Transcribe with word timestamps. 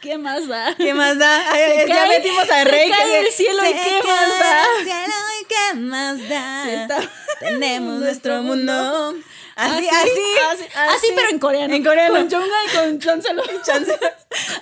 ¿Qué 0.00 0.16
más 0.16 0.48
da? 0.48 0.74
¿Qué 0.76 0.94
más 0.94 1.18
da? 1.18 1.50
Ay, 1.52 1.60
Se 1.82 1.88
ya 1.88 1.94
cae- 1.94 2.08
metimos 2.08 2.42
a 2.50 2.62
se 2.62 2.64
Rey. 2.64 2.90
cae 2.90 3.04
que- 3.04 3.16
del 3.22 3.32
cielo 3.32 3.62
y 3.64 3.68
Se 3.68 3.72
¿qué 3.74 4.00
cae 4.02 4.28
más 4.28 4.38
da? 4.40 4.62
cielo 4.82 5.14
y 5.40 5.44
¿Qué 5.44 5.78
más 5.80 6.28
da? 6.28 6.64
Se 6.64 6.74
está- 6.82 7.10
Tenemos 7.40 8.00
nuestro 8.00 8.42
mundo. 8.42 9.14
Así, 9.56 9.88
Así, 9.88 9.88
así, 9.88 10.20
así, 10.52 10.64
así, 10.96 11.06
pero 11.14 11.28
en 11.28 11.38
coreano. 11.38 11.74
En 11.74 11.84
coreano. 11.84 12.14
Con 12.14 12.30
Jonga 12.30 12.46
y 12.72 12.76
con 12.76 12.98
Chancelo. 12.98 13.42
Chance. 13.64 13.92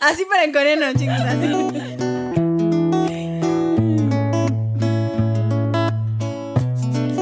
Así, 0.00 0.26
pero 0.28 0.42
en 0.42 0.52
coreano, 0.52 0.92
chicos, 0.98 1.20
así. 1.20 2.48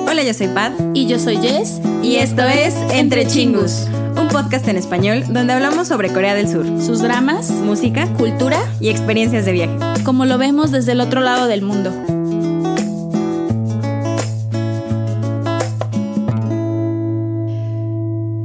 Hola, 0.08 0.22
yo 0.22 0.32
soy 0.34 0.48
Pat. 0.48 0.72
Y 0.94 1.06
yo 1.06 1.18
soy 1.18 1.36
Jess. 1.38 1.80
Y 2.02 2.16
esto 2.16 2.42
es 2.42 2.74
Entre 2.92 3.26
Chingus, 3.26 3.86
un 4.16 4.28
podcast 4.28 4.66
en 4.68 4.76
español 4.76 5.24
donde 5.28 5.52
hablamos 5.52 5.88
sobre 5.88 6.12
Corea 6.12 6.34
del 6.34 6.48
Sur, 6.48 6.64
Sus 6.82 7.00
dramas, 7.02 7.50
música 7.50 8.06
cultura, 8.14 8.58
y 8.80 8.88
experiencias 8.90 9.44
de 9.44 9.52
viaje. 9.52 9.76
como 10.04 10.24
lo 10.24 10.38
vemos 10.38 10.70
desde 10.70 10.92
el 10.92 11.00
otro 11.00 11.20
lado 11.20 11.46
del 11.46 11.62
mundo. 11.62 11.90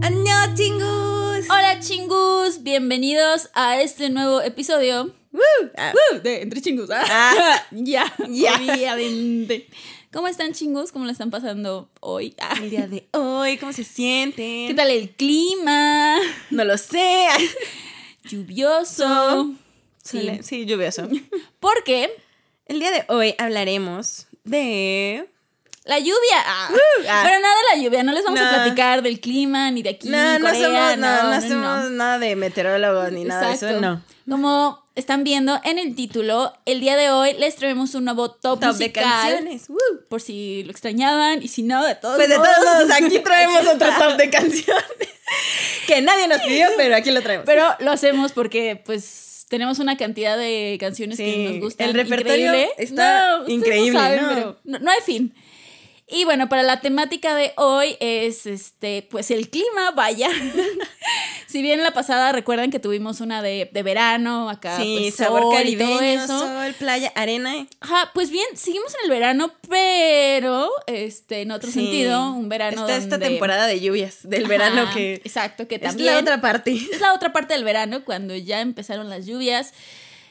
¡Año, 0.02 0.56
Chingus! 0.56 1.46
Hola 1.50 1.80
chingus, 1.80 2.64
bienvenidos 2.64 3.50
a 3.54 3.82
este 3.82 4.10
nuevo 4.10 4.42
episodio. 4.42 5.12
Ah, 5.78 5.94
de 6.24 6.42
Entre 6.42 6.62
Chingus. 6.62 6.90
Ah, 6.92 7.04
Ah. 7.10 7.64
ya, 7.72 8.06
Ya. 8.30 8.56
obviamente. 8.56 9.68
¿Cómo 10.12 10.28
están 10.28 10.52
chingus? 10.54 10.92
¿Cómo 10.92 11.06
la 11.06 11.14
están 11.14 11.32
pasando 11.32 11.90
hoy? 12.02 12.36
Ah, 12.42 12.54
el 12.62 12.70
día 12.70 12.86
de 12.88 13.08
hoy, 13.14 13.58
¿cómo 13.58 13.72
se 13.72 13.86
sienten? 13.86 14.68
¿Qué 14.68 14.74
tal 14.76 14.90
el 14.92 15.10
clima? 15.12 16.18
No 16.50 16.66
lo 16.66 16.78
sé. 16.78 17.28
Lluvioso. 18.24 19.54
Sí. 20.04 20.20
Sí, 20.20 20.40
sí, 20.44 20.66
lluvioso. 20.66 21.08
Porque 21.60 22.12
El 22.66 22.80
día 22.80 22.92
de 22.92 23.06
hoy 23.08 23.36
hablaremos 23.38 24.28
de... 24.44 25.30
la 25.86 26.00
lluvia. 26.00 26.12
ah. 26.46 26.70
ah. 27.10 27.22
Pero 27.24 27.40
nada 27.40 27.56
de 27.72 27.78
la 27.78 27.84
lluvia, 27.84 28.04
no 28.04 28.12
les 28.12 28.24
vamos 28.26 28.40
a 28.42 28.44
No. 28.46 28.50
platicar 28.64 29.02
del 29.04 29.20
clima 29.22 29.72
ni 29.72 29.82
de 29.82 29.92
aquí. 29.92 30.10
No, 30.10 30.40
no 30.40 30.46
Corea, 30.46 30.62
somos, 30.62 30.98
no, 30.98 31.24
no, 31.24 31.30
no, 31.36 31.42
somos 31.42 31.84
no. 31.86 31.90
nada 31.92 32.20
de 32.20 32.36
meteorólogos 32.36 33.12
ni 33.14 33.24
nada 33.24 33.48
de 33.48 33.54
eso, 33.54 33.80
no. 33.80 34.04
Como 34.32 34.82
están 34.96 35.26
viendo 35.26 35.60
en 35.66 35.78
el 35.78 35.94
título, 35.94 36.54
el 36.66 36.80
día 36.80 36.96
de 36.96 37.10
hoy 37.12 37.34
les 37.34 37.58
traemos 37.58 37.94
un 37.96 38.06
nuevo 38.06 38.32
top, 38.32 38.62
Top 38.62 38.76
de 38.78 38.90
canciones. 38.94 39.68
¡Woo! 39.68 39.78
Por 40.08 40.22
si 40.22 40.64
lo 40.64 40.72
extrañaban 40.72 41.44
y 41.44 41.50
si 41.50 41.64
no, 41.64 41.86
de 41.86 41.96
todos 41.96 42.16
Pues 42.16 42.30
de 42.30 42.36
todos 42.36 42.48
modos, 42.64 42.92
aquí 42.92 43.20
traemos 43.26 43.68
otro 43.68 43.90
top 44.00 44.16
de 44.16 44.30
canciones. 44.30 44.86
que 45.88 46.02
nadie 46.02 46.30
nos 46.30 46.40
pidió, 46.44 46.70
pero 46.78 46.96
aquí 46.96 47.12
lo 47.12 47.22
traemos. 47.22 47.46
Pero 47.46 47.76
lo 47.80 47.92
hacemos 47.92 48.32
porque, 48.32 48.82
pues, 48.86 49.48
tenemos 49.50 49.80
una 49.80 49.98
cantidad 49.98 50.38
de 50.38 50.78
canciones 50.80 51.18
que 51.18 51.50
nos 51.50 51.60
gustan. 51.60 51.90
el 51.90 51.94
repertorio 51.94 52.54
increíble. 52.54 52.70
está 52.78 53.44
increíble, 53.48 54.00
saben, 54.00 54.22
¿no? 54.22 54.30
pero 54.30 54.60
no, 54.64 54.80
no 54.80 54.92
hay 54.92 55.02
fin. 55.06 55.36
Y 56.14 56.26
bueno, 56.26 56.50
para 56.50 56.62
la 56.64 56.82
temática 56.82 57.36
de 57.36 57.54
hoy 57.56 57.96
es 58.02 58.46
este, 58.46 59.08
pues 59.10 59.32
el 59.32 59.50
clima, 59.50 59.92
vaya. 59.96 60.28
si 61.48 61.62
bien 61.62 61.82
la 61.84 61.92
pasada 61.92 62.32
recuerdan 62.34 62.70
que 62.70 62.80
tuvimos 62.80 63.22
una 63.22 63.42
de, 63.42 63.70
de 63.72 63.84
verano, 63.84 64.50
acá, 64.50 64.76
sí, 64.78 64.98
pues, 65.00 65.16
sabor 65.16 65.42
sol 65.42 65.78
todo 65.78 66.02
eso. 66.02 66.40
sol, 66.40 66.74
playa, 66.78 67.12
arena. 67.16 67.66
Ajá, 67.80 68.12
pues 68.14 68.30
bien, 68.30 68.46
seguimos 68.56 68.94
en 68.96 69.06
el 69.06 69.10
verano, 69.10 69.54
pero 69.70 70.70
este, 70.88 71.42
en 71.44 71.52
otro 71.52 71.72
Sí. 71.72 71.80
sentido, 71.80 72.34
un 72.34 72.50
verano 72.50 72.82
Está 72.82 72.98
esta 72.98 73.18
temporada 73.18 73.66
de 73.68 73.80
lluvias 73.80 74.20
del 74.24 74.48
verano 74.48 74.82
Ajá, 74.82 74.94
que 74.94 75.14
exacto, 75.24 75.68
que 75.68 75.76
es 75.76 75.82
también 75.82 76.14
la 76.14 76.20
otra 76.20 76.42
parte. 76.42 76.72
es 76.74 77.00
la 77.00 77.14
otra 77.14 77.32
parte 77.32 77.54
del 77.54 77.64
verano 77.64 78.04
cuando 78.04 78.36
ya 78.36 78.60
empezaron 78.62 79.10
las 79.10 79.26
lluvias. 79.26 79.74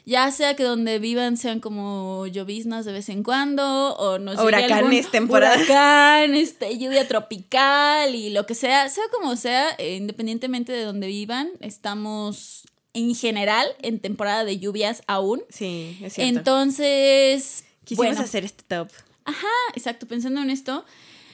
Ya 0.06 0.30
sea 0.30 0.56
que 0.56 0.64
donde 0.64 0.98
vivan 0.98 1.36
sean 1.36 1.60
como 1.60 2.26
lloviznas 2.26 2.84
de 2.84 2.92
vez 2.92 3.08
en 3.08 3.22
cuando 3.22 3.94
o 3.96 4.18
nos 4.18 4.36
llegue 4.36 4.46
Huracanes, 4.46 5.10
temporada. 5.10 5.56
huracán, 5.56 6.34
este, 6.34 6.78
lluvia 6.78 7.06
tropical 7.06 8.14
y 8.14 8.30
lo 8.30 8.46
que 8.46 8.54
sea, 8.54 8.88
sea 8.88 9.04
como 9.12 9.36
sea, 9.36 9.70
eh, 9.78 9.96
independientemente 9.96 10.72
de 10.72 10.84
donde 10.84 11.06
vivan, 11.06 11.50
estamos 11.60 12.64
en 12.92 13.14
general 13.14 13.66
en 13.82 14.00
temporada 14.00 14.44
de 14.44 14.58
lluvias 14.58 15.02
aún. 15.06 15.42
Sí, 15.48 15.98
es 16.02 16.14
cierto. 16.14 16.38
Entonces, 16.38 17.64
Quisimos 17.84 18.06
bueno, 18.06 18.20
hacer 18.22 18.44
este 18.44 18.64
top 18.66 18.88
ajá, 19.30 19.46
exacto, 19.74 20.06
pensando 20.06 20.42
en 20.42 20.50
esto, 20.50 20.84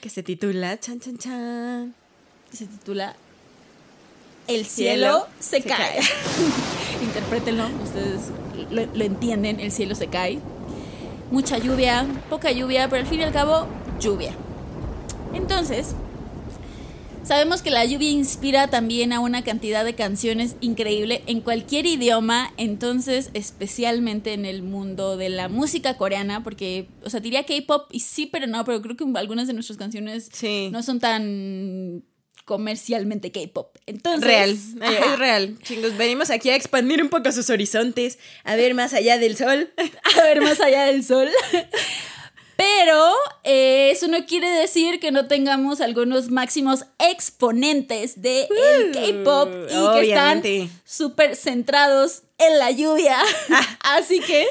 que 0.01 0.11
se 0.11 0.23
titula 0.23 0.79
Chan 0.79 1.01
Chan 1.01 1.19
Chan. 1.19 1.95
que 2.51 2.57
se 2.57 2.67
titula 2.67 3.17
El 4.47 4.65
Cielo 4.67 5.27
cielo, 5.27 5.29
se, 5.41 5.63
se 5.63 5.69
cae. 5.69 6.01
Interprétenlo, 7.03 7.67
ustedes 7.83 8.21
lo, 8.71 8.87
lo 8.87 9.05
entienden, 9.05 9.61
el 9.61 9.71
cielo 9.73 9.95
se 9.95 10.07
cae. 10.09 10.39
Mucha 11.31 11.59
lluvia, 11.59 12.07
poca 12.31 12.53
lluvia, 12.53 12.89
pero 12.89 13.03
al 13.03 13.09
fin 13.09 13.21
y 13.21 13.23
al 13.25 13.33
cabo, 13.33 13.67
lluvia. 14.01 14.33
Entonces, 15.35 15.95
sabemos 17.25 17.63
que 17.63 17.71
la 17.71 17.85
lluvia 17.85 18.11
inspira 18.11 18.69
también 18.69 19.13
a 19.13 19.19
una 19.21 19.43
cantidad 19.43 19.85
de 19.85 19.95
canciones 19.95 20.55
increíble 20.61 21.23
en 21.27 21.41
cualquier 21.41 21.87
idioma, 21.87 22.53
entonces 22.57 23.31
especialmente 23.35 24.33
en 24.33 24.45
el 24.47 24.63
mundo 24.63 25.17
de 25.17 25.29
la 25.29 25.49
música 25.49 25.97
coreana, 25.97 26.45
porque, 26.45 26.89
o 27.05 27.11
sea, 27.11 27.19
diría 27.21 27.45
K-pop 27.45 27.89
y 27.91 28.01
sí, 28.01 28.27
pero 28.27 28.47
no, 28.47 28.65
pero 28.65 28.81
creo 28.81 28.97
que 28.97 29.05
algunas 29.17 29.49
de 29.49 29.55
nuestras 29.55 29.77
canciones 29.77 30.29
Sí. 30.33 30.69
no 30.71 30.83
son 30.85 31.01
tan 31.01 32.05
comercialmente 32.47 33.31
K-pop. 33.33 33.77
Entonces, 33.85 34.23
Real, 34.25 34.51
eh, 34.51 34.99
ajá, 34.99 35.13
es 35.13 35.19
real. 35.19 35.59
Chingos, 35.63 35.97
venimos 35.99 36.31
aquí 36.31 36.49
a 36.49 36.57
expandir 36.57 37.03
un 37.03 37.11
poco 37.11 37.31
sus 37.33 37.51
horizontes, 37.51 38.19
a 38.45 38.57
ver 38.57 38.73
más 38.73 38.95
allá 38.95 39.19
del 39.19 39.37
sol. 39.37 39.71
a 40.19 40.23
ver 40.23 40.41
más 40.41 40.61
allá 40.61 40.85
del 40.87 41.05
sol. 41.05 41.29
Pero 42.57 43.15
eh, 43.45 43.91
eso 43.91 44.09
no 44.09 44.25
quiere 44.25 44.49
decir 44.49 44.99
que 44.99 45.11
no 45.11 45.27
tengamos 45.27 45.83
algunos 45.83 46.31
máximos 46.31 46.87
exponentes 46.99 48.23
del 48.23 48.47
el 48.51 48.93
K-pop 48.93 49.49
y 49.69 50.01
que 50.01 50.09
están 50.09 50.43
súper 50.85 51.37
centrados 51.37 52.23
en 52.39 52.59
la 52.59 52.71
lluvia. 52.71 53.19
Así 53.81 54.21
que, 54.21 54.47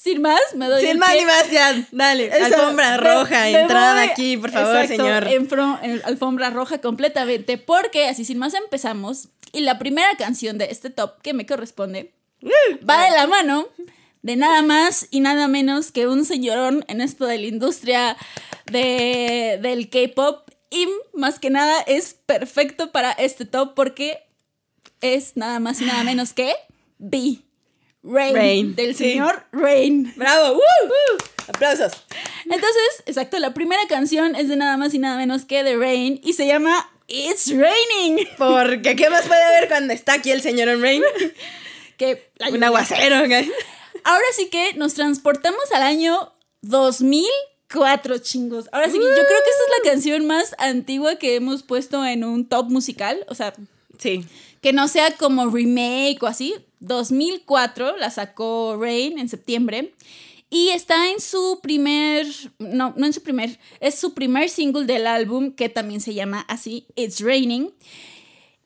sin 0.00 0.22
más, 0.22 0.40
me 0.54 0.66
doy 0.66 0.80
Sin 0.80 0.90
el 0.90 0.98
más 0.98 1.12
ni 1.12 1.24
más, 1.24 1.50
ya, 1.50 1.74
dale. 1.90 2.30
Alfombra 2.32 2.96
roja, 2.98 3.40
me 3.42 3.60
entrada 3.62 4.02
aquí, 4.02 4.36
por 4.36 4.52
favor, 4.52 4.76
exacto, 4.76 5.02
señor. 5.02 5.26
en 5.26 5.48
fro- 5.48 5.78
en 5.82 6.00
alfombra 6.04 6.50
roja 6.50 6.78
completamente, 6.80 7.58
porque 7.58 8.06
así 8.08 8.24
sin 8.24 8.38
más 8.38 8.54
empezamos. 8.54 9.28
Y 9.52 9.62
la 9.62 9.78
primera 9.80 10.08
canción 10.16 10.56
de 10.56 10.66
este 10.66 10.90
top 10.90 11.20
que 11.20 11.34
me 11.34 11.46
corresponde 11.46 12.12
va 12.88 13.04
de 13.06 13.10
la 13.10 13.26
mano 13.26 13.66
de 14.22 14.36
nada 14.36 14.62
más 14.62 15.08
y 15.10 15.18
nada 15.18 15.48
menos 15.48 15.90
que 15.90 16.06
un 16.06 16.24
señorón 16.24 16.84
en 16.86 17.00
esto 17.00 17.26
de 17.26 17.38
la 17.38 17.46
industria 17.46 18.16
de, 18.66 19.58
del 19.60 19.90
K-pop. 19.90 20.48
Y 20.70 20.86
más 21.12 21.38
que 21.40 21.50
nada 21.50 21.80
es 21.86 22.14
perfecto 22.26 22.92
para 22.92 23.10
este 23.12 23.46
top 23.46 23.74
porque 23.74 24.18
es 25.00 25.36
nada 25.36 25.58
más 25.60 25.80
y 25.80 25.86
nada 25.86 26.04
menos 26.04 26.34
que 26.34 26.54
B. 26.98 27.38
Rain, 28.02 28.34
Rain, 28.34 28.74
del 28.76 28.94
sí. 28.94 29.10
señor 29.12 29.44
Rain. 29.52 30.12
¡Bravo! 30.16 30.54
¡Woo! 30.54 31.18
Aplausos. 31.48 31.92
Entonces, 32.44 33.02
exacto, 33.06 33.38
la 33.38 33.54
primera 33.54 33.82
canción 33.88 34.34
es 34.34 34.48
de 34.48 34.56
nada 34.56 34.76
más 34.76 34.94
y 34.94 34.98
nada 34.98 35.16
menos 35.16 35.44
que 35.44 35.64
The 35.64 35.76
Rain 35.76 36.20
y 36.22 36.34
se 36.34 36.46
llama 36.46 36.88
It's 37.06 37.50
Raining. 37.50 38.26
Porque, 38.36 38.94
¿qué 38.96 39.08
más 39.10 39.26
puede 39.26 39.42
haber 39.42 39.68
cuando 39.68 39.92
está 39.94 40.14
aquí 40.14 40.30
el 40.30 40.42
señor 40.42 40.68
Rain? 40.80 41.02
Que 41.96 42.30
la 42.36 42.50
Un 42.50 42.62
aguacero. 42.62 43.26
güey. 43.26 43.50
Ahora 44.04 44.24
sí 44.36 44.48
que 44.50 44.74
nos 44.74 44.94
transportamos 44.94 45.72
al 45.72 45.82
año 45.82 46.32
2004, 46.62 48.18
chingos. 48.18 48.68
Ahora 48.72 48.86
sí 48.86 48.92
que 48.98 49.04
yo 49.04 49.10
creo 49.10 49.24
que 49.26 49.50
esta 49.50 49.64
es 49.64 49.84
la 49.84 49.90
canción 49.90 50.26
más 50.26 50.54
antigua 50.58 51.16
que 51.16 51.34
hemos 51.34 51.62
puesto 51.64 52.04
en 52.06 52.22
un 52.24 52.48
top 52.48 52.70
musical. 52.70 53.24
O 53.28 53.34
sea, 53.34 53.52
Sí. 53.98 54.24
Que 54.60 54.72
no 54.72 54.88
sea 54.88 55.16
como 55.16 55.46
remake 55.46 56.18
o 56.22 56.26
así. 56.26 56.54
2004 56.80 57.96
la 57.96 58.10
sacó 58.10 58.76
Rain 58.80 59.18
en 59.18 59.28
septiembre. 59.28 59.94
Y 60.50 60.70
está 60.70 61.10
en 61.10 61.20
su 61.20 61.60
primer, 61.62 62.26
no, 62.58 62.94
no 62.96 63.04
en 63.04 63.12
su 63.12 63.22
primer, 63.22 63.58
es 63.80 63.96
su 63.96 64.14
primer 64.14 64.48
single 64.48 64.86
del 64.86 65.06
álbum 65.06 65.52
que 65.52 65.68
también 65.68 66.00
se 66.00 66.14
llama 66.14 66.40
así, 66.48 66.86
It's 66.96 67.20
Raining. 67.20 67.70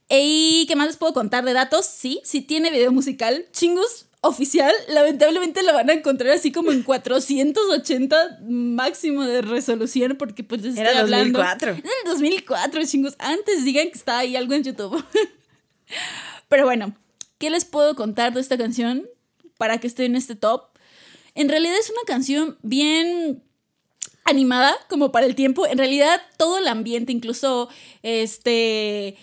¿Y 0.09 0.67
qué 0.69 0.77
más 0.77 0.87
les 0.87 0.97
puedo 0.97 1.13
contar 1.13 1.45
de 1.45 1.55
datos? 1.55 1.87
Sí, 1.87 2.21
sí 2.23 2.41
tiene 2.41 2.71
video 2.71 2.93
musical, 2.93 3.47
chingos, 3.53 4.07
oficial. 4.21 4.73
Lamentablemente 4.89 5.63
lo 5.63 5.75
van 5.75 5.91
a 5.91 5.95
encontrar 5.95 6.33
así 6.33 6.53
como 6.53 6.71
en 6.71 6.83
480 6.85 8.41
máximo 8.49 9.25
de 9.25 9.43
resolución 9.43 10.17
porque 10.17 10.45
pues 10.45 10.63
les 10.63 10.77
Era 10.77 10.91
estoy 10.91 11.03
hablando. 11.03 11.39
2004. 11.41 11.71
En 11.73 11.79
el 11.79 12.11
2004, 12.13 12.87
chingos. 12.87 13.17
Antes 13.19 13.65
digan 13.65 13.89
que 13.89 13.99
está 13.99 14.19
ahí 14.19 14.37
algo 14.37 14.55
en 14.55 14.63
YouTube. 14.63 15.05
Pero 16.49 16.65
bueno, 16.65 16.95
¿qué 17.39 17.51
les 17.51 17.65
puedo 17.65 17.95
contar 17.97 18.33
de 18.33 18.41
esta 18.41 18.59
canción 18.59 19.09
para 19.59 19.79
que 19.79 19.87
esté 19.87 20.05
en 20.05 20.17
este 20.17 20.35
top? 20.35 20.65
En 21.35 21.49
realidad 21.49 21.77
es 21.79 21.91
una 21.91 22.03
canción 22.07 22.59
bien 22.63 23.43
animada 24.25 24.75
como 24.89 25.13
para 25.13 25.27
el 25.27 25.35
tiempo. 25.35 25.67
En 25.67 25.79
realidad 25.79 26.21
todo 26.37 26.59
el 26.59 26.69
ambiente, 26.69 27.13
incluso 27.13 27.69
este 28.03 29.17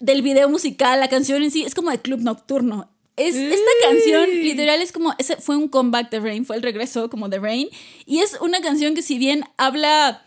del 0.00 0.22
video 0.22 0.48
musical, 0.48 1.00
la 1.00 1.08
canción 1.08 1.42
en 1.42 1.50
sí 1.50 1.64
es 1.64 1.74
como 1.74 1.90
de 1.90 2.00
club 2.00 2.20
nocturno. 2.20 2.90
Es, 3.16 3.34
esta 3.34 3.70
canción 3.82 4.30
literal 4.30 4.80
es 4.80 4.92
como, 4.92 5.12
ese 5.18 5.36
fue 5.38 5.56
un 5.56 5.66
comeback 5.66 6.08
de 6.08 6.20
Rain, 6.20 6.46
fue 6.46 6.54
el 6.54 6.62
regreso 6.62 7.10
como 7.10 7.28
de 7.28 7.40
Rain. 7.40 7.68
Y 8.06 8.20
es 8.20 8.38
una 8.40 8.60
canción 8.60 8.94
que 8.94 9.02
si 9.02 9.18
bien 9.18 9.44
habla 9.56 10.24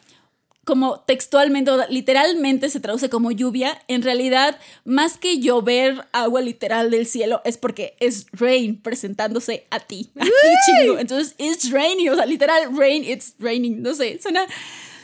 como 0.71 1.01
textualmente 1.01 1.69
literalmente 1.89 2.69
se 2.69 2.79
traduce 2.79 3.09
como 3.09 3.29
lluvia, 3.29 3.77
en 3.89 4.03
realidad 4.03 4.57
más 4.85 5.17
que 5.17 5.37
llover 5.39 6.05
agua 6.13 6.39
literal 6.39 6.89
del 6.89 7.05
cielo 7.07 7.41
es 7.43 7.57
porque 7.57 7.97
es 7.99 8.27
rain 8.31 8.81
presentándose 8.81 9.67
a 9.69 9.81
ti, 9.81 10.11
a 10.17 10.23
ti 10.23 10.31
chingo. 10.65 10.97
Entonces, 10.97 11.35
it's 11.39 11.71
raining, 11.71 12.11
o 12.11 12.15
sea, 12.15 12.25
literal 12.25 12.73
rain, 12.73 13.03
it's 13.03 13.33
raining, 13.37 13.81
no 13.81 13.93
sé, 13.93 14.17
suena... 14.23 14.45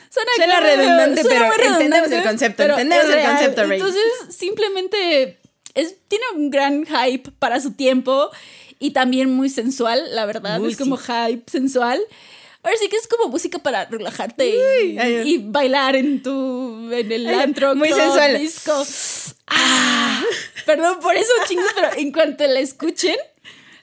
Suena, 0.09 0.31
Suena 0.37 0.59
claro, 0.59 0.77
redundante, 0.77 1.21
suena 1.21 1.37
pero 1.37 1.47
muy 1.47 1.73
entendemos 1.73 2.05
el 2.05 2.23
redundante, 2.23 2.29
concepto, 2.29 2.63
entendemos 2.63 3.05
el 3.05 3.11
real. 3.11 3.31
concepto, 3.31 3.61
Rain. 3.63 3.73
Entonces, 3.73 4.03
simplemente 4.29 5.37
es, 5.75 5.95
tiene 6.07 6.23
un 6.33 6.49
gran 6.49 6.85
hype 6.85 7.29
para 7.39 7.59
su 7.59 7.73
tiempo 7.73 8.31
y 8.79 8.91
también 8.91 9.33
muy 9.33 9.49
sensual, 9.49 10.15
la 10.15 10.25
verdad. 10.25 10.65
Es 10.65 10.77
como 10.77 10.95
sí. 10.95 11.11
hype 11.11 11.51
sensual. 11.51 11.99
Ahora 12.67 12.77
sí 12.79 12.89
que 12.89 12.97
es 12.97 13.07
como 13.07 13.29
música 13.29 13.59
para 13.59 13.85
relajarte 13.85 14.45
y, 14.49 14.97
ay, 14.99 15.21
y 15.25 15.37
bailar 15.37 15.95
en 15.95 16.21
tu 16.21 16.91
en 16.91 17.09
el 17.11 17.25
Ay, 17.27 17.35
antro 17.35 17.75
muy 17.75 17.87
club, 17.87 17.99
sensual. 18.01 18.37
disco. 18.39 18.83
Ah, 19.47 20.21
perdón 20.65 20.99
por 20.99 21.15
eso, 21.15 21.31
chingos, 21.47 21.65
pero 21.73 21.89
en 21.95 22.11
cuanto 22.11 22.45
la 22.45 22.59
escuchen 22.59 23.15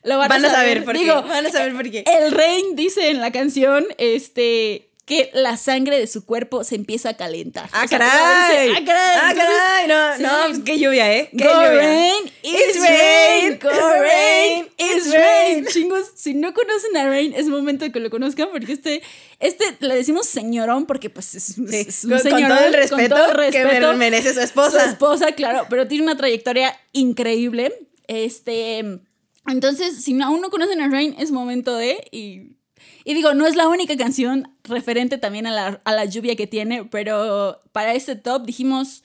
lo 0.03 0.19
van, 0.19 0.29
Van 0.29 0.45
a 0.45 0.51
saber 0.51 0.85
por 0.85 0.99
Digo, 0.99 1.23
qué. 1.23 1.29
Van 1.31 1.47
a 1.47 1.51
saber 1.51 1.73
por 1.75 1.91
qué. 1.91 2.05
el 2.07 2.31
Rain 2.31 2.77
dice 2.77 3.09
en 3.09 3.23
la 3.23 3.33
canción 3.33 3.87
este 3.97 4.91
que 5.07 5.31
la 5.35 5.57
sangre 5.59 5.99
de 5.99 6.07
su 6.07 6.25
cuerpo 6.25 6.65
se 6.65 6.77
empieza 6.77 7.11
a 7.11 7.17
calentar. 7.17 7.69
¡Ah, 7.73 7.83
O 7.85 7.89
sea, 7.89 7.99
caray! 7.99 8.69
dice, 8.71 8.81
¡Ah, 8.81 8.85
caray! 8.87 9.19
¡Ah, 9.21 9.35
caray! 9.37 9.89
No, 9.89 10.17
sí. 10.17 10.23
no, 10.23 10.49
pues 10.49 10.59
qué 10.65 10.79
lluvia, 10.79 11.15
¿eh? 11.15 11.29
¡Qué 11.37 11.45
Go 11.45 11.51
lluvia! 11.53 11.71
rain, 11.73 12.33
it's 12.43 12.81
rain, 12.81 13.59
go 13.63 13.69
rain, 13.71 14.69
it's 14.79 15.13
rain. 15.13 15.67
Chingos, 15.67 16.11
si 16.15 16.33
no 16.33 16.55
conocen 16.55 16.97
a 16.97 17.07
Rain, 17.09 17.35
es 17.37 17.49
momento 17.49 17.85
de 17.85 17.93
que 17.93 18.01
lo 18.01 18.09
conozcan 18.09 18.49
porque 18.51 18.73
este, 18.73 19.03
este 19.41 19.65
le 19.81 19.95
decimos 19.95 20.27
señorón 20.27 20.87
porque 20.87 21.11
pues 21.11 21.35
es, 21.35 21.45
Sí, 21.45 21.65
es 21.71 22.05
un 22.05 22.11
con, 22.13 22.21
con 22.21 22.31
señorón, 22.33 22.57
todo 22.57 22.67
el 22.67 22.73
respeto, 22.75 23.15
con 23.15 23.25
todo 23.25 23.43
el 23.43 23.53
que 23.53 23.63
respeto. 23.65 23.89
me- 23.93 23.97
merece 23.99 24.29
su 24.31 24.35
Su 24.35 24.41
esposa. 24.41 24.85
esposa, 24.87 25.33
claro, 25.33 25.67
pero 25.69 25.87
tiene 25.87 26.05
una 26.05 26.17
trayectoria 26.17 26.75
increíble. 26.93 27.89
Este, 28.07 29.01
entonces, 29.47 30.03
si 30.03 30.19
aún 30.23 30.41
no 30.41 30.49
conocen 30.51 30.81
a 30.81 30.89
Rain, 30.89 31.15
es 31.19 31.31
momento 31.31 31.77
de 31.77 32.09
y 32.11 32.57
y 33.05 33.13
digo, 33.15 33.35
no 33.35 33.47
es 33.47 33.55
la 33.55 33.69
única 33.69 33.97
canción 33.97 34.57
referente 34.65 35.19
también 35.19 35.47
a 35.47 35.51
la, 35.51 35.81
a 35.85 35.93
la 35.93 36.07
lluvia 36.07 36.37
que 36.37 36.47
tiene, 36.47 36.85
pero 36.85 37.61
para 37.73 37.95
este 37.95 38.17
top 38.17 38.47
dijimos, 38.47 39.05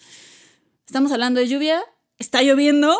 estamos 0.85 1.11
hablando 1.11 1.41
de 1.41 1.49
lluvia, 1.49 1.83
está 2.17 2.41
lloviendo, 2.41 2.97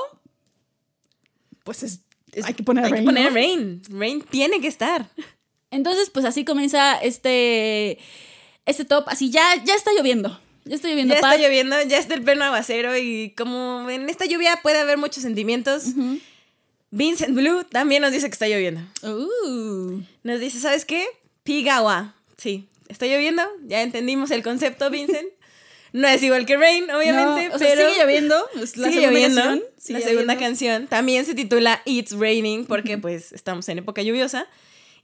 pues 1.64 1.84
es, 1.84 2.02
hay 2.44 2.54
que 2.54 2.64
poner 2.64 2.84
Hay 2.86 2.92
Rain, 2.92 3.04
que 3.04 3.06
poner 3.06 3.30
¿no? 3.30 3.36
Rain. 3.36 3.82
Rain 3.90 4.22
tiene 4.30 4.60
que 4.60 4.68
estar. 4.68 5.10
Entonces, 5.72 6.10
pues 6.10 6.26
así 6.26 6.44
comienza 6.44 6.98
este, 6.98 7.98
este 8.66 8.84
top, 8.84 9.06
así 9.08 9.30
ya, 9.30 9.56
ya 9.64 9.76
está 9.76 9.92
lloviendo, 9.98 10.38
ya 10.66 10.76
está 10.76 10.90
lloviendo. 10.90 11.14
Ya 11.14 11.22
Pat. 11.22 11.34
está 11.34 11.44
lloviendo, 11.46 11.82
ya 11.84 11.98
está 11.98 12.14
el 12.16 12.24
pleno 12.24 12.44
aguacero 12.44 12.98
y 12.98 13.34
como 13.38 13.90
en 13.90 14.10
esta 14.10 14.26
lluvia 14.26 14.60
puede 14.62 14.80
haber 14.80 14.98
muchos 14.98 15.24
sentimientos. 15.24 15.84
Vincent 16.92 17.36
Blue 17.36 17.64
también 17.66 18.02
nos 18.02 18.12
dice 18.12 18.28
que 18.28 18.34
está 18.34 18.48
lloviendo. 18.48 18.82
Uh. 19.04 20.02
Nos 20.24 20.40
dice, 20.40 20.60
¿sabes 20.60 20.86
qué? 20.86 21.06
Pigawa. 21.44 22.16
Sí, 22.38 22.68
está 22.88 23.06
lloviendo. 23.06 23.44
Ya 23.68 23.82
entendimos 23.82 24.32
el 24.32 24.44
concepto, 24.44 24.90
Vincent. 24.90 25.28
No 25.92 26.08
es 26.08 26.22
igual 26.22 26.46
que 26.46 26.56
Rain, 26.56 26.84
obviamente, 26.92 27.50
No, 27.50 27.56
o 27.56 27.58
sea, 27.58 27.68
pero 27.68 27.90
sigue 27.90 28.04
lloviendo, 28.04 28.36
es 28.62 28.78
la 28.78 28.90
sigue 28.90 29.00
segunda 29.02 29.08
lloviendo. 29.10 29.42
canción, 29.42 29.64
sigue 29.80 30.00
la 30.00 30.06
segunda 30.06 30.34
lloviendo. 30.36 30.46
canción 30.46 30.88
también 30.88 31.26
se 31.26 31.34
titula 31.34 31.82
It's 31.86 32.12
Raining 32.12 32.66
porque 32.68 33.00
pues 33.00 33.32
estamos 33.34 33.68
en 33.70 33.80
época 33.80 34.04
lluviosa. 34.04 34.46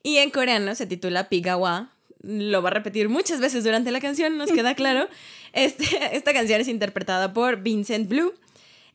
Y 0.03 0.17
en 0.17 0.29
coreano 0.29 0.75
se 0.75 0.85
titula 0.85 1.27
Pigawa. 1.27 1.89
Lo 2.21 2.61
va 2.61 2.69
a 2.69 2.73
repetir 2.73 3.09
muchas 3.09 3.39
veces 3.39 3.63
durante 3.63 3.89
la 3.89 3.99
canción, 3.99 4.37
nos 4.37 4.51
queda 4.51 4.75
claro. 4.75 5.09
Este, 5.53 5.85
esta 6.15 6.33
canción 6.33 6.61
es 6.61 6.67
interpretada 6.67 7.33
por 7.33 7.63
Vincent 7.63 8.07
Blue. 8.07 8.35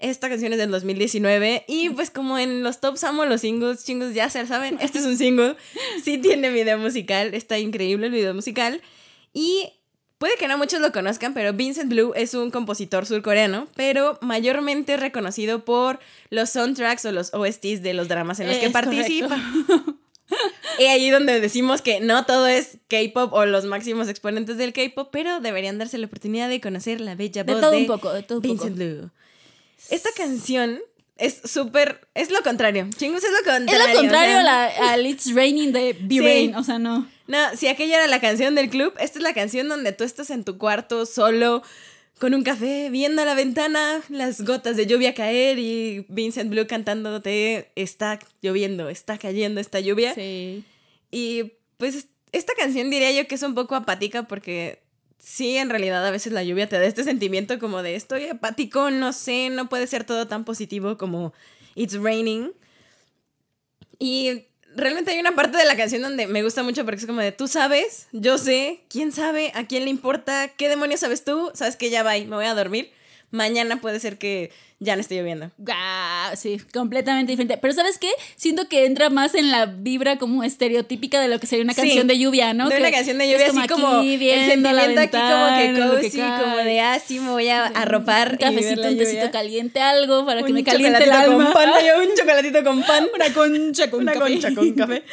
Esta 0.00 0.28
canción 0.30 0.52
es 0.52 0.58
del 0.58 0.70
2019 0.70 1.64
y 1.68 1.90
pues 1.90 2.10
como 2.10 2.38
en 2.38 2.62
los 2.62 2.80
tops 2.80 3.04
amo 3.04 3.26
los 3.26 3.42
singles, 3.42 3.84
chingos 3.84 4.14
ya 4.14 4.30
se 4.30 4.46
saben, 4.46 4.78
este 4.80 4.98
es 4.98 5.04
un 5.04 5.18
single, 5.18 5.56
sí 6.02 6.16
tiene 6.18 6.50
video 6.50 6.78
musical, 6.78 7.34
está 7.34 7.58
increíble 7.58 8.06
el 8.06 8.12
video 8.12 8.32
musical 8.32 8.80
y 9.34 9.70
puede 10.16 10.36
que 10.36 10.48
no 10.48 10.56
muchos 10.56 10.80
lo 10.80 10.90
conozcan, 10.90 11.34
pero 11.34 11.52
Vincent 11.52 11.90
Blue 11.90 12.12
es 12.16 12.32
un 12.32 12.50
compositor 12.50 13.04
surcoreano, 13.04 13.68
pero 13.76 14.18
mayormente 14.22 14.96
reconocido 14.96 15.66
por 15.66 16.00
los 16.30 16.48
soundtracks 16.48 17.04
o 17.04 17.12
los 17.12 17.34
OSTs 17.34 17.82
de 17.82 17.92
los 17.92 18.08
dramas 18.08 18.40
en 18.40 18.48
los 18.48 18.56
que 18.56 18.70
participa. 18.70 19.38
Y 20.78 20.86
allí 20.86 21.10
donde 21.10 21.40
decimos 21.40 21.82
que 21.82 22.00
no 22.00 22.24
todo 22.24 22.46
es 22.46 22.78
K-pop 22.88 23.32
o 23.34 23.44
los 23.44 23.66
máximos 23.66 24.08
exponentes 24.08 24.56
del 24.56 24.72
K-pop, 24.72 25.08
pero 25.12 25.40
deberían 25.40 25.76
darse 25.76 25.98
la 25.98 26.06
oportunidad 26.06 26.48
de 26.48 26.60
conocer 26.60 27.00
la 27.00 27.14
bella 27.14 27.44
De 27.44 27.52
voz 27.52 27.60
todo 27.60 27.72
de 27.72 27.76
un 27.78 27.86
poco, 27.86 28.12
de 28.12 28.22
todo 28.22 28.38
un 28.38 28.42
poco. 28.42 28.64
Vincent 28.64 28.76
Blue. 28.76 29.10
Esta 29.88 30.10
canción 30.16 30.80
es 31.16 31.40
súper. 31.44 32.06
Es 32.14 32.30
lo 32.30 32.42
contrario. 32.42 32.88
Chingos 32.96 33.22
es 33.24 33.30
lo 33.30 33.38
Es 33.38 33.44
contrario. 33.58 33.86
lo 33.94 34.00
contrario 34.00 34.38
o 34.38 34.42
sea, 34.42 34.66
a 34.66 34.92
al 34.92 35.06
It's 35.06 35.34
Raining 35.34 35.72
de 35.72 35.96
Be 36.00 36.14
Sí. 36.16 36.20
Rain, 36.20 36.54
o 36.54 36.64
sea, 36.64 36.78
no. 36.78 37.08
No, 37.26 37.38
si 37.56 37.68
aquella 37.68 37.96
era 37.98 38.06
la 38.08 38.20
canción 38.20 38.54
del 38.54 38.70
club, 38.70 38.92
esta 38.98 39.18
es 39.18 39.22
la 39.22 39.34
canción 39.34 39.68
donde 39.68 39.92
tú 39.92 40.02
estás 40.04 40.30
en 40.30 40.42
tu 40.44 40.58
cuarto 40.58 41.06
solo, 41.06 41.62
con 42.18 42.34
un 42.34 42.42
café, 42.42 42.90
viendo 42.90 43.22
a 43.22 43.24
la 43.24 43.34
ventana, 43.34 44.02
las 44.08 44.42
gotas 44.42 44.76
de 44.76 44.86
lluvia 44.86 45.14
caer 45.14 45.58
y 45.58 46.04
Vincent 46.08 46.50
Blue 46.50 46.66
cantándote, 46.66 47.70
está 47.76 48.18
lloviendo, 48.42 48.88
está 48.88 49.16
cayendo 49.16 49.60
esta 49.60 49.78
lluvia. 49.80 50.12
Sí. 50.14 50.64
Y 51.12 51.52
pues 51.78 52.08
esta 52.32 52.52
canción 52.54 52.90
diría 52.90 53.10
yo 53.12 53.26
que 53.28 53.36
es 53.36 53.42
un 53.42 53.54
poco 53.54 53.74
apática 53.74 54.24
porque 54.24 54.82
sí, 55.20 55.56
en 55.56 55.70
realidad 55.70 56.04
a 56.04 56.10
veces 56.10 56.32
la 56.32 56.42
lluvia 56.42 56.68
te 56.68 56.78
da 56.78 56.84
este 56.84 57.04
sentimiento 57.04 57.58
como 57.58 57.82
de 57.82 57.94
estoy 57.94 58.26
apático, 58.26 58.90
no 58.90 59.12
sé, 59.12 59.50
no 59.50 59.68
puede 59.68 59.86
ser 59.86 60.04
todo 60.04 60.26
tan 60.26 60.44
positivo 60.44 60.96
como 60.96 61.32
It's 61.74 61.94
Raining. 61.94 62.52
Y 63.98 64.46
realmente 64.74 65.10
hay 65.10 65.20
una 65.20 65.34
parte 65.34 65.58
de 65.58 65.66
la 65.66 65.76
canción 65.76 66.02
donde 66.02 66.26
me 66.26 66.42
gusta 66.42 66.62
mucho 66.62 66.84
porque 66.84 67.00
es 67.00 67.06
como 67.06 67.20
de 67.20 67.32
tú 67.32 67.48
sabes, 67.48 68.08
yo 68.12 68.38
sé, 68.38 68.80
quién 68.88 69.12
sabe, 69.12 69.52
a 69.54 69.66
quién 69.66 69.84
le 69.84 69.90
importa, 69.90 70.48
qué 70.48 70.68
demonios 70.68 71.00
sabes 71.00 71.24
tú, 71.24 71.50
sabes 71.54 71.76
que 71.76 71.90
ya 71.90 72.02
va, 72.02 72.12
me 72.12 72.24
voy 72.24 72.46
a 72.46 72.54
dormir. 72.54 72.90
Mañana 73.32 73.80
puede 73.80 74.00
ser 74.00 74.18
que 74.18 74.50
ya 74.80 74.96
no 74.96 75.02
esté 75.02 75.14
lloviendo. 75.16 75.50
Ah, 75.70 76.32
sí, 76.36 76.58
completamente 76.72 77.30
diferente. 77.30 77.58
Pero 77.58 77.74
¿sabes 77.74 77.98
qué? 77.98 78.08
Siento 78.36 78.66
que 78.68 78.86
entra 78.86 79.10
más 79.10 79.34
en 79.34 79.50
la 79.50 79.66
vibra 79.66 80.16
como 80.18 80.42
estereotípica 80.42 81.20
de 81.20 81.28
lo 81.28 81.38
que 81.38 81.46
sería 81.46 81.62
una 81.64 81.74
Sí, 81.74 81.82
canción 81.82 82.06
de 82.06 82.18
lluvia, 82.18 82.54
¿no? 82.54 82.68
De 82.68 82.74
Que 82.76 82.80
una 82.80 82.90
canción 82.90 83.18
de 83.18 83.30
lluvia 83.30 83.46
así 83.48 83.68
como 83.68 83.86
aquí 83.98 84.14
el 84.14 84.38
la 84.40 84.46
sentimiento 84.46 85.00
aquí 85.00 85.10
como 85.16 85.56
que 85.56 86.02
cozy, 86.08 86.18
cae. 86.18 86.42
como 86.42 86.56
de 86.56 86.80
ah, 86.80 86.98
sí 86.98 87.20
me 87.20 87.30
voy 87.30 87.48
a 87.48 87.66
arropar 87.66 88.32
un 88.32 88.36
cafecito, 88.38 88.80
la 88.82 88.88
un 88.88 88.96
tecito 88.98 89.30
caliente, 89.30 89.80
algo 89.80 90.24
para 90.26 90.40
que 90.42 90.48
Un 90.48 90.54
me 90.54 90.64
caliente 90.64 91.04
el 91.04 91.12
alma. 91.12 91.44
con 91.44 91.52
pan, 91.52 91.70
yo 91.86 92.02
un 92.02 92.16
chocolatito 92.16 92.64
con 92.64 92.82
pan. 92.82 93.06
Una 93.14 93.32
concha 93.34 93.90
con 93.90 94.00
Una 94.00 94.12
café. 94.14 94.24
concha 94.32 94.54
con 94.54 94.72
café. 94.72 95.02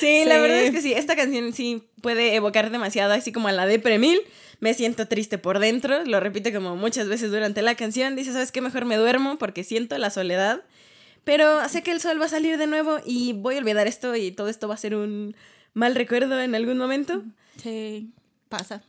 Sí, 0.00 0.24
la 0.26 0.34
Sí. 0.34 0.40
verdad 0.42 0.60
es 0.60 0.70
que 0.72 0.82
sí, 0.82 0.92
esta 0.92 1.16
canción 1.16 1.52
sí 1.54 1.82
puede 2.02 2.34
evocar 2.34 2.70
demasiado, 2.70 3.14
así 3.14 3.32
como 3.32 3.48
a 3.48 3.52
la 3.52 3.66
de 3.66 3.78
Premil. 3.78 4.18
Me 4.60 4.72
siento 4.74 5.06
triste 5.06 5.38
por 5.38 5.58
dentro, 5.58 6.04
lo 6.04 6.18
repite 6.20 6.52
como 6.52 6.76
muchas 6.76 7.08
veces 7.08 7.30
durante 7.30 7.60
la 7.62 7.74
canción. 7.74 8.16
Dice, 8.16 8.32
¿sabes 8.32 8.52
qué? 8.52 8.60
Mejor 8.60 8.84
me 8.86 8.96
duermo 8.96 9.36
porque 9.38 9.64
siento 9.64 9.96
la 9.98 10.10
soledad. 10.10 10.62
Pero 11.24 11.68
sé 11.68 11.82
que 11.82 11.90
el 11.90 12.00
sol 12.00 12.20
va 12.20 12.26
a 12.26 12.28
salir 12.28 12.56
de 12.56 12.66
nuevo 12.66 12.98
y 13.04 13.32
voy 13.32 13.56
a 13.56 13.58
olvidar 13.58 13.86
esto 13.86 14.14
y 14.14 14.30
todo 14.30 14.48
esto 14.48 14.68
va 14.68 14.74
a 14.74 14.78
ser 14.78 14.94
un 14.94 15.34
mal 15.74 15.94
recuerdo 15.94 16.40
en 16.40 16.54
algún 16.54 16.78
momento. 16.78 17.22
Sí, 17.62 18.10
pasa. 18.48 18.82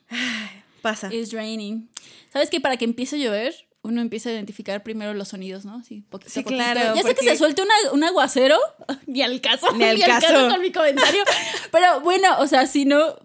Pasa. 0.81 1.13
It's 1.13 1.31
raining. 1.33 1.89
¿Sabes 2.31 2.49
que 2.49 2.61
para 2.61 2.77
que 2.77 2.85
empiece 2.85 3.15
a 3.15 3.19
llover, 3.19 3.53
uno 3.81 4.01
empieza 4.01 4.29
a 4.29 4.33
identificar 4.33 4.83
primero 4.83 5.13
los 5.15 5.29
sonidos, 5.29 5.65
¿no? 5.65 5.83
Sí, 5.83 6.03
poquito 6.09 6.31
Sí, 6.31 6.39
a 6.41 6.43
poquito. 6.43 6.63
claro, 6.63 6.95
Ya 6.95 7.01
sé 7.03 7.15
que 7.15 7.25
se 7.25 7.35
suelte 7.37 7.61
una- 7.63 7.91
un 7.93 8.03
aguacero, 8.03 8.57
ni 9.07 9.21
al 9.23 9.41
caso. 9.41 9.71
Ni 9.73 9.83
al 9.83 9.99
caso. 10.05 10.49
con 10.49 10.61
mi 10.61 10.71
comentario. 10.71 11.23
Pero 11.71 12.01
bueno, 12.01 12.27
o 12.39 12.47
sea, 12.47 12.67
si 12.67 12.85
no. 12.85 13.17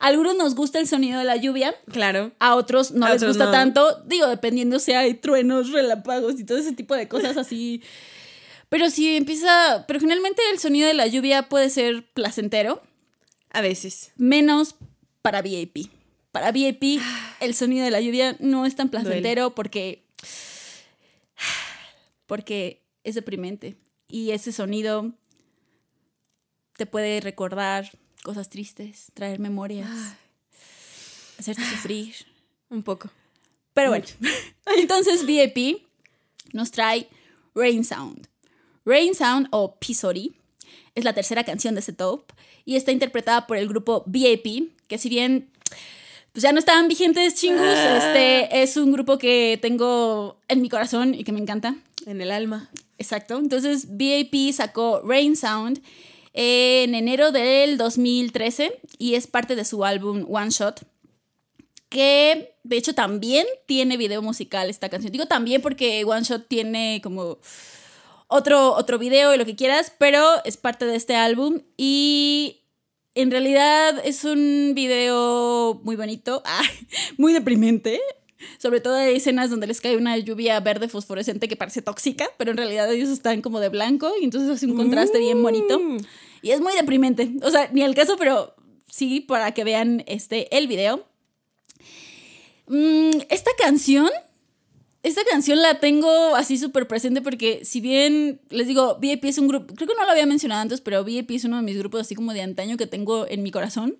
A 0.00 0.06
algunos 0.08 0.36
nos 0.36 0.54
gusta 0.54 0.78
el 0.78 0.86
sonido 0.88 1.18
de 1.18 1.24
la 1.24 1.36
lluvia, 1.36 1.74
Claro. 1.92 2.32
a 2.38 2.54
otros 2.56 2.90
no 2.92 3.06
A 3.06 3.10
les 3.10 3.18
otros 3.18 3.36
gusta 3.36 3.46
no. 3.46 3.52
tanto. 3.52 4.02
Digo, 4.06 4.26
dependiendo 4.26 4.78
si 4.78 4.92
hay 4.92 5.14
truenos, 5.14 5.70
relámpagos 5.70 6.38
y 6.40 6.44
todo 6.44 6.58
ese 6.58 6.72
tipo 6.72 6.94
de 6.94 7.08
cosas 7.08 7.36
así. 7.36 7.82
Pero 8.68 8.90
si 8.90 9.16
empieza. 9.16 9.84
Pero 9.86 10.00
generalmente 10.00 10.42
el 10.52 10.58
sonido 10.58 10.86
de 10.88 10.94
la 10.94 11.06
lluvia 11.06 11.48
puede 11.48 11.70
ser 11.70 12.06
placentero, 12.12 12.82
A 13.50 13.60
veces. 13.60 14.12
menos 14.16 14.74
para 15.22 15.40
VIP. 15.42 15.90
Para 16.32 16.52
VIP, 16.52 17.00
el 17.40 17.54
sonido 17.54 17.84
de 17.84 17.90
la 17.90 18.00
lluvia 18.00 18.36
no 18.40 18.66
es 18.66 18.76
tan 18.76 18.88
placentero 18.90 19.54
porque. 19.54 20.04
Porque 22.26 22.82
es 23.04 23.14
deprimente. 23.14 23.76
Y 24.08 24.30
ese 24.32 24.52
sonido 24.52 25.12
te 26.76 26.86
puede 26.86 27.20
recordar 27.20 27.90
cosas 28.28 28.50
tristes, 28.50 29.06
traer 29.14 29.38
memorias, 29.38 29.88
hacerte 31.38 31.62
sufrir. 31.64 32.14
Un 32.68 32.82
poco. 32.82 33.08
Pero 33.72 33.88
bueno, 33.88 34.04
entonces 34.76 35.24
VIP 35.24 35.78
nos 36.52 36.70
trae 36.70 37.08
Rain 37.54 37.84
Sound. 37.86 38.28
Rain 38.84 39.14
Sound 39.14 39.48
o 39.50 39.76
Pisori. 39.76 40.34
Es 40.94 41.04
la 41.04 41.14
tercera 41.14 41.42
canción 41.42 41.72
de 41.74 41.80
ese 41.80 41.94
top 41.94 42.30
y 42.66 42.76
está 42.76 42.92
interpretada 42.92 43.46
por 43.46 43.56
el 43.56 43.66
grupo 43.66 44.04
VIP, 44.06 44.72
que 44.88 44.98
si 44.98 45.08
bien 45.08 45.48
pues 46.32 46.42
ya 46.42 46.52
no 46.52 46.58
estaban 46.58 46.86
vigentes 46.86 47.34
chingus, 47.34 47.62
Ah. 47.62 47.96
este 47.96 48.62
es 48.62 48.76
un 48.76 48.92
grupo 48.92 49.16
que 49.16 49.58
tengo 49.62 50.38
en 50.48 50.60
mi 50.60 50.68
corazón 50.68 51.14
y 51.14 51.24
que 51.24 51.32
me 51.32 51.40
encanta. 51.40 51.76
En 52.04 52.20
el 52.20 52.30
alma. 52.30 52.68
Exacto. 52.98 53.38
Entonces, 53.38 53.96
VIP 53.96 54.52
sacó 54.52 55.00
Rain 55.02 55.34
Sound 55.34 55.80
en 56.40 56.94
enero 56.94 57.32
del 57.32 57.78
2013 57.78 58.80
y 58.96 59.16
es 59.16 59.26
parte 59.26 59.56
de 59.56 59.64
su 59.64 59.84
álbum 59.84 60.24
One 60.30 60.50
Shot. 60.50 60.86
Que 61.88 62.54
de 62.62 62.76
hecho 62.76 62.94
también 62.94 63.44
tiene 63.66 63.96
video 63.96 64.22
musical 64.22 64.70
esta 64.70 64.88
canción. 64.88 65.10
Digo 65.10 65.26
también 65.26 65.60
porque 65.60 66.04
One 66.04 66.22
Shot 66.22 66.46
tiene 66.46 67.00
como 67.02 67.38
otro, 68.28 68.72
otro 68.74 69.00
video 69.00 69.34
y 69.34 69.38
lo 69.38 69.44
que 69.46 69.56
quieras, 69.56 69.92
pero 69.98 70.24
es 70.44 70.56
parte 70.56 70.84
de 70.84 70.94
este 70.94 71.16
álbum 71.16 71.62
y 71.76 72.60
en 73.16 73.32
realidad 73.32 74.00
es 74.04 74.22
un 74.22 74.74
video 74.76 75.80
muy 75.82 75.96
bonito, 75.96 76.42
ah, 76.46 76.62
muy 77.16 77.32
deprimente. 77.32 78.00
Sobre 78.58 78.80
todo 78.80 78.94
hay 78.94 79.16
escenas 79.16 79.50
donde 79.50 79.66
les 79.66 79.80
cae 79.80 79.96
una 79.96 80.16
lluvia 80.16 80.60
verde 80.60 80.86
fosforescente 80.88 81.48
que 81.48 81.56
parece 81.56 81.82
tóxica, 81.82 82.30
pero 82.36 82.52
en 82.52 82.58
realidad 82.58 82.92
ellos 82.92 83.08
están 83.08 83.42
como 83.42 83.58
de 83.58 83.70
blanco 83.70 84.12
y 84.20 84.24
entonces 84.24 84.48
hace 84.48 84.66
un 84.66 84.76
contraste 84.76 85.18
bien 85.18 85.42
bonito. 85.42 85.80
Y 86.42 86.50
es 86.50 86.60
muy 86.60 86.74
deprimente. 86.74 87.30
O 87.42 87.50
sea, 87.50 87.68
ni 87.72 87.82
el 87.82 87.94
caso, 87.94 88.16
pero 88.16 88.54
sí, 88.88 89.20
para 89.20 89.52
que 89.52 89.64
vean 89.64 90.04
este, 90.06 90.56
el 90.56 90.66
video. 90.66 91.06
Mm, 92.66 93.10
esta 93.30 93.50
canción, 93.58 94.10
esta 95.02 95.22
canción 95.24 95.62
la 95.62 95.80
tengo 95.80 96.36
así 96.36 96.58
súper 96.58 96.86
presente 96.86 97.22
porque 97.22 97.64
si 97.64 97.80
bien, 97.80 98.40
les 98.50 98.66
digo, 98.66 98.98
VIP 99.00 99.24
es 99.24 99.38
un 99.38 99.48
grupo, 99.48 99.74
creo 99.74 99.88
que 99.88 99.94
no 99.94 100.04
lo 100.04 100.10
había 100.10 100.26
mencionado 100.26 100.60
antes, 100.60 100.80
pero 100.80 101.04
VIP 101.04 101.30
es 101.32 101.44
uno 101.44 101.56
de 101.56 101.62
mis 101.62 101.78
grupos 101.78 102.02
así 102.02 102.14
como 102.14 102.32
de 102.32 102.42
antaño 102.42 102.76
que 102.76 102.86
tengo 102.86 103.26
en 103.26 103.42
mi 103.42 103.50
corazón. 103.50 103.96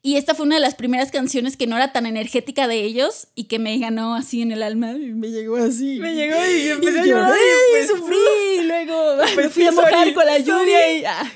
Y 0.00 0.16
esta 0.16 0.34
fue 0.34 0.46
una 0.46 0.54
de 0.54 0.60
las 0.60 0.76
primeras 0.76 1.10
canciones 1.10 1.56
que 1.56 1.66
no 1.66 1.76
era 1.76 1.92
tan 1.92 2.06
energética 2.06 2.68
de 2.68 2.82
ellos 2.84 3.26
y 3.34 3.44
que 3.44 3.58
me 3.58 3.76
ganó 3.78 4.14
así 4.14 4.42
en 4.42 4.52
el 4.52 4.62
alma 4.62 4.92
y 4.92 5.12
me 5.12 5.28
llegó 5.28 5.56
así. 5.56 5.98
Me 5.98 6.14
llegó 6.14 6.36
y 6.46 6.68
empecé 6.68 7.00
a 7.00 7.04
llorar. 7.06 7.34
y 7.36 7.72
pues, 7.72 7.88
sufrí 7.88 8.16
y 8.58 8.62
luego 8.62 9.16
me 9.36 9.48
fui 9.48 9.66
a 9.66 9.72
mojar 9.72 10.14
con 10.14 10.24
la 10.24 10.38
lluvia 10.38 10.98
y 10.98 11.04
ah. 11.04 11.30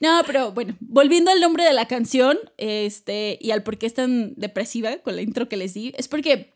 No, 0.00 0.22
pero 0.26 0.50
bueno, 0.52 0.76
volviendo 0.80 1.30
al 1.30 1.40
nombre 1.40 1.62
de 1.64 1.72
la 1.72 1.86
canción 1.86 2.36
este, 2.58 3.38
y 3.40 3.52
al 3.52 3.62
por 3.62 3.78
qué 3.78 3.86
es 3.86 3.94
tan 3.94 4.34
depresiva 4.36 4.96
con 4.98 5.14
la 5.14 5.22
intro 5.22 5.48
que 5.48 5.56
les 5.56 5.74
di, 5.74 5.92
es 5.96 6.08
porque 6.08 6.52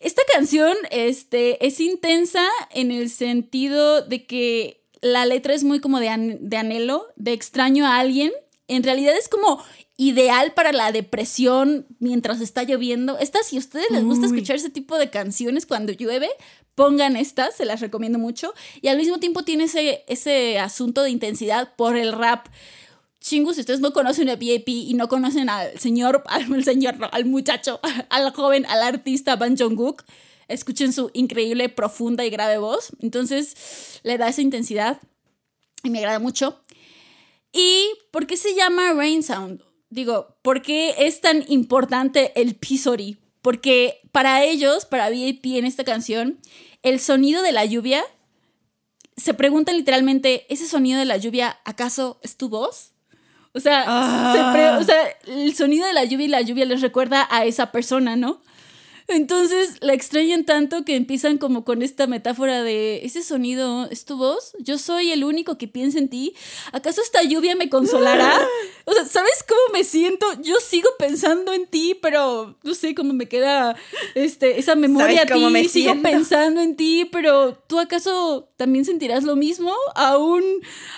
esta 0.00 0.22
canción 0.32 0.76
este, 0.92 1.66
es 1.66 1.80
intensa 1.80 2.46
en 2.72 2.92
el 2.92 3.10
sentido 3.10 4.02
de 4.02 4.26
que 4.26 4.84
la 5.00 5.26
letra 5.26 5.54
es 5.54 5.64
muy 5.64 5.80
como 5.80 5.98
de, 5.98 6.08
an- 6.08 6.38
de 6.40 6.56
anhelo, 6.56 7.06
de 7.16 7.32
extraño 7.32 7.84
a 7.84 7.98
alguien. 7.98 8.32
En 8.68 8.82
realidad 8.84 9.16
es 9.18 9.28
como 9.28 9.64
ideal 9.98 10.54
para 10.54 10.72
la 10.72 10.92
depresión 10.92 11.84
mientras 11.98 12.40
está 12.40 12.62
lloviendo. 12.62 13.18
Esta, 13.18 13.42
si 13.42 13.56
a 13.56 13.58
ustedes 13.58 13.90
les 13.90 14.04
gusta 14.04 14.26
Uy. 14.26 14.32
escuchar 14.32 14.56
ese 14.56 14.70
tipo 14.70 14.96
de 14.96 15.10
canciones 15.10 15.66
cuando 15.66 15.92
llueve, 15.92 16.28
pongan 16.76 17.16
estas, 17.16 17.56
se 17.56 17.64
las 17.64 17.80
recomiendo 17.80 18.18
mucho. 18.18 18.54
Y 18.80 18.86
al 18.86 18.96
mismo 18.96 19.18
tiempo 19.18 19.42
tiene 19.42 19.64
ese, 19.64 20.04
ese 20.06 20.60
asunto 20.60 21.02
de 21.02 21.10
intensidad 21.10 21.74
por 21.74 21.96
el 21.96 22.12
rap. 22.12 22.46
Chingus, 23.20 23.56
si 23.56 23.62
ustedes 23.62 23.80
no 23.80 23.92
conocen 23.92 24.28
a 24.30 24.36
VIP 24.36 24.68
y 24.68 24.94
no 24.94 25.08
conocen 25.08 25.50
al 25.50 25.76
señor, 25.80 26.22
al 26.28 26.64
señor, 26.64 26.96
no, 26.98 27.08
al 27.10 27.24
muchacho, 27.24 27.80
al 28.08 28.32
joven, 28.32 28.66
al 28.66 28.84
artista 28.84 29.34
Ban 29.34 29.56
Jong-guk, 29.56 30.04
escuchen 30.46 30.92
su 30.92 31.10
increíble, 31.12 31.68
profunda 31.68 32.24
y 32.24 32.30
grave 32.30 32.58
voz. 32.58 32.92
Entonces, 33.00 34.00
le 34.04 34.16
da 34.16 34.28
esa 34.28 34.42
intensidad 34.42 35.00
y 35.82 35.90
me 35.90 35.98
agrada 35.98 36.20
mucho. 36.20 36.62
¿Y 37.52 37.88
por 38.12 38.28
qué 38.28 38.36
se 38.36 38.54
llama 38.54 38.92
Rain 38.92 39.24
Sound? 39.24 39.67
Digo, 39.90 40.36
¿por 40.42 40.62
qué 40.62 40.94
es 40.98 41.20
tan 41.20 41.44
importante 41.48 42.32
el 42.40 42.54
Pisori? 42.54 43.18
Porque 43.42 44.00
para 44.12 44.44
ellos, 44.44 44.84
para 44.84 45.08
VIP 45.08 45.56
en 45.56 45.64
esta 45.64 45.84
canción, 45.84 46.38
el 46.82 47.00
sonido 47.00 47.42
de 47.42 47.52
la 47.52 47.64
lluvia, 47.64 48.04
se 49.16 49.34
preguntan 49.34 49.76
literalmente, 49.76 50.46
¿ese 50.52 50.66
sonido 50.66 50.98
de 50.98 51.04
la 51.04 51.16
lluvia 51.16 51.58
acaso 51.64 52.20
es 52.22 52.36
tu 52.36 52.48
voz? 52.48 52.92
O 53.52 53.60
sea, 53.60 53.84
Ah. 53.86 54.32
se 54.34 54.82
o 54.82 54.84
sea, 54.84 55.02
el 55.26 55.54
sonido 55.54 55.86
de 55.86 55.92
la 55.92 56.04
lluvia 56.04 56.26
y 56.26 56.28
la 56.28 56.42
lluvia 56.42 56.66
les 56.66 56.82
recuerda 56.82 57.26
a 57.30 57.44
esa 57.44 57.72
persona, 57.72 58.14
¿no? 58.14 58.42
Entonces 59.10 59.76
la 59.80 59.94
extrañan 59.94 60.44
tanto 60.44 60.84
que 60.84 60.94
empiezan 60.94 61.38
como 61.38 61.64
con 61.64 61.80
esta 61.82 62.06
metáfora 62.06 62.62
de 62.62 63.04
ese 63.06 63.22
sonido 63.22 63.88
es 63.90 64.04
tu 64.04 64.18
voz, 64.18 64.52
yo 64.58 64.76
soy 64.76 65.10
el 65.12 65.24
único 65.24 65.56
que 65.56 65.66
piensa 65.66 65.98
en 65.98 66.08
ti. 66.10 66.34
¿Acaso 66.72 67.00
esta 67.00 67.22
lluvia 67.22 67.56
me 67.56 67.68
consolará? 67.70 68.38
O 68.90 68.92
sea, 68.94 69.04
¿sabes 69.04 69.44
cómo 69.46 69.60
me 69.74 69.84
siento? 69.84 70.26
Yo 70.40 70.54
sigo 70.66 70.88
pensando 70.98 71.52
en 71.52 71.66
ti, 71.66 71.94
pero 72.00 72.56
no 72.62 72.72
sé 72.74 72.94
cómo 72.94 73.12
me 73.12 73.28
queda 73.28 73.76
este 74.14 74.58
esa 74.58 74.76
memoria 74.76 75.24
a 75.24 75.26
¿Sabes 75.26 75.32
cómo 75.32 75.48
ti, 75.48 75.52
me 75.52 75.68
sigo 75.68 75.92
siento? 75.92 76.08
pensando 76.08 76.60
en 76.62 76.74
ti, 76.74 77.06
pero 77.12 77.54
tú 77.66 77.78
acaso 77.78 78.48
también 78.56 78.86
sentirás 78.86 79.24
lo 79.24 79.36
mismo? 79.36 79.74
Aún 79.94 80.42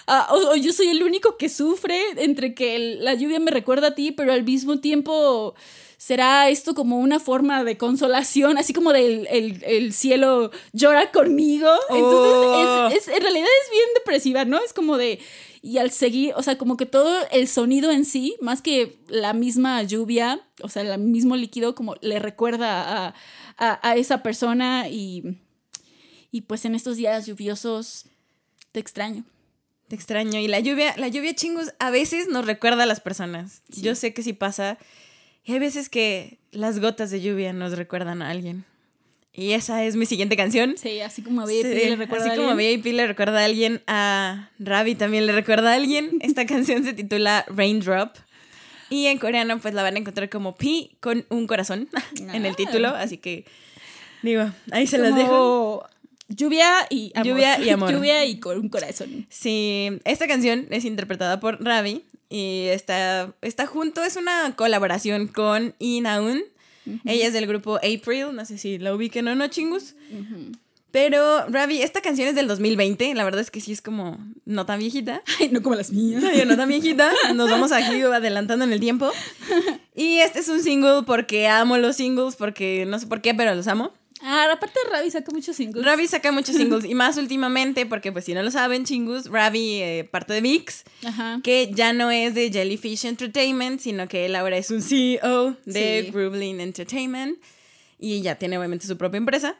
a- 0.06 0.28
o, 0.32 0.52
o 0.52 0.54
yo 0.54 0.72
soy 0.72 0.86
el 0.90 1.02
único 1.02 1.36
que 1.36 1.48
sufre 1.48 2.00
entre 2.18 2.54
que 2.54 2.76
el- 2.76 3.04
la 3.04 3.14
lluvia 3.14 3.40
me 3.40 3.50
recuerda 3.50 3.88
a 3.88 3.94
ti, 3.96 4.12
pero 4.12 4.32
al 4.32 4.44
mismo 4.44 4.78
tiempo 4.78 5.56
será 6.02 6.48
esto 6.48 6.74
como 6.74 6.98
una 6.98 7.20
forma 7.20 7.62
de 7.62 7.76
consolación, 7.76 8.56
así 8.56 8.72
como 8.72 8.90
del 8.94 9.26
el, 9.30 9.62
el 9.64 9.92
cielo 9.92 10.50
llora 10.72 11.10
conmigo. 11.12 11.68
Entonces, 11.90 12.32
Oh. 12.34 12.88
es, 12.88 13.06
es- 13.06 13.08
en 13.14 13.22
realidad 13.22 13.46
es 13.64 13.70
bien 13.70 13.84
depresiva, 13.96 14.46
¿no? 14.46 14.58
Es 14.64 14.72
como 14.72 14.96
de, 14.96 15.18
y 15.60 15.76
al 15.76 15.90
seguir, 15.90 16.32
o 16.36 16.42
sea, 16.42 16.56
como 16.56 16.78
que 16.78 16.86
todo 16.86 17.14
el 17.32 17.46
sonido 17.48 17.90
en 17.90 18.06
sí, 18.06 18.34
más 18.40 18.62
que 18.62 18.96
la 19.08 19.34
misma 19.34 19.82
lluvia, 19.82 20.40
o 20.62 20.70
sea, 20.70 20.80
el 20.82 20.98
mismo 20.98 21.36
líquido, 21.36 21.74
como 21.74 21.96
le 22.00 22.18
recuerda 22.18 23.08
a, 23.08 23.14
a- 23.58 23.90
a 23.90 23.96
esa 23.96 24.22
persona 24.22 24.88
y, 24.88 25.36
y 26.32 26.40
pues 26.42 26.64
en 26.64 26.74
estos 26.74 26.96
días 26.96 27.26
lluviosos 27.26 28.06
te 28.72 28.80
extraño. 28.80 29.24
Te 29.88 29.96
extraño. 29.96 30.38
Y 30.40 30.48
la 30.48 30.60
lluvia, 30.60 30.94
la 30.96 31.08
lluvia 31.08 31.34
chingus 31.34 31.74
a 31.78 31.90
veces 31.90 32.28
nos 32.28 32.46
recuerda 32.46 32.84
a 32.84 32.86
las 32.86 33.00
personas. 33.00 33.60
Sí. 33.70 33.82
Yo 33.82 33.94
sé 33.96 34.14
que 34.14 34.22
sí 34.22 34.32
pasa. 34.32 34.78
Y 35.50 35.54
hay 35.54 35.58
veces 35.58 35.88
que 35.88 36.38
las 36.52 36.78
gotas 36.78 37.10
de 37.10 37.20
lluvia 37.20 37.52
nos 37.52 37.76
recuerdan 37.76 38.22
a 38.22 38.30
alguien. 38.30 38.64
Y 39.32 39.50
esa 39.52 39.82
es 39.84 39.96
mi 39.96 40.06
siguiente 40.06 40.36
canción. 40.36 40.76
Sí, 40.76 41.00
así 41.00 41.22
como 41.22 41.40
a 41.40 41.46
VIP 41.46 41.62
Sí, 41.62 41.88
le 41.88 41.96
recuerda 41.96 42.26
así 42.26 42.34
a 42.34 42.36
como 42.36 42.50
alguien. 42.50 42.82
VIP 42.82 42.94
le 42.94 43.06
recuerda 43.08 43.40
a 43.40 43.44
alguien, 43.46 43.82
a 43.88 44.50
Ravi 44.60 44.94
también 44.94 45.26
le 45.26 45.32
recuerda 45.32 45.72
a 45.72 45.74
alguien. 45.74 46.18
Esta 46.20 46.46
canción 46.46 46.84
se 46.84 46.92
titula 46.92 47.44
Raindrop. 47.48 48.14
Y 48.90 49.06
en 49.06 49.18
coreano 49.18 49.58
pues 49.58 49.74
la 49.74 49.82
van 49.82 49.96
a 49.96 49.98
encontrar 49.98 50.28
como 50.30 50.54
Pi 50.56 50.96
con 51.00 51.26
un 51.30 51.48
corazón 51.48 51.88
en 52.32 52.46
el 52.46 52.52
Ah. 52.52 52.56
título. 52.56 52.88
Así 52.90 53.18
que 53.18 53.44
digo, 54.22 54.52
ahí 54.70 54.86
se 54.86 54.98
las 54.98 55.16
dejo. 55.16 55.80
Como 55.80 55.90
Lluvia 56.28 56.86
y 56.90 57.10
amor. 57.16 57.26
Lluvia 57.26 57.58
y 57.58 57.70
amor. 57.70 57.90
Lluvia 57.92 58.24
y 58.24 58.38
con 58.38 58.56
un 58.56 58.68
corazón. 58.68 59.26
Sí, 59.30 59.98
esta 60.04 60.28
canción 60.28 60.68
es 60.70 60.84
interpretada 60.84 61.40
por 61.40 61.60
Ravi 61.64 62.04
y 62.30 62.66
está, 62.68 63.34
está 63.42 63.66
junto, 63.66 64.02
es 64.02 64.16
una 64.16 64.54
colaboración 64.56 65.26
con 65.26 65.74
Inaun. 65.78 66.42
Ella 67.04 67.26
es 67.26 67.34
del 67.34 67.46
grupo 67.46 67.76
April, 67.76 68.28
no 68.32 68.44
sé 68.46 68.56
si 68.56 68.78
la 68.78 68.94
ubiquen 68.94 69.28
o 69.28 69.34
no, 69.34 69.46
chingus. 69.48 69.94
Pero 70.90 71.46
Ravi, 71.48 71.82
esta 71.82 72.00
canción 72.00 72.28
es 72.28 72.34
del 72.34 72.48
2020, 72.48 73.14
la 73.14 73.24
verdad 73.24 73.40
es 73.40 73.50
que 73.50 73.60
sí 73.60 73.72
es 73.72 73.80
como 73.80 74.18
no 74.44 74.66
tan 74.66 74.80
viejita. 74.80 75.22
Ay, 75.40 75.48
no 75.50 75.62
como 75.62 75.76
las 75.76 75.92
mías. 75.92 76.22
Yo 76.36 76.44
no 76.44 76.56
tan 76.56 76.68
viejita, 76.68 77.12
nos 77.34 77.50
vamos 77.50 77.70
aquí 77.72 78.00
adelantando 78.02 78.64
en 78.64 78.72
el 78.72 78.80
tiempo. 78.80 79.10
Y 79.92 80.20
este 80.20 80.38
es 80.38 80.48
un 80.48 80.62
single 80.62 81.02
porque 81.04 81.46
amo 81.46 81.76
los 81.76 81.96
singles, 81.96 82.34
porque 82.36 82.86
no 82.86 82.98
sé 82.98 83.06
por 83.06 83.20
qué, 83.20 83.34
pero 83.34 83.54
los 83.54 83.66
amo. 83.66 83.92
Ah, 84.22 84.48
aparte 84.52 84.78
Ravi 84.90 85.10
saca 85.10 85.30
muchos 85.32 85.56
singles. 85.56 85.84
Ravi 85.84 86.06
saca 86.06 86.30
muchos 86.32 86.54
singles 86.56 86.84
y 86.84 86.94
más 86.94 87.16
últimamente, 87.16 87.86
porque 87.86 88.12
pues 88.12 88.24
si 88.26 88.34
no 88.34 88.42
lo 88.42 88.50
saben, 88.50 88.84
chingus, 88.84 89.26
Ravi, 89.30 89.80
eh, 89.82 90.08
parte 90.10 90.32
de 90.34 90.40
VIX, 90.40 90.84
Ajá. 91.04 91.40
que 91.42 91.70
ya 91.72 91.92
no 91.92 92.10
es 92.10 92.34
de 92.34 92.50
Jellyfish 92.52 93.06
Entertainment, 93.06 93.80
sino 93.80 94.08
que 94.08 94.26
él 94.26 94.36
ahora 94.36 94.56
es 94.58 94.70
un 94.70 94.82
CEO 94.82 95.56
de 95.64 96.02
Sí. 96.04 96.10
Groovlin 96.12 96.60
Entertainment 96.60 97.38
y 97.98 98.20
ya 98.22 98.34
tiene 98.36 98.58
obviamente 98.58 98.86
su 98.86 98.96
propia 98.96 99.18
empresa 99.18 99.56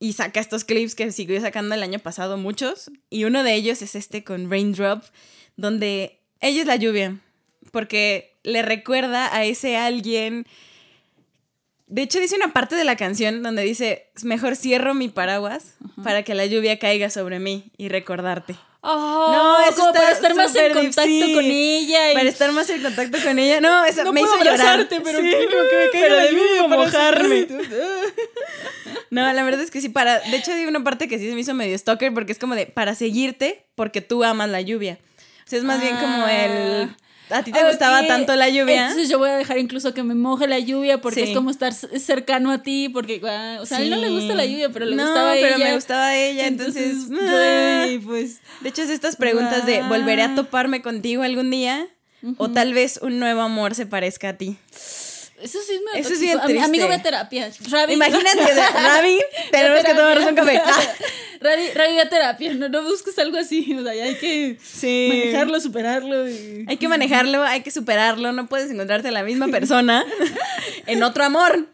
y 0.00 0.12
saca 0.12 0.40
estos 0.40 0.64
clips 0.64 0.94
que 0.94 1.10
siguió 1.12 1.40
sacando 1.40 1.74
el 1.74 1.82
año 1.82 1.98
pasado 1.98 2.36
muchos 2.36 2.90
y 3.10 3.24
uno 3.24 3.42
de 3.42 3.54
ellos 3.54 3.82
es 3.82 3.94
este 3.94 4.24
con 4.24 4.50
Raindrop, 4.50 5.02
donde 5.56 6.20
ella 6.40 6.60
es 6.62 6.66
la 6.66 6.76
lluvia, 6.76 7.18
porque 7.72 8.36
le 8.42 8.62
recuerda 8.62 9.34
a 9.34 9.44
ese 9.44 9.76
alguien... 9.76 10.46
De 11.88 12.02
hecho, 12.02 12.20
dice 12.20 12.36
una 12.36 12.52
parte 12.52 12.76
de 12.76 12.84
la 12.84 12.96
canción 12.96 13.42
donde 13.42 13.62
dice, 13.62 14.10
mejor 14.22 14.56
cierro 14.56 14.94
mi 14.94 15.08
paraguas 15.08 15.74
para 16.04 16.22
que 16.22 16.34
la 16.34 16.44
lluvia 16.46 16.78
caiga 16.78 17.08
sobre 17.10 17.38
mí 17.38 17.72
y 17.78 17.88
recordarte. 17.88 18.54
Oh, 18.80 19.30
No, 19.32 19.60
eso 19.66 19.76
como 19.76 19.88
está 19.88 20.00
para 20.00 20.12
estar 20.12 20.34
más 20.36 20.54
en 20.54 20.72
contacto 20.72 21.02
sí. 21.02 21.32
con 21.34 21.44
ella. 21.44 22.12
y- 22.12 22.14
Para 22.14 22.28
estar 22.28 22.52
más 22.52 22.70
en 22.70 22.82
contacto 22.82 23.18
con 23.24 23.38
ella. 23.38 23.60
No, 23.60 23.84
eso 23.84 24.04
No 24.04 24.12
me 24.12 24.20
puedo 24.20 24.36
hizo 24.36 24.44
llorar. 24.44 24.86
pero 24.88 25.20
Sí, 25.20 25.28
quiero 25.30 25.68
que 25.68 25.76
me 25.76 25.90
caiga 25.90 26.08
la 26.16 26.30
lluvia 26.30 26.68
mojarme. 26.68 27.46
No, 29.10 29.32
la 29.32 29.42
verdad 29.42 29.62
es 29.62 29.70
que 29.70 29.80
sí, 29.80 29.88
para. 29.88 30.20
De 30.20 30.36
hecho, 30.36 30.52
hay 30.52 30.66
una 30.66 30.84
parte 30.84 31.08
que 31.08 31.18
sí 31.18 31.28
se 31.28 31.34
me 31.34 31.40
hizo 31.40 31.54
medio 31.54 31.76
stalker 31.78 32.12
porque 32.12 32.32
es 32.32 32.38
como 32.38 32.54
de 32.54 32.66
para 32.66 32.94
seguirte 32.94 33.64
porque 33.74 34.00
tú 34.00 34.22
amas 34.22 34.48
la 34.50 34.60
lluvia. 34.60 34.98
O 35.46 35.48
sea, 35.50 35.58
es 35.58 35.64
más 35.64 35.80
bien 35.80 35.96
como 35.96 36.26
el. 36.28 36.94
¿A 37.30 37.42
ti 37.42 37.52
te 37.52 37.62
gustaba 37.64 38.06
tanto 38.06 38.34
la 38.36 38.48
lluvia? 38.48 38.82
Entonces 38.88 39.08
yo 39.08 39.18
voy 39.18 39.30
a 39.30 39.36
dejar 39.36 39.58
incluso 39.58 39.92
que 39.94 40.02
me 40.02 40.14
moje 40.14 40.46
la 40.48 40.58
lluvia 40.58 41.00
porque 41.00 41.24
Sí. 41.24 41.30
es 41.30 41.36
como 41.36 41.50
estar 41.50 41.72
cercano 41.72 42.50
a 42.50 42.62
ti, 42.62 42.88
porque, 42.88 43.20
ah, 43.26 43.58
o 43.60 43.66
sea, 43.66 43.78
a 43.78 43.82
él 43.82 43.90
no 43.90 43.96
le 43.96 44.08
gusta 44.10 44.34
la 44.34 44.46
lluvia, 44.46 44.70
pero 44.70 44.86
le 44.86 44.96
no, 44.96 45.04
gustaba 45.04 45.32
pero 45.32 45.56
ella. 45.56 45.64
me 45.66 45.74
gustaba 45.74 46.16
ella, 46.16 46.46
entonces. 46.46 46.96
ah. 47.12 47.82
güey, 47.84 47.98
pues... 47.98 48.38
De 48.60 48.68
hecho, 48.70 48.82
es 48.82 48.90
estas 48.90 49.16
preguntas 49.16 49.66
de. 49.66 49.82
¿volveré 49.82 50.22
a 50.22 50.34
toparme 50.34 50.82
contigo 50.82 51.22
algún 51.22 51.50
día? 51.50 51.86
O 52.36 52.50
tal 52.50 52.74
vez 52.74 52.98
un 53.02 53.18
nuevo 53.20 53.42
amor 53.42 53.74
se 53.76 53.86
parezca 53.86 54.30
a 54.30 54.32
ti. 54.32 54.56
Eso 55.42 55.58
sí 55.66 55.74
es 55.74 55.80
medio 55.82 56.00
Eso 56.06 56.14
es 56.14 56.20
bien 56.20 56.38
Ami- 56.38 56.64
Amigo, 56.64 56.88
ve 56.88 56.94
a 56.94 57.02
terapia. 57.02 57.50
Ravi, 57.70 57.92
Imagínate, 57.94 58.40
Ravi, 58.74 59.18
tenemos 59.52 59.84
que 59.84 59.94
tomarnos 59.94 60.28
un 60.30 60.34
café. 60.34 60.60
Ravi, 61.40 61.68
Ravi, 61.74 61.94
ve 61.94 62.00
a 62.00 62.08
terapia. 62.08 62.54
No, 62.54 62.68
no 62.68 62.82
busques 62.82 63.18
algo 63.18 63.38
así. 63.38 63.72
O 63.78 63.82
sea, 63.82 63.92
hay 63.92 64.14
que 64.16 64.56
Sí. 64.62 65.06
manejarlo, 65.10 65.60
superarlo. 65.60 66.28
y- 66.28 66.64
Hay 66.68 66.76
que 66.76 66.88
manejarlo, 66.88 67.42
hay 67.44 67.62
que 67.62 67.70
superarlo. 67.70 68.32
No 68.32 68.48
puedes 68.48 68.70
encontrarte 68.70 69.08
a 69.08 69.12
la 69.12 69.22
misma 69.22 69.48
persona 69.48 70.04
en 70.86 71.02
otro 71.02 71.24
amor. 71.24 71.66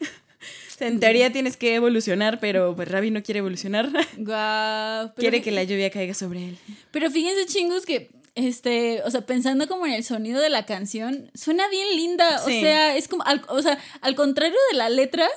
En 0.80 0.98
teoría 1.00 1.32
tienes 1.32 1.56
que 1.56 1.74
evolucionar, 1.76 2.40
pero 2.40 2.74
pues 2.76 2.88
Ravi 2.88 3.10
no 3.10 3.22
quiere 3.22 3.38
evolucionar. 3.38 3.88
Guau, 4.18 5.14
quiere 5.14 5.40
que 5.40 5.50
la 5.52 5.62
lluvia 5.64 5.88
caiga 5.90 6.12
sobre 6.14 6.40
él. 6.48 6.58
Pero 6.90 7.10
fíjense, 7.10 7.46
chingos, 7.46 7.86
que, 7.86 8.10
este, 8.34 9.02
o 9.04 9.10
sea, 9.10 9.22
pensando 9.26 9.68
como 9.68 9.86
en 9.86 9.92
el 9.92 10.04
sonido 10.04 10.40
de 10.40 10.50
la 10.50 10.66
canción, 10.66 11.30
suena 11.34 11.68
bien 11.68 11.96
linda. 11.96 12.42
O 12.44 12.46
sea, 12.46 12.96
es 12.96 13.08
como, 13.08 13.22
al, 13.24 13.42
o 13.48 13.62
sea, 13.62 13.78
al 14.00 14.14
contrario 14.14 14.56
de 14.72 14.78
la 14.78 14.88
letra, 14.88 15.28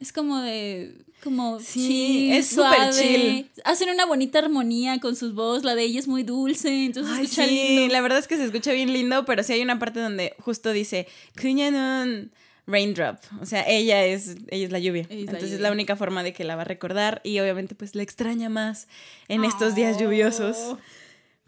es 0.00 0.12
como 0.12 0.40
de, 0.40 0.94
como 1.22 1.58
Sí, 1.58 1.88
chill, 1.88 2.32
es 2.34 2.48
súper 2.48 2.90
chill. 2.90 3.50
Hacen 3.64 3.88
una 3.88 4.04
bonita 4.04 4.40
armonía 4.40 5.00
con 5.00 5.16
sus 5.16 5.34
voces, 5.34 5.64
la 5.64 5.74
de 5.74 5.84
ella 5.84 5.98
es 5.98 6.08
muy 6.08 6.22
dulce, 6.22 6.84
entonces 6.84 7.12
Ay, 7.12 7.26
se 7.26 7.42
escucha 7.42 7.48
sí, 7.48 7.76
lindo. 7.78 7.92
la 7.94 8.00
verdad 8.02 8.18
es 8.18 8.28
que 8.28 8.36
se 8.36 8.44
escucha 8.44 8.72
bien 8.72 8.92
lindo, 8.92 9.24
pero 9.24 9.42
sí 9.42 9.54
hay 9.54 9.62
una 9.62 9.78
parte 9.78 10.00
donde 10.00 10.34
justo 10.40 10.72
dice 10.72 11.08
Kunyanun 11.40 12.30
Raindrop. 12.66 13.18
O 13.40 13.46
sea, 13.46 13.64
ella 13.66 14.04
es, 14.04 14.36
ella 14.48 14.66
es 14.66 14.72
la 14.72 14.78
lluvia. 14.78 15.06
Ella 15.08 15.20
es 15.20 15.26
la 15.26 15.32
Entonces 15.32 15.52
es 15.52 15.60
la 15.60 15.72
única 15.72 15.96
forma 15.96 16.22
de 16.22 16.32
que 16.32 16.44
la 16.44 16.56
va 16.56 16.62
a 16.62 16.66
recordar 16.66 17.20
y 17.24 17.38
obviamente 17.40 17.74
pues 17.74 17.94
la 17.94 18.02
extraña 18.02 18.48
más 18.48 18.88
en 19.28 19.44
estos 19.44 19.74
días 19.74 19.98
lluviosos. 19.98 20.76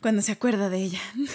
Cuando 0.06 0.22
se 0.22 0.30
acuerda 0.30 0.70
de 0.70 0.84
ella. 0.84 1.00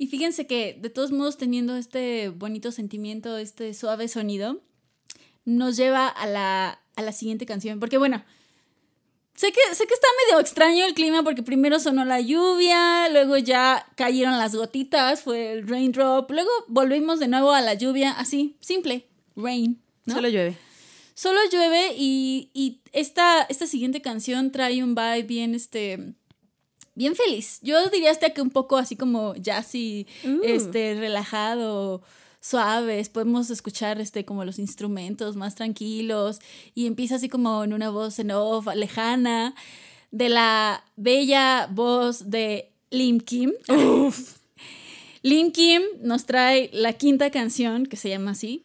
Y 0.00 0.06
fíjense 0.06 0.46
que, 0.46 0.78
de 0.80 0.90
todos 0.90 1.10
modos, 1.10 1.38
teniendo 1.38 1.76
este 1.76 2.28
bonito 2.28 2.70
sentimiento, 2.70 3.36
este 3.36 3.74
suave 3.74 4.06
sonido, 4.06 4.60
nos 5.44 5.76
lleva 5.76 6.06
a 6.06 6.26
la, 6.28 6.80
a 6.94 7.02
la 7.02 7.10
siguiente 7.10 7.46
canción. 7.46 7.80
Porque, 7.80 7.98
bueno, 7.98 8.24
sé 9.34 9.50
que, 9.50 9.60
sé 9.74 9.88
que 9.88 9.94
está 9.94 10.06
medio 10.26 10.40
extraño 10.40 10.84
el 10.84 10.94
clima 10.94 11.24
porque 11.24 11.42
primero 11.42 11.80
sonó 11.80 12.04
la 12.04 12.20
lluvia, 12.20 13.08
luego 13.08 13.38
ya 13.38 13.86
cayeron 13.96 14.38
las 14.38 14.54
gotitas, 14.54 15.22
fue 15.22 15.52
el 15.52 15.66
raindrop, 15.66 16.30
luego 16.30 16.50
volvimos 16.68 17.18
de 17.18 17.26
nuevo 17.26 17.52
a 17.52 17.60
la 17.60 17.74
lluvia, 17.74 18.12
así, 18.12 18.56
simple, 18.60 19.08
rain. 19.34 19.80
¿no? 20.06 20.14
Solo 20.14 20.28
llueve. 20.28 20.56
Solo 21.18 21.40
llueve 21.50 21.96
y, 21.98 22.48
y 22.54 22.78
esta, 22.92 23.42
esta 23.48 23.66
siguiente 23.66 24.00
canción 24.00 24.52
trae 24.52 24.84
un 24.84 24.94
vibe 24.94 25.24
bien, 25.24 25.52
este, 25.52 26.14
bien 26.94 27.16
feliz. 27.16 27.58
Yo 27.60 27.88
diría 27.90 28.12
hasta 28.12 28.30
que 28.30 28.40
un 28.40 28.50
poco 28.50 28.76
así 28.76 28.94
como 28.94 29.34
jazzy, 29.34 30.06
Uh. 30.24 30.44
este, 30.44 30.94
relajado, 30.94 32.02
suaves. 32.40 33.08
Podemos 33.08 33.50
escuchar, 33.50 34.00
este, 34.00 34.24
como 34.24 34.44
los 34.44 34.60
instrumentos 34.60 35.34
más 35.34 35.56
tranquilos 35.56 36.38
y 36.72 36.86
empieza 36.86 37.16
así 37.16 37.28
como 37.28 37.64
en 37.64 37.72
una 37.72 37.90
voz 37.90 38.20
en 38.20 38.30
off, 38.30 38.68
lejana, 38.76 39.56
de 40.12 40.28
la 40.28 40.84
bella 40.94 41.68
voz 41.72 42.30
de 42.30 42.70
Lim 42.90 43.18
Kim. 43.18 43.54
Lim 45.22 45.50
Kim 45.50 45.82
nos 46.00 46.26
trae 46.26 46.70
la 46.72 46.92
quinta 46.92 47.32
canción 47.32 47.86
que 47.86 47.96
se 47.96 48.08
llama 48.08 48.30
así, 48.30 48.62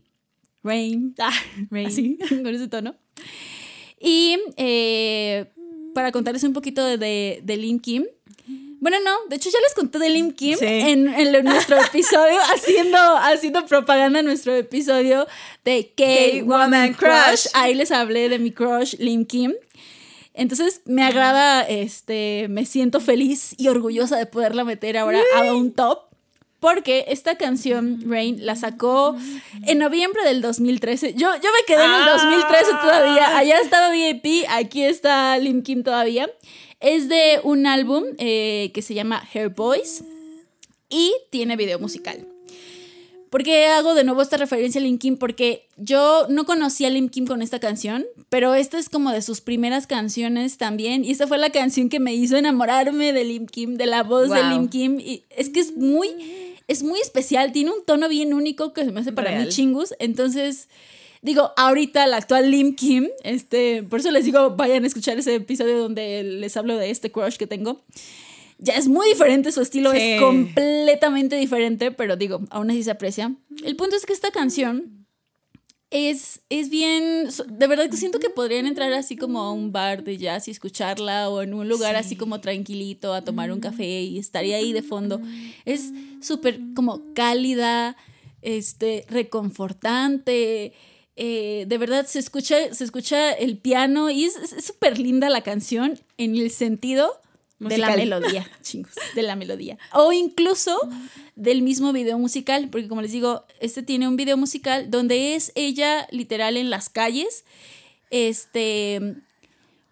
Rain, 0.64 1.14
ah, 1.20 1.32
Rain. 1.70 1.88
así, 1.88 2.18
con 2.30 2.48
ese 2.48 2.68
tono. 2.68 2.96
Y 4.00 4.38
eh, 4.58 5.46
para 5.94 6.12
contarles 6.12 6.44
un 6.44 6.54
poquito 6.54 6.86
de, 6.86 7.42
de, 7.44 7.80
Kim. 7.82 8.06
Bueno, 8.80 8.98
no, 9.00 9.12
de 9.30 9.38
hecho 9.38 9.50
ya 9.50 9.60
les 9.62 9.74
conté 9.74 9.98
de 9.98 10.10
Lim 10.10 10.32
Kim 10.34 10.58
Sí. 10.58 10.66
en, 10.66 11.06
nuestro 11.46 11.82
episodio, 11.82 12.38
haciendo, 12.54 12.98
haciendo 12.98 13.66
propaganda 13.66 14.20
en 14.20 14.26
nuestro 14.26 14.54
episodio 14.54 15.26
de 15.64 15.94
K-Woman. 15.96 16.94
Crush. 16.96 17.48
Ahí 17.54 17.76
les 17.76 17.92
hablé 17.92 18.28
de 18.28 18.40
mi 18.40 18.52
crush 18.52 18.96
Lim 18.98 19.26
Kim. 19.26 19.54
Entonces 20.34 20.82
me 20.86 21.04
agrada, 21.04 21.62
este, 21.62 22.48
me 22.50 22.66
siento 22.66 23.00
feliz 23.00 23.56
y 23.58 23.70
orgullosa 23.70 24.18
de 24.18 24.26
poderla 24.26 24.66
meter 24.66 24.98
ahora 24.98 25.22
a 25.36 25.54
un 25.54 25.72
top. 25.72 26.13
Porque 26.64 27.04
esta 27.10 27.36
canción, 27.36 28.00
Rain, 28.08 28.46
la 28.46 28.56
sacó 28.56 29.18
en 29.68 29.80
noviembre 29.80 30.24
del 30.24 30.42
2013. 30.42 31.14
Yo, 31.14 31.28
yo 31.36 31.50
me 31.52 31.66
quedé 31.68 31.84
en 31.84 31.92
el 31.92 32.04
Ah. 32.08 32.18
2013 32.24 32.72
todavía. 32.82 33.38
Allá 33.38 33.60
estaba 33.60 33.90
VIP, 33.92 34.46
aquí 34.48 34.82
está 34.82 35.38
Lim 35.40 35.62
Kim 35.62 35.84
todavía. 35.84 36.30
Es 36.80 37.10
de 37.10 37.42
un 37.44 37.68
álbum 37.68 38.06
eh, 38.18 38.72
que 38.74 38.82
se 38.82 38.94
llama 38.94 39.22
Hair 39.34 39.50
Boys 39.50 40.06
y 40.88 41.12
tiene 41.32 41.58
video 41.58 41.80
musical. 41.80 42.26
¿Por 43.30 43.44
qué 43.44 43.66
hago 43.66 43.94
de 43.94 44.06
nuevo 44.06 44.22
esta 44.22 44.38
referencia 44.38 44.80
a 44.80 44.84
Lim 44.86 45.00
Kim? 45.00 45.18
Porque 45.18 45.68
yo 45.76 46.28
no 46.30 46.46
conocía 46.46 46.88
a 46.88 46.92
Lim 46.92 47.10
Kim 47.10 47.26
con 47.28 47.42
esta 47.42 47.60
canción, 47.60 48.06
pero 48.30 48.54
esta 48.56 48.80
es 48.80 48.88
como 48.88 49.12
de 49.12 49.22
sus 49.22 49.42
primeras 49.42 49.86
canciones 49.86 50.58
también. 50.58 51.04
Y 51.04 51.12
esta 51.12 51.28
fue 51.28 51.40
la 51.40 51.50
canción 51.50 51.90
que 51.90 52.00
me 52.00 52.14
hizo 52.14 52.38
enamorarme 52.38 53.12
de 53.12 53.26
Lim 53.26 53.48
Kim, 53.48 53.76
de 53.76 53.86
la 53.88 54.04
voz 54.04 54.30
de 54.30 54.40
Wow. 54.42 54.50
Lim 54.52 54.70
Kim. 54.70 55.00
Y 55.02 55.24
es 55.30 55.50
que 55.50 55.60
es 55.62 55.76
muy, 55.76 56.08
es 56.74 56.84
muy 56.84 57.00
especial, 57.00 57.52
tiene 57.52 57.72
un 57.72 57.86
tono 57.86 58.10
bien 58.10 58.34
único 58.34 58.74
que 58.74 58.84
se 58.84 58.92
me 58.92 59.00
hace 59.00 59.12
para 59.14 59.32
mí 59.40 59.48
chingus. 59.50 59.94
Entonces, 60.00 60.68
digo, 61.22 61.52
ahorita 61.56 62.06
la 62.08 62.18
actual 62.18 62.52
Lim 62.52 62.76
Kim, 62.76 63.08
este, 63.24 63.84
por 63.84 64.00
eso 64.02 64.12
les 64.12 64.26
digo, 64.26 64.52
vayan 64.58 64.84
a 64.84 64.88
escuchar 64.88 65.18
ese 65.18 65.36
episodio 65.36 65.78
donde 65.78 66.24
les 66.24 66.58
hablo 66.58 66.76
de 66.78 66.90
este 66.90 67.12
crush 67.12 67.38
que 67.38 67.48
tengo. 67.48 67.82
Ya 68.60 68.76
es 68.76 68.88
muy 68.88 69.08
diferente, 69.10 69.52
su 69.52 69.62
estilo 69.62 69.92
Sí. 69.92 69.98
es 70.00 70.22
completamente 70.22 71.36
diferente, 71.36 71.92
pero 71.92 72.16
digo, 72.16 72.42
aún 72.50 72.70
así 72.72 72.84
se 72.84 72.92
aprecia. 72.92 73.34
El 73.64 73.76
punto 73.76 73.96
es 73.96 74.06
que 74.06 74.14
esta 74.14 74.32
canción 74.32 75.03
es, 75.94 76.42
es 76.50 76.70
bien, 76.70 77.30
de 77.48 77.68
verdad 77.68 77.88
que 77.88 77.98
siento 77.98 78.20
que 78.20 78.32
podrían 78.32 78.66
entrar 78.66 78.92
así 78.94 79.16
como 79.16 79.42
a 79.42 79.52
un 79.52 79.72
bar 79.72 80.04
de 80.04 80.18
jazz 80.18 80.48
y 80.48 80.52
escucharla 80.52 81.30
o 81.30 81.44
en 81.44 81.54
un 81.54 81.70
lugar 81.70 81.96
así 81.96 82.16
como 82.16 82.42
tranquilito 82.42 83.14
a 83.14 83.24
tomar 83.24 83.52
un 83.52 83.60
café 83.60 84.02
y 84.02 84.18
estaría 84.18 84.58
ahí 84.58 84.74
de 84.74 84.82
fondo. 84.82 85.22
Es 85.66 85.92
súper 86.20 86.60
como 86.76 87.14
cálida, 87.14 87.96
este, 88.42 89.06
reconfortante. 89.08 90.74
eh, 91.16 91.66
de 91.68 91.78
verdad 91.78 92.08
se 92.08 92.18
escucha, 92.18 92.74
se 92.74 92.84
escucha 92.84 93.32
el 93.32 93.60
piano 93.60 94.10
y 94.10 94.26
es 94.26 94.34
súper 94.66 94.98
linda 94.98 95.30
la 95.30 95.42
canción 95.42 96.00
en 96.18 96.36
el 96.36 96.50
sentido 96.50 97.22
de 97.60 97.78
la 97.78 97.96
melodía, 97.96 98.50
chingos, 98.62 98.94
de 99.16 99.22
la 99.22 99.36
melodía. 99.36 99.78
O 99.94 100.12
incluso 100.12 100.78
del 101.36 101.62
mismo 101.62 101.94
video 101.94 102.18
musical, 102.20 102.70
porque 102.70 102.88
como 102.88 103.02
les 103.02 103.12
digo, 103.12 103.46
este 103.60 103.84
tiene 103.84 104.08
un 104.08 104.16
video 104.16 104.38
musical 104.38 104.90
donde 104.90 105.36
es 105.36 105.52
ella 105.56 106.08
literal 106.12 106.58
en 106.58 106.70
las 106.70 106.90
calles, 106.90 107.46
este, 108.10 109.16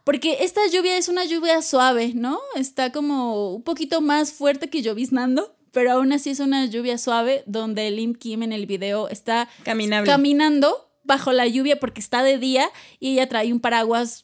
porque 0.03 0.37
esta 0.41 0.61
lluvia 0.71 0.97
es 0.97 1.07
una 1.07 1.25
lluvia 1.25 1.61
suave, 1.61 2.13
¿no? 2.13 2.39
Está 2.55 2.91
como 2.91 3.55
un 3.55 3.63
poquito 3.63 4.01
más 4.01 4.33
fuerte 4.33 4.69
que 4.69 4.81
lloviznando, 4.81 5.55
pero 5.71 5.93
aún 5.93 6.11
así 6.11 6.29
es 6.31 6.39
una 6.39 6.65
lluvia 6.65 6.97
suave 6.97 7.43
donde 7.45 7.89
Lim 7.91 8.15
Kim 8.15 8.43
en 8.43 8.51
el 8.51 8.65
video 8.65 9.07
está 9.09 9.47
Caminable. 9.63 10.09
caminando 10.09 10.89
bajo 11.03 11.31
la 11.31 11.47
lluvia 11.47 11.79
porque 11.79 12.01
está 12.01 12.23
de 12.23 12.37
día 12.37 12.69
y 12.99 13.13
ella 13.13 13.27
trae 13.27 13.51
un 13.51 13.59
paraguas 13.59 14.23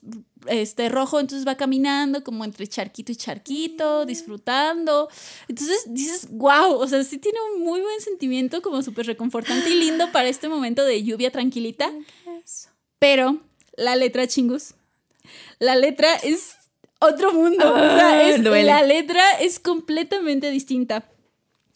este 0.50 0.90
rojo, 0.90 1.20
entonces 1.20 1.48
va 1.48 1.56
caminando 1.56 2.24
como 2.24 2.44
entre 2.46 2.68
charquito 2.68 3.12
y 3.12 3.16
charquito, 3.16 4.06
disfrutando. 4.06 5.10
Entonces 5.48 5.84
dices, 5.88 6.28
wow, 6.32 6.74
o 6.80 6.88
sea, 6.88 7.04
sí 7.04 7.18
tiene 7.18 7.40
un 7.56 7.64
muy 7.64 7.82
buen 7.82 8.00
sentimiento 8.02 8.62
como 8.62 8.82
súper 8.82 9.06
reconfortante 9.08 9.70
y 9.70 9.76
lindo 9.76 10.10
para 10.12 10.28
este 10.30 10.50
momento 10.50 10.84
de 10.84 11.04
lluvia 11.04 11.32
tranquilita. 11.32 11.92
Pero 13.00 13.38
la 13.76 13.96
letra 13.96 14.28
chingus, 14.28 14.74
la 15.60 15.76
letra 15.76 16.16
es 16.16 16.56
otro 17.00 17.32
mundo. 17.34 17.72
o 17.74 17.78
sea, 17.78 18.10
Ah, 18.20 18.24
es- 18.24 18.40
la 18.42 18.82
letra 18.84 19.24
es 19.40 19.60
completamente 19.60 20.50
distinta. 20.52 21.10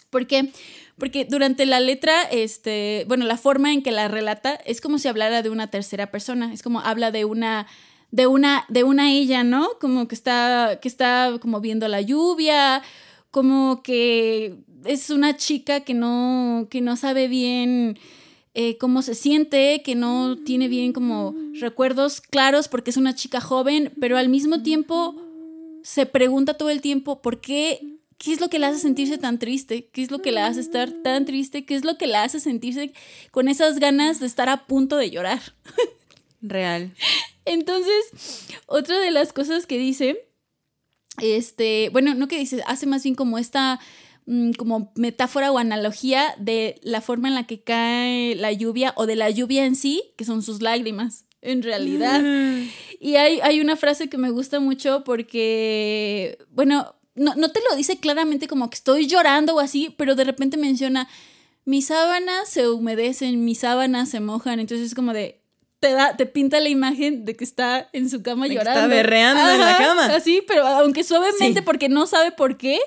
¿Por 0.09 0.27
qué? 0.27 0.51
Porque 0.97 1.25
durante 1.25 1.65
la 1.65 1.79
letra, 1.79 2.21
este, 2.23 3.05
bueno, 3.07 3.25
la 3.25 3.37
forma 3.37 3.71
en 3.73 3.81
que 3.81 3.91
la 3.91 4.07
relata 4.07 4.53
es 4.65 4.81
como 4.81 4.99
si 4.99 5.07
hablara 5.07 5.41
de 5.41 5.49
una 5.49 5.67
tercera 5.67 6.11
persona. 6.11 6.53
Es 6.53 6.61
como 6.61 6.79
habla 6.81 7.11
de 7.11 7.25
una, 7.25 7.65
de 8.11 8.27
una, 8.27 8.65
de 8.67 8.83
una 8.83 9.11
ella, 9.11 9.43
¿no? 9.43 9.69
Como 9.79 10.07
que 10.07 10.15
está, 10.15 10.79
que 10.81 10.87
está 10.87 11.37
como 11.41 11.61
viendo 11.61 11.87
la 11.87 12.01
lluvia, 12.01 12.83
como 13.31 13.81
que 13.83 14.57
es 14.85 15.09
una 15.09 15.37
chica 15.37 15.81
que 15.81 15.93
no, 15.93 16.67
que 16.69 16.81
no 16.81 16.97
sabe 16.97 17.27
bien 17.27 17.97
eh, 18.53 18.77
cómo 18.77 19.01
se 19.01 19.15
siente, 19.15 19.81
que 19.83 19.95
no 19.95 20.37
tiene 20.37 20.67
bien 20.67 20.91
como 20.91 21.33
recuerdos 21.59 22.19
claros 22.19 22.67
porque 22.67 22.91
es 22.91 22.97
una 22.97 23.15
chica 23.15 23.39
joven, 23.39 23.93
pero 23.99 24.17
al 24.17 24.27
mismo 24.27 24.61
tiempo 24.61 25.15
se 25.83 26.05
pregunta 26.05 26.55
todo 26.55 26.69
el 26.69 26.81
tiempo 26.81 27.21
por 27.21 27.39
qué, 27.39 27.79
qué 28.17 28.33
es 28.33 28.41
lo 28.41 28.49
que 28.49 28.59
la 28.59 28.67
hace 28.67 28.79
sentirse 28.79 29.17
tan 29.17 29.39
triste, 29.39 29.87
qué 29.93 30.03
es 30.03 30.11
lo 30.11 30.21
que 30.21 30.33
la 30.33 30.47
hace 30.47 30.59
estar 30.59 30.91
tan 30.91 31.25
triste, 31.25 31.65
qué 31.65 31.75
es 31.75 31.85
lo 31.85 31.97
que 31.97 32.07
la 32.07 32.23
hace 32.23 32.41
sentirse 32.41 32.91
con 33.31 33.47
esas 33.47 33.79
ganas 33.79 34.19
de 34.19 34.27
estar 34.27 34.49
a 34.49 34.65
punto 34.65 34.97
de 34.97 35.11
llorar. 35.11 35.39
Real. 36.41 36.93
Entonces, 37.45 38.47
otra 38.67 38.99
de 38.99 39.11
las 39.11 39.33
cosas 39.33 39.65
que 39.65 39.77
dice, 39.77 40.27
este, 41.19 41.89
bueno, 41.89 42.13
no 42.13 42.27
que 42.27 42.37
dice, 42.37 42.63
hace 42.67 42.85
más 42.85 43.03
bien 43.03 43.15
como 43.15 43.37
esta 43.37 43.79
mm, 44.25 44.51
como 44.53 44.91
metáfora 44.95 45.51
o 45.51 45.57
analogía 45.57 46.35
de 46.37 46.79
la 46.83 47.01
forma 47.01 47.27
en 47.27 47.35
la 47.35 47.47
que 47.47 47.61
cae 47.61 48.35
la 48.35 48.51
lluvia 48.51 48.93
o 48.95 49.05
de 49.05 49.15
la 49.15 49.29
lluvia 49.29 49.65
en 49.65 49.75
sí, 49.75 50.13
que 50.17 50.25
son 50.25 50.43
sus 50.43 50.61
lágrimas, 50.61 51.25
en 51.41 51.63
realidad. 51.63 52.21
Y 52.99 53.15
hay, 53.15 53.39
hay 53.41 53.61
una 53.61 53.75
frase 53.75 54.09
que 54.09 54.17
me 54.17 54.29
gusta 54.29 54.59
mucho 54.59 55.03
porque, 55.03 56.37
bueno, 56.51 56.95
no, 57.15 57.35
no 57.35 57.49
te 57.49 57.61
lo 57.69 57.75
dice 57.75 57.97
claramente 57.99 58.47
como 58.47 58.69
que 58.69 58.75
estoy 58.75 59.07
llorando 59.07 59.55
o 59.55 59.59
así, 59.59 59.93
pero 59.97 60.15
de 60.15 60.23
repente 60.23 60.57
menciona, 60.57 61.09
mis 61.65 61.87
sábanas 61.87 62.47
se 62.47 62.69
humedecen, 62.69 63.43
mis 63.43 63.59
sábanas 63.59 64.09
se 64.09 64.19
mojan, 64.19 64.59
entonces 64.59 64.87
es 64.87 64.95
como 64.95 65.13
de, 65.13 65.40
te 65.81 65.91
da, 65.91 66.15
te 66.15 66.25
pinta 66.27 66.59
la 66.61 66.69
imagen 66.69 67.25
de 67.25 67.35
que 67.35 67.43
está 67.43 67.89
en 67.91 68.09
su 68.09 68.21
cama 68.23 68.43
De 68.45 68.51
que 68.51 68.55
llorando. 68.55 68.79
está 68.79 68.87
berreando 68.87 69.49
en 69.51 69.59
la 69.59 69.77
cama. 69.77 70.05
Así, 70.15 70.41
pero 70.47 70.65
aunque 70.65 71.03
suavemente 71.03 71.59
Sí. 71.59 71.65
porque 71.65 71.89
no 71.89 72.07
sabe 72.07 72.31
por 72.31 72.55
qué. 72.57 72.79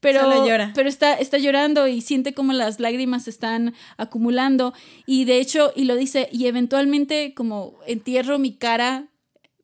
Pero, 0.00 0.22
Solo 0.22 0.46
llora. 0.48 0.72
pero 0.74 0.88
está, 0.88 1.12
está 1.12 1.36
llorando 1.36 1.86
y 1.86 2.00
siente 2.00 2.32
como 2.32 2.54
las 2.54 2.80
lágrimas 2.80 3.24
se 3.24 3.30
están 3.30 3.74
acumulando. 3.98 4.72
Y 5.04 5.26
de 5.26 5.38
hecho, 5.40 5.72
y 5.76 5.84
lo 5.84 5.94
dice, 5.94 6.30
y 6.32 6.46
eventualmente 6.46 7.34
como 7.34 7.78
entierro 7.86 8.38
mi 8.38 8.56
cara 8.56 9.08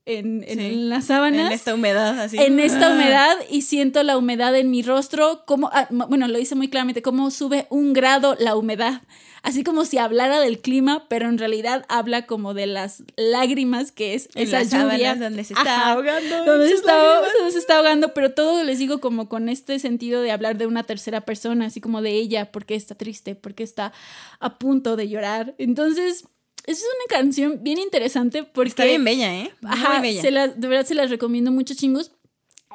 en, 0.05 0.89
las 0.91 1.07
sábanas 1.07 1.47
En 1.47 1.53
esta 1.53 1.75
humedad, 1.75 2.21
así. 2.21 2.37
en 2.39 2.61
esta 2.61 2.89
Ah. 2.89 2.93
humedad 2.93 3.35
y 3.51 3.63
siento 3.63 4.03
la 4.03 4.19
humedad 4.19 4.55
en 4.55 4.71
mi 4.71 4.83
rostro, 4.83 5.45
como, 5.47 5.71
ah, 5.73 5.89
bueno, 5.91 6.29
lo 6.29 6.39
dice 6.39 6.55
muy 6.55 6.69
claramente, 6.69 7.01
cómo 7.03 7.31
sube 7.31 7.67
un 7.71 7.93
grado 7.95 8.37
la 8.39 8.55
humedad, 8.57 9.01
así 9.43 9.63
como 9.65 9.85
si 9.85 9.99
hablara 9.99 10.41
del 10.41 10.61
clima, 10.61 11.07
pero 11.09 11.29
en 11.29 11.39
realidad 11.39 11.85
habla 11.89 12.27
como 12.27 12.55
de 12.55 12.67
las 12.67 13.03
lágrimas 13.17 13.93
que 13.93 14.15
es 14.15 14.29
En 14.35 14.49
esa 14.49 14.63
lluvia. 14.63 15.15
donde 15.15 15.45
se 15.45 15.55
está 15.55 15.63
Ajá, 15.81 15.93
ahogando. 15.93 16.45
donde 16.45 16.69
se 16.69 16.75
está, 16.75 17.21
se 17.53 17.59
está 17.59 17.77
ahogando, 17.79 18.13
pero 18.15 18.33
todo 18.35 18.65
les 18.65 18.79
digo 18.79 19.01
como 19.01 19.29
con 19.29 19.49
este 19.49 19.79
sentido 19.79 20.21
de 20.23 20.33
hablar 20.33 20.57
de 20.59 20.67
una 20.67 20.83
tercera 20.85 21.23
persona, 21.23 21.67
así 21.67 21.81
como 21.81 22.03
de 22.03 22.13
ella, 22.13 22.51
porque 22.53 22.75
está 22.75 22.95
triste, 22.95 23.35
porque 23.35 23.63
está 23.63 23.93
a 24.41 24.59
punto 24.59 24.97
de 24.97 25.09
llorar. 25.09 25.55
Entonces, 25.59 26.25
esa 26.65 26.81
es 26.81 26.85
una 26.85 27.19
canción 27.21 27.63
bien 27.63 27.79
interesante 27.79 28.43
porque... 28.43 28.71
Está 28.71 28.85
bien 28.85 29.05
bella, 29.05 29.33
¿eh? 29.35 29.53
Muy 29.61 29.71
Ajá, 29.73 30.01
bella. 30.01 30.21
se 30.23 30.31
de 30.33 30.69
verdad 30.69 30.85
se 30.87 30.95
las 30.97 31.11
recomiendo 31.11 31.51
mucho, 31.53 31.75
chingos. 31.75 32.11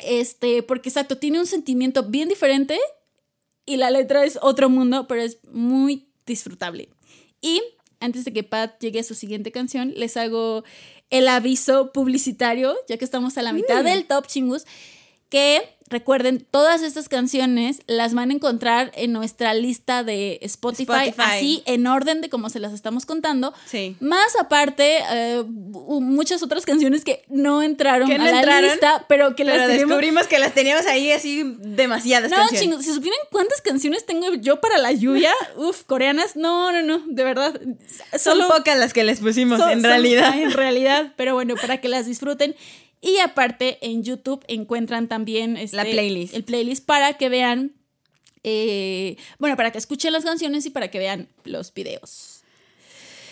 Este, 0.03 0.63
porque 0.63 0.89
exacto, 0.89 1.17
tiene 1.17 1.39
un 1.39 1.45
sentimiento 1.45 2.03
bien 2.03 2.29
diferente 2.29 2.79
y 3.65 3.77
la 3.77 3.91
letra 3.91 4.23
es 4.25 4.39
otro 4.41 4.69
mundo, 4.69 5.05
pero 5.07 5.21
es 5.21 5.37
muy 5.51 6.07
disfrutable. 6.25 6.89
Y 7.41 7.61
antes 7.99 8.25
de 8.25 8.33
que 8.33 8.43
Pat 8.43 8.79
llegue 8.79 8.99
a 8.99 9.03
su 9.03 9.15
siguiente 9.15 9.51
canción, 9.51 9.93
les 9.95 10.17
hago 10.17 10.63
el 11.09 11.27
aviso 11.27 11.91
publicitario, 11.91 12.75
ya 12.87 12.97
que 12.97 13.05
estamos 13.05 13.37
a 13.37 13.41
la 13.41 13.53
mitad 13.53 13.83
del 13.83 14.05
top 14.05 14.27
chingus, 14.27 14.65
que 15.29 15.61
recuerden, 15.91 16.45
todas 16.49 16.81
estas 16.81 17.07
canciones 17.09 17.81
las 17.85 18.13
van 18.13 18.31
a 18.31 18.33
encontrar 18.33 18.91
en 18.95 19.11
nuestra 19.13 19.53
lista 19.53 20.03
de 20.03 20.39
Spotify, 20.41 20.91
Spotify. 21.09 21.21
así 21.21 21.63
en 21.65 21.85
orden 21.85 22.21
de 22.21 22.29
como 22.29 22.49
se 22.49 22.59
las 22.59 22.73
estamos 22.73 23.05
contando. 23.05 23.53
Sí. 23.67 23.95
Más 23.99 24.35
aparte, 24.39 24.99
eh, 25.11 25.43
muchas 25.45 26.41
otras 26.43 26.65
canciones 26.65 27.03
que 27.03 27.23
no 27.29 27.61
entraron 27.61 28.07
Que 28.09 28.17
no 28.17 28.23
a 28.25 28.31
la 28.31 28.39
entraron, 28.39 28.69
lista, 28.71 29.05
pero 29.07 29.35
que 29.35 29.45
Pero 29.45 29.57
las 29.57 29.67
descubrimos 29.67 30.27
que 30.27 30.39
las 30.39 30.53
teníamos 30.53 30.85
ahí 30.87 31.11
así 31.11 31.43
demasiadas 31.59 32.31
No, 32.31 32.37
chingos, 32.57 32.83
si 32.85 32.93
supieran 32.93 33.19
cuántas 33.31 33.61
canciones 33.61 34.05
tengo 34.05 34.33
yo 34.35 34.59
para 34.61 34.77
la 34.77 34.91
lluvia, 34.91 35.31
uf, 35.57 35.83
coreanas, 35.83 36.35
no, 36.35 36.71
no, 36.71 36.81
no, 36.81 37.03
de 37.07 37.23
verdad. 37.23 37.59
Son 38.17 38.19
Solo 38.37 38.47
pocas 38.47 38.77
las 38.77 38.93
que 38.93 39.03
les 39.03 39.19
pusimos, 39.19 39.59
son- 39.59 39.69
en 39.71 39.81
son- 39.81 39.89
realidad. 39.89 40.39
En 40.39 40.51
realidad, 40.51 41.13
pero 41.17 41.33
bueno, 41.35 41.55
para 41.55 41.79
que 41.81 41.89
las 41.89 42.05
disfruten. 42.05 42.55
Y 43.01 43.17
aparte, 43.17 43.79
en 43.81 44.03
YouTube 44.03 44.45
encuentran 44.47 45.07
también 45.07 45.57
este, 45.57 45.75
La 45.75 45.83
playlist. 45.83 46.33
el 46.35 46.43
playlist 46.43 46.85
para 46.85 47.13
que 47.17 47.29
vean, 47.29 47.73
eh, 48.43 49.17
bueno, 49.39 49.57
para 49.57 49.71
que 49.71 49.77
escuchen 49.79 50.13
las 50.13 50.23
canciones 50.23 50.65
y 50.65 50.69
para 50.69 50.89
que 50.89 50.99
vean 50.99 51.27
los 51.43 51.73
videos. 51.73 52.43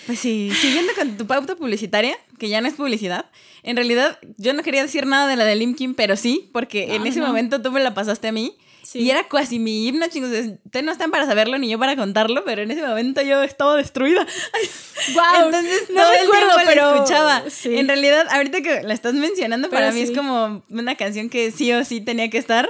Pues 0.08 0.18
sí, 0.20 0.52
siguiendo 0.60 0.94
con 0.96 1.18
tu 1.18 1.28
pauta 1.28 1.56
publicitaria, 1.56 2.18
que 2.40 2.50
ya 2.50 2.62
no 2.62 2.68
es 2.68 2.74
publicidad, 2.74 3.30
en 3.62 3.76
realidad 3.76 4.18
yo 4.38 4.54
no 4.54 4.64
quería 4.64 4.82
decir 4.82 5.06
nada 5.06 5.28
de 5.28 5.36
la 5.36 5.46
de 5.46 5.56
Lim 5.56 5.76
Kim, 5.76 5.94
pero 5.94 6.16
sí, 6.16 6.50
porque 6.52 6.88
No, 6.88 6.94
en 6.96 7.06
ese 7.06 7.20
no. 7.20 7.28
momento 7.28 7.62
tú 7.62 7.72
me 7.72 7.80
la 7.80 7.94
pasaste 7.94 8.28
a 8.30 8.32
mí. 8.32 8.58
Sí. 8.92 9.00
Y 9.02 9.12
era 9.12 9.28
casi 9.28 9.60
mi 9.60 9.88
himno, 9.88 10.08
chingos. 10.08 10.32
Ustedes 10.32 10.84
no 10.84 10.92
están 10.92 11.12
para 11.12 11.28
saberlo 11.28 11.60
ni 11.60 11.70
yo 11.70 11.78
para 11.78 11.96
contarlo, 11.96 12.44
pero 12.44 12.64
en 12.64 12.72
ese 12.72 12.82
momento 12.82 13.22
yo 13.22 13.44
estaba 13.44 13.76
destruida. 13.76 14.26
Guau, 15.14 15.46
Entonces 15.46 15.84
no 15.92 16.02
todo 16.02 16.12
el 16.14 16.20
recuerdo, 16.22 16.58
la 16.58 16.64
pero 16.66 16.96
escuchaba. 16.96 17.44
sí. 17.50 17.78
En 17.78 17.88
realidad, 17.88 18.26
ahorita 18.32 18.62
que 18.62 18.82
la 18.82 18.94
estás 18.96 19.14
mencionando, 19.14 19.70
Pero 19.70 19.80
para 19.82 19.92
mí 19.92 20.04
sí. 20.06 20.12
es 20.12 20.18
como 20.18 20.64
una 20.70 20.96
canción 20.96 21.30
que 21.30 21.52
sí 21.52 21.72
o 21.72 21.86
sí 21.86 22.02
tenía 22.02 22.32
que 22.32 22.40
estar. 22.40 22.70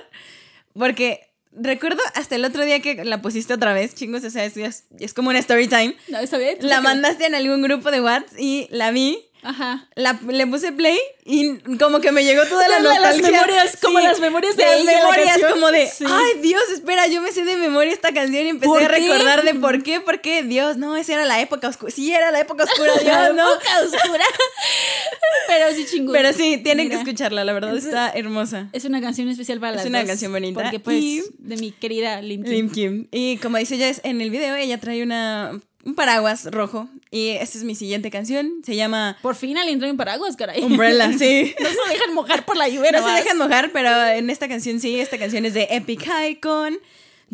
Porque 0.74 1.22
recuerdo 1.52 2.02
hasta 2.16 2.36
el 2.36 2.46
otro 2.46 2.64
día 2.66 2.80
que 2.82 3.04
la 3.06 3.22
pusiste 3.22 3.54
otra 3.54 3.74
vez, 3.74 3.96
chingos. 3.96 4.24
O 4.24 4.30
sea, 4.30 4.46
es, 4.46 4.58
es- 4.58 4.86
es 5.00 5.14
como 5.14 5.30
una 5.30 5.40
story 5.40 5.68
time. 5.68 5.96
No, 6.10 6.20
está 6.20 6.38
bien. 6.38 6.58
La 6.62 6.82
mandaste 6.82 7.26
en 7.26 7.36
algún 7.36 7.62
grupo 7.62 7.92
de 7.92 8.02
WhatsApp 8.02 8.38
y 8.40 8.68
la 8.72 8.92
vi. 8.92 9.26
Ajá. 9.42 9.88
La, 9.96 10.20
le 10.28 10.46
puse 10.48 10.72
play 10.74 10.98
y 11.26 11.56
como 11.78 12.02
que 12.02 12.12
me 12.12 12.24
llegó 12.26 12.44
toda 12.46 12.68
la 12.68 12.80
La- 12.80 12.90
la- 12.94 13.00
las 13.00 13.18
nostalgia. 13.18 13.32
memorias, 13.32 13.78
como 13.82 14.00
las 14.00 14.20
memorias 14.20 14.58
de 14.58 14.66
de 14.66 14.84
la 14.84 14.92
memorias, 14.98 15.28
canción. 15.30 15.52
como 15.54 15.72
de, 15.72 15.88
Sí. 15.88 16.04
ay 16.08 16.42
Dios, 16.42 16.62
espera, 16.74 17.08
yo 17.08 17.22
me 17.22 17.32
sé 17.32 17.46
de 17.46 17.56
memoria 17.56 17.94
esta 17.94 18.14
canción 18.14 18.46
y 18.46 18.50
empecé 18.50 18.68
¿Por 18.68 18.84
a 18.84 18.88
recordar 18.90 19.44
de 19.44 19.56
por 19.56 19.82
qué, 19.84 20.02
por 20.02 20.20
qué, 20.22 20.44
Dios, 20.44 20.78
no, 20.78 20.96
esa 20.98 21.14
era 21.14 21.26
la 21.26 21.40
época 21.40 21.70
oscura, 21.70 21.92
sí, 21.92 22.12
era 22.14 22.32
la 22.32 22.40
época 22.42 22.66
oscura, 22.66 22.92
Dios, 23.02 23.36
no. 23.36 23.54
Época 23.54 23.80
oscura. 23.86 24.26
Pero 25.48 25.74
sí, 25.76 25.86
chingón. 25.86 26.14
Pero 26.14 26.34
sí, 26.34 26.58
tienen 26.58 26.88
Mira, 26.88 26.98
que 26.98 27.04
escucharla, 27.10 27.44
la 27.44 27.54
verdad 27.54 27.76
Es- 27.78 27.86
está 27.86 28.10
hermosa. 28.12 28.68
Es 28.74 28.86
una 28.86 29.02
canción 29.02 29.30
especial 29.30 29.60
para 29.60 29.72
Es 29.72 29.78
las 29.78 29.86
una 29.88 30.00
dos, 30.00 30.08
canción 30.08 30.32
bonita. 30.32 30.62
Porque 30.62 30.80
pues, 30.80 30.98
Y- 30.98 31.24
de 31.40 31.58
mi 31.58 31.72
querida 31.72 32.22
Lim 32.22 32.44
Kim. 32.44 32.52
Lim 32.52 32.70
Kim. 32.72 33.08
Y 33.12 33.38
como 33.38 33.58
dice 33.58 33.78
Jess, 33.78 34.02
en 34.04 34.22
el 34.22 34.30
video 34.32 34.56
ella 34.56 34.80
trae 34.80 35.02
una, 35.04 35.60
un 35.86 35.96
paraguas 35.96 36.46
rojo 36.52 36.90
y 37.12 37.30
esta 37.30 37.58
es 37.58 37.64
mi 37.64 37.76
siguiente 37.76 38.12
canción, 38.12 38.62
se 38.64 38.76
llama 38.76 39.18
Por 39.22 39.36
fin 39.36 39.58
alguien 39.58 39.80
trae 39.80 39.92
un 39.92 39.98
paraguas, 39.98 40.36
caray. 40.36 40.62
Umbrella, 40.62 41.12
sí. 41.18 41.56
no 41.60 41.70
se 41.70 41.94
dejan 41.94 42.14
mojar 42.14 42.46
por 42.46 42.56
la 42.58 42.68
lluvia. 42.70 42.92
No 42.92 43.00
se 43.00 43.04
nomás. 43.06 43.24
dejan 43.24 43.38
mojar, 43.38 43.72
pero 43.72 43.90
en 44.08 44.30
esta 44.30 44.48
canción 44.48 44.80
sí, 44.80 45.00
esta 45.00 45.18
canción 45.18 45.46
es 45.46 45.54
de 45.54 45.68
Epic 45.72 46.06
High 46.06 46.40
con 46.40 46.78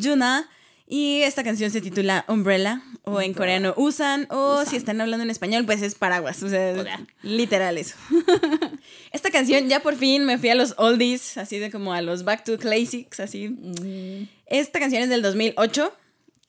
Juna. 0.02 0.50
Y 0.88 1.24
esta 1.24 1.44
canción 1.44 1.72
se 1.72 1.82
titula 1.82 2.26
Umbrella, 2.28 2.84
o 3.06 3.20
en 3.20 3.34
coreano 3.34 3.74
Usan, 3.76 4.28
o 4.30 4.64
si 4.66 4.76
están 4.76 5.02
hablando 5.02 5.24
en 5.24 5.32
español, 5.32 5.66
pues 5.66 5.82
es 5.82 5.96
paraguas, 5.96 6.44
o 6.44 6.50
sea, 6.50 6.74
Hola. 6.78 7.04
literal 7.24 7.80
eso. 7.80 7.96
esta 9.12 9.32
canción 9.32 9.68
ya 9.68 9.80
por 9.80 9.96
fin 9.96 10.26
me 10.26 10.38
fui 10.38 10.50
a 10.50 10.56
los 10.56 10.76
oldies, 10.78 11.40
así 11.40 11.58
de 11.58 11.72
como 11.72 11.92
a 11.94 12.04
los 12.04 12.24
back 12.24 12.44
to 12.44 12.60
classics, 12.60 13.20
así. 13.20 13.50
Mm, 13.50 14.28
Esta 14.46 14.80
canción 14.80 15.02
es 15.02 15.10
del 15.10 15.24
2008 15.24 15.92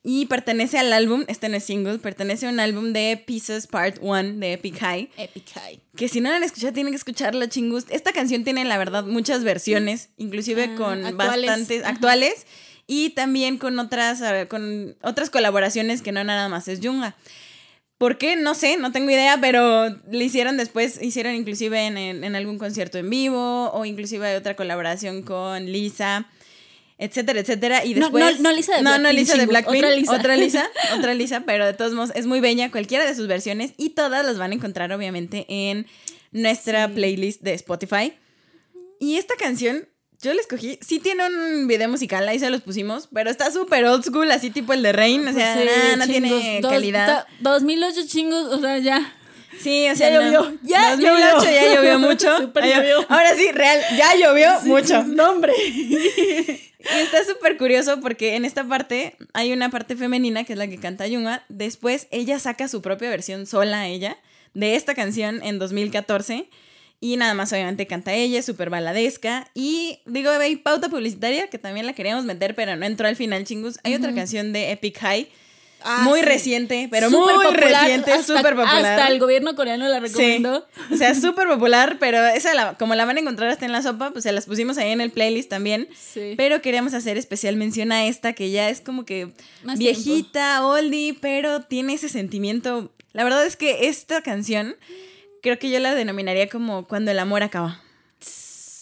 y 0.08 0.26
pertenece 0.26 0.78
al 0.78 0.92
álbum, 0.92 1.24
este 1.26 1.48
no 1.48 1.56
es 1.56 1.64
single, 1.64 1.98
pertenece 1.98 2.46
a 2.46 2.50
un 2.50 2.60
álbum 2.60 2.92
de 2.92 3.20
Pieces 3.26 3.66
Part 3.66 3.96
1 4.00 4.34
de 4.34 4.52
Epic 4.52 4.78
High. 4.78 5.10
Epic 5.16 5.44
High. 5.54 5.80
Que 5.96 6.06
si 6.08 6.20
no 6.20 6.30
la 6.30 6.36
han 6.36 6.44
escuchado, 6.44 6.72
tienen 6.72 6.92
que 6.92 6.96
escucharla, 6.98 7.48
chingus. 7.48 7.86
Esta 7.90 8.12
canción 8.12 8.44
tiene, 8.44 8.64
la 8.64 8.78
verdad, 8.78 9.04
muchas 9.04 9.42
versiones, 9.42 10.10
inclusive 10.16 10.70
Ah, 10.72 10.76
con 10.76 11.04
actuales. 11.04 11.46
bastantes 11.50 11.84
actuales 11.84 12.46
y 12.86 13.10
también 13.10 13.58
con 13.58 13.76
otras, 13.80 14.22
con 14.48 14.96
otras 15.02 15.28
colaboraciones 15.30 16.02
que 16.02 16.12
no 16.12 16.22
nada 16.22 16.48
más 16.48 16.68
es 16.68 16.78
Junga. 16.80 17.16
¿Por 17.98 18.16
qué? 18.18 18.36
No 18.36 18.54
sé, 18.54 18.76
no 18.76 18.92
tengo 18.92 19.10
idea, 19.10 19.38
pero 19.40 19.88
le 20.10 20.24
hicieron 20.24 20.56
después, 20.58 21.02
hicieron 21.02 21.34
inclusive 21.34 21.86
en, 21.86 21.96
en- 21.98 22.22
en 22.24 22.36
algún 22.36 22.58
concierto 22.58 22.98
en 22.98 23.08
vivo 23.10 23.70
o 23.72 23.84
inclusive 23.86 24.26
hay 24.26 24.36
otra 24.36 24.54
colaboración 24.54 25.22
con 25.22 25.64
Lisa, 25.72 26.28
etcétera, 26.98 27.40
etcétera. 27.40 27.84
Y 27.84 27.94
No, 27.94 28.00
después... 28.10 28.40
no, 28.40 28.50
no 28.50 28.56
Lisa 28.56 28.76
de 28.76 28.82
No, 28.82 28.90
no 28.92 28.98
Blackpink, 29.00 29.18
Lisa 29.18 29.36
de 29.36 29.46
Blackpink, 29.46 29.76
otra 29.78 29.90
Lisa. 29.96 30.12
otra 30.16 30.36
Lisa, 30.36 30.68
otra 30.98 31.14
Lisa, 31.14 31.40
pero 31.46 31.66
de 31.66 31.74
todos 31.74 31.92
modos 31.94 32.12
es 32.14 32.26
muy 32.26 32.40
bella 32.40 32.70
cualquiera 32.70 33.04
de 33.06 33.14
sus 33.14 33.26
versiones 33.26 33.72
y 33.76 33.90
todas 33.90 34.24
las 34.24 34.38
van 34.38 34.52
a 34.52 34.54
encontrar 34.54 34.92
obviamente 34.92 35.44
en 35.48 35.86
nuestra 36.32 36.86
Sí. 36.88 36.94
playlist 36.94 37.42
de 37.42 37.54
Spotify. 37.54 38.12
Y 38.98 39.16
esta 39.16 39.34
canción, 39.36 39.86
yo 40.22 40.32
la 40.32 40.40
escogí, 40.40 40.78
sí 40.80 40.98
tiene 40.98 41.26
un 41.26 41.66
video 41.68 41.88
musical, 41.88 42.26
ahí 42.28 42.38
se 42.38 42.48
los 42.50 42.62
pusimos, 42.62 43.08
pero 43.12 43.28
está 43.30 43.50
súper 43.50 43.84
old 43.84 44.02
school, 44.04 44.30
así 44.30 44.50
tipo 44.50 44.72
el 44.72 44.82
de 44.82 44.92
Rain, 44.92 45.26
o 45.28 45.32
sea, 45.34 45.54
Pues 45.54 45.70
sí, 45.70 45.78
nah, 45.90 45.96
no 45.96 46.12
chingos, 46.12 46.30
tiene 46.40 46.60
dos- 46.62 46.72
calidad. 46.72 47.26
do- 47.40 47.50
2008 47.50 48.00
chingos, 48.06 48.44
o 48.54 48.60
sea, 48.60 48.78
ya. 48.78 49.12
Sí, 49.60 49.88
o 49.90 49.96
sea, 49.96 50.10
Ya 50.10 50.20
no. 50.20 50.30
llovió, 50.32 50.58
ya 50.62 50.90
2008 50.96 51.36
llovió. 51.38 51.50
ya 51.52 51.74
llovió 51.74 51.98
mucho. 52.08 52.36
Súper 52.38 52.64
Ay, 52.64 52.72
llovió. 52.74 53.06
Ahora 53.08 53.34
sí, 53.36 53.50
real, 53.52 53.80
ya 53.96 54.14
llovió 54.16 54.60
mucho. 54.64 55.02
No, 55.04 55.30
hombre. 55.30 55.52
Y 56.88 57.00
está 57.00 57.24
súper 57.24 57.56
curioso 57.56 58.00
porque 58.00 58.36
en 58.36 58.44
esta 58.44 58.62
parte 58.62 59.16
hay 59.32 59.52
una 59.52 59.70
parte 59.70 59.96
femenina 59.96 60.44
que 60.44 60.52
es 60.52 60.58
la 60.58 60.68
que 60.68 60.78
canta 60.78 61.08
Yunga. 61.08 61.44
Después 61.48 62.06
ella 62.12 62.38
saca 62.38 62.68
su 62.68 62.80
propia 62.80 63.10
versión 63.10 63.46
sola, 63.46 63.88
ella, 63.88 64.16
de 64.54 64.76
esta 64.76 64.94
canción 64.94 65.40
en 65.42 65.58
2014. 65.58 66.48
Y 67.00 67.16
nada 67.16 67.34
más, 67.34 67.52
obviamente, 67.52 67.88
canta 67.88 68.14
ella, 68.14 68.40
súper 68.40 68.70
baladesca. 68.70 69.50
Y 69.52 69.98
digo, 70.06 70.30
hay 70.30 70.54
pauta 70.56 70.88
publicitaria 70.88 71.48
que 71.48 71.58
también 71.58 71.86
la 71.86 71.92
queríamos 71.92 72.24
meter, 72.24 72.54
pero 72.54 72.76
no 72.76 72.86
entró 72.86 73.08
al 73.08 73.16
final, 73.16 73.42
chingus. 73.44 73.80
Hay 73.82 73.94
otra 73.96 74.14
canción 74.14 74.52
de 74.52 74.70
Epic 74.70 74.96
High, 75.00 75.28
muy 76.02 76.20
sí. 76.20 76.26
reciente, 76.26 76.88
pero 76.90 77.10
muy 77.10 77.32
popular, 77.34 77.54
reciente, 77.82 78.22
súper 78.22 78.54
popular. 78.56 78.84
Hasta 78.84 79.08
el 79.08 79.18
gobierno 79.18 79.54
coreano 79.54 79.86
la 79.88 79.98
Sí. 80.00 80.06
recomendó. 80.06 80.66
O 80.92 80.96
sea, 80.96 81.14
súper 81.14 81.46
popular, 81.48 81.96
pero 82.00 82.24
esa 82.26 82.54
la- 82.54 82.74
como 82.74 82.94
la 82.94 83.04
van 83.04 83.16
a 83.16 83.20
encontrar 83.20 83.50
hasta 83.50 83.64
en 83.66 83.72
la 83.72 83.82
sopa, 83.82 84.10
pues 84.10 84.24
se 84.24 84.32
las 84.32 84.46
pusimos 84.46 84.78
ahí 84.78 84.90
en 84.90 85.00
el 85.00 85.10
playlist 85.10 85.48
también. 85.50 85.88
Sí. 85.98 86.34
Pero 86.36 86.60
queríamos 86.62 86.94
hacer 86.94 87.16
especial 87.16 87.56
mención 87.56 87.92
a 87.92 88.06
esta 88.06 88.32
que 88.32 88.50
ya 88.50 88.68
es 88.68 88.80
como 88.80 89.04
que 89.04 89.32
Más 89.62 89.78
viejita, 89.78 90.66
oldie, 90.66 91.14
pero 91.20 91.60
tiene 91.62 91.94
ese 91.94 92.08
sentimiento. 92.08 92.92
La 93.12 93.24
verdad 93.24 93.46
es 93.46 93.56
que 93.56 93.88
esta 93.88 94.22
canción 94.22 94.76
creo 95.42 95.58
que 95.58 95.70
yo 95.70 95.78
la 95.78 95.94
denominaría 95.94 96.48
como 96.48 96.86
cuando 96.88 97.10
el 97.10 97.18
amor 97.18 97.42
acaba. 97.42 97.80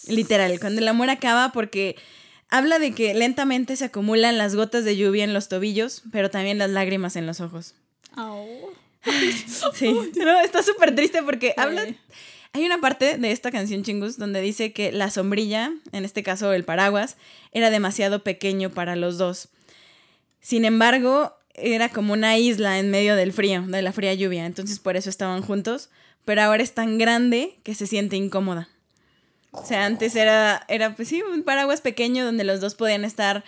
Literal, 0.07 0.59
cuando 0.59 0.81
el 0.81 0.87
amor 0.87 1.09
acaba 1.09 1.51
porque 1.51 1.95
habla 2.49 2.79
de 2.79 2.93
que 2.93 3.13
lentamente 3.13 3.75
se 3.75 3.85
acumulan 3.85 4.37
las 4.37 4.55
gotas 4.55 4.85
de 4.85 4.97
lluvia 4.97 5.23
en 5.23 5.33
los 5.33 5.49
tobillos, 5.49 6.03
pero 6.11 6.29
también 6.29 6.57
las 6.57 6.69
lágrimas 6.69 7.15
en 7.15 7.25
los 7.25 7.41
ojos. 7.41 7.75
Au. 8.15 8.45
Sí, 9.75 9.93
no, 10.17 10.41
está 10.41 10.63
súper 10.63 10.95
triste 10.95 11.21
porque 11.23 11.47
Sí. 11.49 11.53
habla... 11.57 11.85
Hay 12.53 12.65
una 12.65 12.79
parte 12.79 13.17
de 13.17 13.31
esta 13.31 13.51
canción 13.51 13.83
Chingus 13.83 14.17
donde 14.17 14.39
dice 14.39 14.71
que 14.71 14.93
la 14.93 15.11
sombrilla, 15.11 15.73
en 15.91 16.05
este 16.05 16.23
caso 16.23 16.53
el 16.53 16.63
paraguas, 16.63 17.17
era 17.51 17.69
demasiado 17.69 18.23
pequeño 18.23 18.69
para 18.71 18.95
los 18.95 19.17
dos. 19.17 19.49
Sin 20.39 20.63
embargo, 20.63 21.33
era 21.53 21.89
como 21.89 22.13
una 22.13 22.37
isla 22.37 22.79
en 22.79 22.89
medio 22.91 23.17
del 23.17 23.33
frío, 23.33 23.61
de 23.63 23.81
la 23.81 23.91
fría 23.91 24.13
lluvia, 24.13 24.45
entonces 24.45 24.79
por 24.79 24.95
eso 24.95 25.09
estaban 25.09 25.41
juntos, 25.41 25.89
pero 26.23 26.43
ahora 26.43 26.63
es 26.63 26.73
tan 26.73 26.97
grande 26.97 27.59
que 27.63 27.75
se 27.75 27.87
siente 27.87 28.15
incómoda. 28.15 28.69
O 29.55 29.65
sea, 29.65 29.85
antes 29.85 30.15
era, 30.15 30.63
era 30.67 30.95
pues 30.95 31.07
sí, 31.07 31.21
un 31.21 31.43
paraguas 31.43 31.81
pequeño 31.81 32.25
donde 32.25 32.43
los 32.43 32.61
dos 32.61 32.75
podían 32.75 33.05
estar 33.05 33.43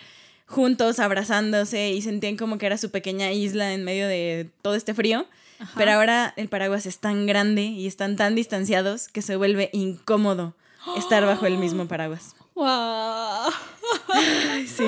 juntos, 0.48 1.00
abrazándose 1.00 1.90
y 1.92 2.02
sentían 2.02 2.38
como 2.38 2.58
que 2.58 2.66
era 2.66 2.78
su 2.78 2.90
pequeña 2.90 3.32
isla 3.32 3.74
en 3.74 3.84
medio 3.84 4.08
de 4.08 4.50
todo 4.62 4.76
este 4.76 4.94
frío. 4.94 5.28
Ajá. 5.60 5.74
Pero 5.76 5.92
ahora 5.92 6.34
el 6.38 6.50
paraguas 6.50 6.86
es 6.86 7.00
tan 7.00 7.26
grande 7.26 7.64
y 7.64 7.88
están 7.88 8.16
tan 8.16 8.36
distanciados 8.36 9.08
que 9.08 9.22
se 9.22 9.36
vuelve 9.36 9.70
incómodo 9.74 10.54
estar 10.96 11.26
bajo 11.26 11.46
el 11.46 11.58
mismo 11.58 11.88
paraguas. 11.88 12.37
Wow. 12.58 13.52
Sí. 14.68 14.84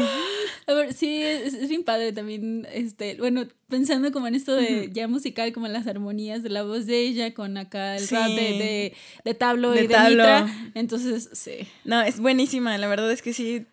A 0.67 0.73
ver, 0.73 0.93
sí, 0.93 1.21
es, 1.23 1.53
es 1.53 1.69
bien 1.69 1.83
padre 1.83 2.11
también, 2.11 2.67
este, 2.73 3.15
bueno, 3.15 3.47
pensando 3.69 4.11
como 4.11 4.27
en 4.27 4.35
esto 4.35 4.53
de 4.55 4.89
ya 4.91 5.07
musical, 5.07 5.53
como 5.53 5.67
en 5.67 5.73
las 5.73 5.87
armonías 5.87 6.43
de 6.43 6.49
la 6.49 6.63
voz 6.63 6.85
de 6.85 6.99
ella 6.99 7.33
con 7.33 7.57
acá 7.57 7.95
el 7.95 8.05
Sí. 8.07 8.15
rap 8.15 8.27
de, 8.27 8.33
de, 8.35 8.93
de 9.23 9.33
Tablo 9.35 9.71
De 9.71 9.83
y 9.83 9.87
de. 9.87 9.97
Nitra. 9.99 10.71
Entonces, 10.73 11.29
sí. 11.33 11.67
No, 11.85 12.01
es 12.01 12.19
buenísima, 12.19 12.77
la 12.77 12.87
verdad 12.87 13.11
es 13.11 13.21
que 13.21 13.33
sí. 13.33 13.65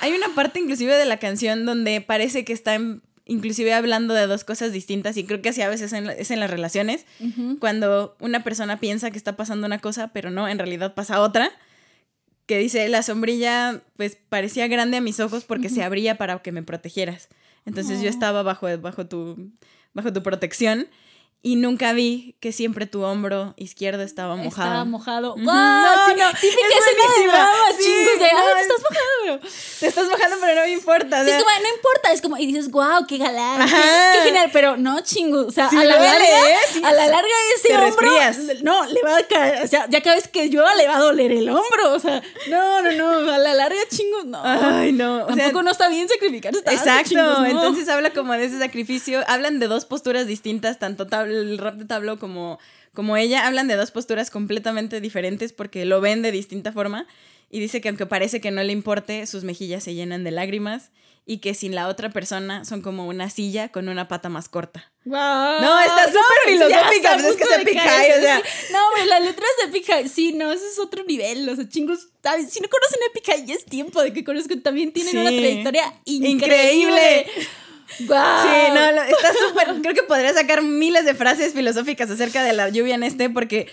Hay 0.00 0.12
una 0.12 0.34
parte 0.34 0.58
inclusive 0.60 0.94
de 0.94 1.04
la 1.04 1.18
canción 1.18 1.64
donde 1.66 2.00
parece 2.00 2.44
que 2.44 2.52
está 2.54 2.74
en- 2.74 3.02
inclusive 3.26 3.74
hablando 3.74 4.14
de 4.14 4.26
dos 4.26 4.44
cosas 4.44 4.72
distintas 4.72 5.16
y 5.18 5.24
creo 5.24 5.42
que 5.42 5.50
así 5.50 5.60
a 5.62 5.68
veces 5.68 5.92
en 5.92 6.06
la- 6.06 6.14
es 6.14 6.30
en 6.30 6.40
las 6.40 6.50
relaciones, 6.50 7.04
cuando 7.60 8.16
una 8.20 8.42
persona 8.42 8.80
piensa 8.80 9.10
que 9.10 9.18
está 9.18 9.36
pasando 9.36 9.66
una 9.66 9.78
cosa, 9.80 10.08
pero 10.14 10.30
no, 10.30 10.48
en 10.48 10.58
realidad 10.58 10.94
pasa 10.94 11.20
otra, 11.20 11.50
que 12.48 12.58
dice, 12.58 12.88
la 12.88 13.02
sombrilla 13.02 13.82
pues 13.96 14.16
parecía 14.16 14.66
grande 14.68 14.96
a 14.96 15.00
mis 15.02 15.20
ojos 15.20 15.44
porque 15.44 15.68
se 15.68 15.84
abría 15.84 16.16
para 16.16 16.38
que 16.40 16.50
me 16.50 16.62
protegieras. 16.62 17.28
Entonces 17.66 18.00
yo 18.00 18.08
estaba 18.08 18.42
bajo, 18.42 18.66
bajo, 18.78 19.06
tu, 19.06 19.52
bajo 19.92 20.14
tu 20.14 20.22
protección 20.22 20.88
y 21.40 21.54
nunca 21.56 21.92
vi 21.92 22.34
que 22.40 22.52
siempre 22.52 22.86
tu 22.86 23.02
hombro 23.02 23.54
izquierdo 23.56 24.02
estaba 24.02 24.34
mojado. 24.36 24.68
Estaba 24.68 24.84
mojado. 24.84 25.34
¡Wow! 25.36 25.44
No, 25.44 26.06
sí, 26.06 26.12
no, 26.18 26.30
típica 26.32 26.66
es 26.68 26.86
escena 26.86 27.14
de 27.16 27.26
drama, 27.28 27.52
Sí, 27.78 27.84
chingos, 27.84 28.18
de, 28.18 28.32
no, 28.32 28.38
¡ay, 28.38 28.54
te 28.54 28.60
es- 28.60 28.66
estás 28.66 28.80
mojando! 28.82 29.08
Pero... 29.22 29.40
Te 29.80 29.86
estás 29.86 30.08
mojando, 30.08 30.36
pero 30.40 30.54
no 30.56 30.60
me 30.62 30.72
importa. 30.72 31.20
o 31.20 31.24
Sí, 31.24 31.30
es 31.30 31.36
como, 31.36 31.50
no 31.50 31.74
importa, 31.76 32.12
es 32.12 32.22
como, 32.22 32.36
y 32.38 32.46
dices, 32.46 32.70
wow, 32.70 33.06
qué 33.06 33.18
galán, 33.18 33.68
qué, 33.68 34.20
genial, 34.24 34.50
pero 34.52 34.76
no, 34.76 35.00
chingo, 35.02 35.46
o 35.46 35.50
sea, 35.52 35.68
Sí 35.70 35.76
a 35.76 35.84
la 35.84 35.96
larga, 35.96 36.24
¿eh? 36.24 36.54
Sí, 36.72 36.82
a 36.84 36.92
la 36.92 37.04
sí. 37.04 37.10
larga 37.10 37.28
ese 37.56 37.68
Te 37.68 37.74
hombro, 37.76 38.18
resfrías. 38.18 38.62
no, 38.64 38.84
le 38.86 39.00
va 39.02 39.18
a 39.18 39.22
caer, 39.22 39.64
o 39.64 39.68
sea, 39.68 39.86
ya 39.88 40.00
cada 40.02 40.16
vez 40.16 40.26
que 40.28 40.50
yo 40.50 40.64
le 40.74 40.88
va 40.88 40.96
a 40.96 41.00
doler 41.00 41.30
el 41.30 41.48
hombro, 41.48 41.92
o 41.92 41.98
sea, 42.00 42.20
no, 42.50 42.82
no, 42.82 42.90
no, 43.20 43.32
a 43.32 43.38
la 43.38 43.54
larga, 43.54 43.78
chingos, 43.90 44.24
no. 44.24 44.40
Ay, 44.42 44.90
no. 44.92 45.24
o 45.24 45.26
sea, 45.28 45.36
Tampoco 45.36 45.62
no 45.62 45.70
está 45.70 45.88
bien 45.88 46.08
sacrificarse 46.08 46.58
Exacto, 46.66 47.10
chingos, 47.10 47.38
no. 47.40 47.46
entonces 47.46 47.88
habla 47.88 48.10
como 48.10 48.32
de 48.32 48.44
ese 48.46 48.58
sacrificio, 48.58 49.22
hablan 49.28 49.60
de 49.60 49.68
dos 49.68 49.84
posturas 49.84 50.26
distintas, 50.26 50.78
tanto 50.80 51.06
tab- 51.06 51.27
el 51.30 51.58
rap 51.58 51.76
de 51.76 51.84
Tablo 51.84 52.18
como, 52.18 52.58
como 52.94 53.16
ella, 53.16 53.46
hablan 53.46 53.68
de 53.68 53.76
dos 53.76 53.90
posturas 53.90 54.30
completamente 54.30 55.00
diferentes 55.00 55.52
porque 55.52 55.84
lo 55.84 56.00
ven 56.00 56.22
de 56.22 56.32
distinta 56.32 56.72
forma 56.72 57.06
y 57.50 57.60
dice 57.60 57.80
que 57.80 57.88
aunque 57.88 58.06
parece 58.06 58.40
que 58.40 58.50
no 58.50 58.62
le 58.62 58.72
importe, 58.72 59.26
sus 59.26 59.44
mejillas 59.44 59.84
se 59.84 59.94
llenan 59.94 60.24
de 60.24 60.30
lágrimas 60.30 60.90
y 61.30 61.38
que 61.38 61.52
sin 61.52 61.74
la 61.74 61.88
otra 61.88 62.08
persona 62.08 62.64
son 62.64 62.80
como 62.80 63.06
una 63.06 63.28
silla 63.28 63.68
con 63.68 63.90
una 63.90 64.08
pata 64.08 64.30
más 64.30 64.48
corta. 64.48 64.90
Wow. 65.04 65.16
No, 65.60 65.78
está 65.80 66.06
súper 66.06 66.20
ya 66.46 66.50
filosófica, 66.68 67.12
a 67.12 67.16
es 67.16 67.36
que 67.36 67.44
caerse, 67.44 67.78
High, 67.78 68.10
o 68.12 68.22
sea. 68.22 68.36
sí. 68.38 68.72
No, 68.72 68.78
hombre, 68.88 69.06
las 69.06 69.22
letras 69.22 69.50
de 69.70 69.82
High, 69.82 70.08
sí, 70.08 70.32
no, 70.32 70.50
ese 70.50 70.66
es 70.66 70.78
otro 70.78 71.04
nivel, 71.04 71.46
o 71.46 71.54
sea, 71.54 71.68
chingos, 71.68 71.98
si 72.48 72.60
no 72.60 72.68
conocen 72.70 72.98
Epic 73.10 73.26
High, 73.26 73.44
ya 73.46 73.54
es 73.54 73.66
tiempo 73.66 74.02
de 74.02 74.14
que 74.14 74.24
conozcan, 74.24 74.62
también 74.62 74.90
tienen 74.92 75.18
una 75.18 75.28
Sí. 75.30 75.36
trayectoria 75.38 75.94
increíble. 76.06 76.46
Increíble. 76.46 77.26
Wow. 78.00 78.16
Sí, 78.42 78.72
no, 78.74 78.92
lo- 78.92 79.02
está 79.02 79.32
súper. 79.48 79.80
Creo 79.82 79.94
que 79.94 80.02
podría 80.02 80.32
sacar 80.34 80.62
miles 80.62 81.04
de 81.04 81.14
frases 81.14 81.52
filosóficas 81.54 82.10
acerca 82.10 82.42
de 82.44 82.52
la 82.52 82.68
lluvia 82.68 82.94
en 82.94 83.02
este, 83.02 83.30
porque 83.30 83.68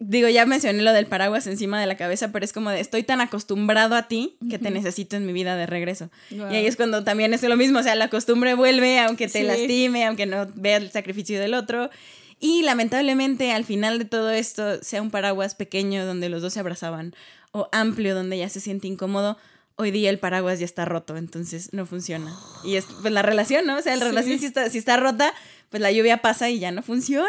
digo, 0.00 0.28
ya 0.28 0.46
mencioné 0.46 0.82
lo 0.82 0.92
del 0.92 1.06
paraguas 1.06 1.46
encima 1.48 1.80
de 1.80 1.86
la 1.86 1.96
cabeza, 1.96 2.30
pero 2.30 2.44
es 2.44 2.52
como 2.52 2.70
de 2.70 2.78
estoy 2.80 3.02
tan 3.02 3.20
acostumbrado 3.20 3.96
a 3.96 4.06
ti 4.06 4.36
que 4.48 4.58
te 4.58 4.70
necesito 4.70 5.16
en 5.16 5.26
mi 5.26 5.32
vida 5.32 5.56
de 5.56 5.66
regreso. 5.66 6.10
Wow. 6.30 6.52
Y 6.52 6.56
ahí 6.56 6.66
es 6.66 6.76
cuando 6.76 7.02
también 7.04 7.34
es 7.34 7.42
lo 7.42 7.56
mismo, 7.56 7.80
o 7.80 7.82
sea, 7.82 7.94
la 7.96 8.08
costumbre 8.08 8.54
vuelve, 8.54 9.00
aunque 9.00 9.26
te 9.26 9.40
Sí. 9.40 9.44
lastime, 9.44 10.04
aunque 10.06 10.26
no 10.26 10.46
vea 10.54 10.76
el 10.76 10.90
sacrificio 10.92 11.40
del 11.40 11.54
otro. 11.54 11.90
Y 12.38 12.62
lamentablemente 12.62 13.50
al 13.50 13.64
final 13.64 13.98
de 13.98 14.04
todo 14.04 14.30
esto, 14.30 14.80
sea 14.84 15.02
un 15.02 15.10
paraguas 15.10 15.56
pequeño 15.56 16.06
donde 16.06 16.28
los 16.28 16.42
dos 16.42 16.52
se 16.52 16.60
abrazaban, 16.60 17.14
o 17.50 17.68
amplio 17.72 18.14
donde 18.14 18.38
ya 18.38 18.48
se 18.48 18.60
siente 18.60 18.86
incómodo, 18.86 19.36
hoy 19.78 19.90
día 19.90 20.10
el 20.10 20.18
paraguas 20.18 20.58
ya 20.58 20.64
está 20.66 20.84
roto, 20.84 21.16
entonces 21.16 21.70
no 21.72 21.86
funciona. 21.86 22.34
Y 22.64 22.76
es 22.76 22.84
pues 23.00 23.12
la 23.12 23.22
relación, 23.22 23.64
¿no? 23.66 23.76
O 23.78 23.82
sea, 23.82 23.94
la 23.96 24.02
Sí. 24.04 24.10
relación 24.10 24.38
si 24.38 24.46
está, 24.46 24.68
si 24.70 24.78
está 24.78 24.96
rota, 24.98 25.32
pues 25.70 25.80
la 25.80 25.90
lluvia 25.92 26.18
pasa 26.18 26.50
y 26.50 26.58
ya 26.58 26.70
no 26.70 26.82
funciona. 26.82 27.28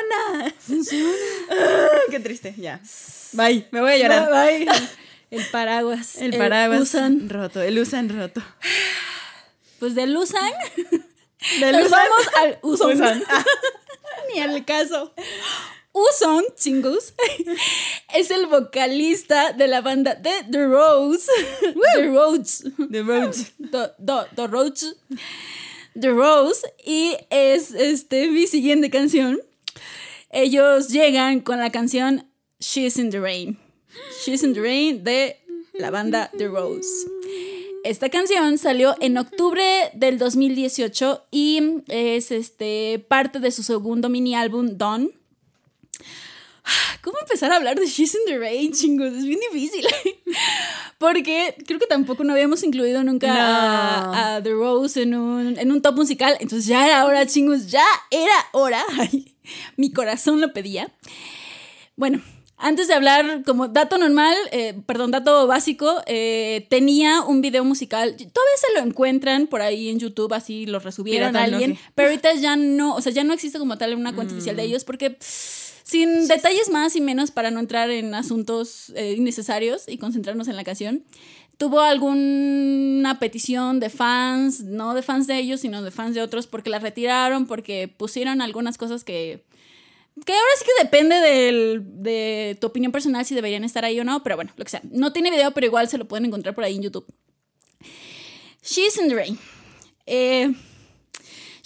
Funciona. 0.60 1.14
Qué 2.12 2.20
triste, 2.20 2.54
ya. 2.58 2.82
Bye, 3.34 3.68
me 3.72 3.82
voy 3.82 3.92
a 3.94 3.98
llorar. 3.98 4.30
Bye, 4.30 4.66
bye. 4.66 4.80
El 5.32 5.46
paraguas. 5.52 6.18
El 6.18 6.36
paraguas 6.38 6.82
Usan. 6.82 7.30
roto, 7.30 7.62
el 7.62 7.78
usan 7.78 8.10
roto. 8.10 8.42
Pues 9.80 9.94
del 9.96 10.18
Usan. 10.18 10.52
Del 11.60 11.76
usan- 11.76 11.92
vamos 11.92 12.28
al 12.42 12.60
Usan. 12.64 12.90
Usan. 12.96 13.24
Ni 14.34 14.40
al 14.42 14.66
caso. 14.66 15.14
Uson, 16.00 16.46
chingus, 16.56 17.14
es 18.16 18.32
el 18.32 18.48
vocalista 18.48 19.54
de 19.54 19.68
la 19.68 19.82
banda 19.82 20.16
de 20.16 20.32
The 20.50 20.66
Rose. 20.66 21.30
The 21.96 22.08
Rose. 22.08 22.72
The 22.92 23.02
Road. 23.02 23.36
The, 23.60 23.92
the, 24.00 24.36
The 24.36 24.48
Rose. 24.48 24.96
The 26.00 26.10
Rose. 26.10 26.62
Y 26.86 27.18
es 27.30 27.72
este, 27.72 28.30
mi 28.30 28.48
siguiente 28.48 28.90
canción. 28.90 29.40
Ellos 30.30 30.90
llegan 30.90 31.42
con 31.42 31.60
la 31.60 31.72
canción 31.72 32.26
She's 32.60 32.98
in 32.98 33.10
the 33.10 33.20
Rain. 33.20 33.58
She's 34.24 34.44
in 34.44 34.54
the 34.54 34.62
Rain 34.62 35.04
de 35.04 35.38
la 35.74 35.92
banda 35.92 36.30
The 36.38 36.48
Rose. 36.48 36.88
Esta 37.84 38.10
canción 38.10 38.58
salió 38.58 38.96
en 39.00 39.18
octubre 39.18 39.64
del 39.94 40.18
2018 40.18 41.24
y 41.32 41.82
es 41.88 42.32
este, 42.32 43.04
parte 43.08 43.40
de 43.40 43.52
su 43.52 43.64
segundo 43.64 44.10
mini 44.10 44.36
álbum, 44.36 44.78
Dawn. 44.78 45.19
¿Cómo 47.02 47.18
empezar 47.22 47.52
a 47.52 47.56
hablar 47.56 47.80
de 47.80 47.86
She's 47.88 48.14
in 48.14 48.22
the 48.28 48.38
Rain, 48.38 48.72
chingos? 48.74 49.14
Es 49.14 49.24
bien 49.26 49.40
difícil. 49.52 49.86
Porque 50.98 51.56
creo 51.66 51.80
que 51.80 51.88
tampoco 51.88 52.24
no 52.24 52.34
habíamos 52.34 52.64
incluido 52.64 53.04
nunca 53.04 53.28
No. 53.28 53.40
a, 53.40 54.36
a 54.36 54.44
The 54.44 54.52
Rose 54.52 55.02
en 55.02 55.16
un, 55.16 55.58
en 55.58 55.72
un 55.72 55.82
top 55.82 55.96
musical. 55.96 56.36
Entonces 56.40 56.68
ya 56.68 56.86
era 56.86 57.06
hora, 57.06 57.26
chingos, 57.26 57.68
ya 57.68 57.86
era 58.12 58.34
hora. 58.52 58.84
Ay, 59.00 59.34
mi 59.78 59.92
corazón 59.92 60.42
lo 60.42 60.52
pedía. 60.54 60.92
Bueno, 61.96 62.22
antes 62.58 62.88
de 62.90 62.94
hablar, 62.94 63.44
como 63.46 63.70
dato 63.70 63.98
normal, 63.98 64.36
eh, 64.52 64.74
perdón, 64.86 65.12
dato 65.12 65.48
básico, 65.48 66.02
eh, 66.06 66.68
tenía 66.70 67.22
un 67.22 67.42
video 67.42 67.64
musical. 67.64 68.12
Todavía 68.16 68.58
se 68.58 68.74
lo 68.80 68.86
encuentran 68.86 69.48
por 69.48 69.62
ahí 69.62 69.88
en 69.90 70.00
YouTube, 70.00 70.34
así 70.34 70.66
lo 70.66 70.80
resubieron 70.80 71.36
a 71.38 71.44
alguien. 71.46 71.78
Pero 71.96 72.10
ahorita 72.10 72.34
ya 72.34 72.58
no, 72.58 72.96
o 72.96 73.02
sea, 73.02 73.14
ya 73.14 73.24
no 73.24 73.34
existe 73.34 73.58
como 73.60 73.78
tal 73.78 73.96
una 73.96 74.14
cuenta 74.14 74.34
oficial 74.34 74.56
Mm. 74.56 74.58
de 74.58 74.64
ellos 74.66 74.84
porque 74.84 75.12
pff, 75.12 75.69
sin 75.90 76.28
detalles 76.28 76.70
más 76.70 76.96
y 76.96 77.02
menos 77.02 77.32
para 77.32 77.50
no 77.50 77.60
entrar 77.60 77.90
en 77.90 78.14
asuntos 78.14 78.92
eh, 78.96 79.16
innecesarios 79.18 79.86
y 79.88 79.98
concentrarnos 79.98 80.48
en 80.48 80.56
la 80.56 80.64
canción, 80.64 81.04
tuvo 81.58 81.80
alguna 81.80 83.18
petición 83.20 83.80
de 83.80 83.90
fans, 83.90 84.62
no 84.62 84.94
de 84.94 85.02
fans 85.02 85.26
de 85.26 85.40
ellos, 85.40 85.62
sino 85.62 85.82
de 85.82 85.90
fans 85.90 86.14
de 86.14 86.22
otros, 86.22 86.46
porque 86.46 86.70
la 86.70 86.78
retiraron, 86.78 87.48
porque 87.48 87.88
pusieron 87.88 88.42
algunas 88.42 88.78
cosas 88.78 89.04
que... 89.04 89.44
Que 90.26 90.34
ahora 90.34 90.52
sí 90.58 90.66
que 90.66 90.84
depende 90.84 91.16
del, 91.16 91.82
de 92.04 92.58
tu 92.60 92.68
opinión 92.68 92.92
personal 92.92 93.26
si 93.26 93.34
deberían 93.34 93.64
estar 93.64 93.86
ahí 93.86 94.00
o 94.00 94.04
no, 94.04 94.22
pero 94.22 94.36
bueno, 94.36 94.52
lo 94.58 94.66
que 94.66 94.72
sea. 94.72 94.82
No 94.92 95.14
tiene 95.14 95.32
video, 95.32 95.52
pero 95.52 95.66
igual 95.66 95.88
se 95.88 95.98
lo 95.98 96.08
pueden 96.08 96.26
encontrar 96.26 96.54
por 96.54 96.66
ahí 96.66 96.76
en 96.76 96.84
YouTube. 96.84 97.06
She's 98.62 98.98
in 98.98 99.08
the 99.08 99.16
Rain. 99.16 99.40
Eh, 100.06 100.54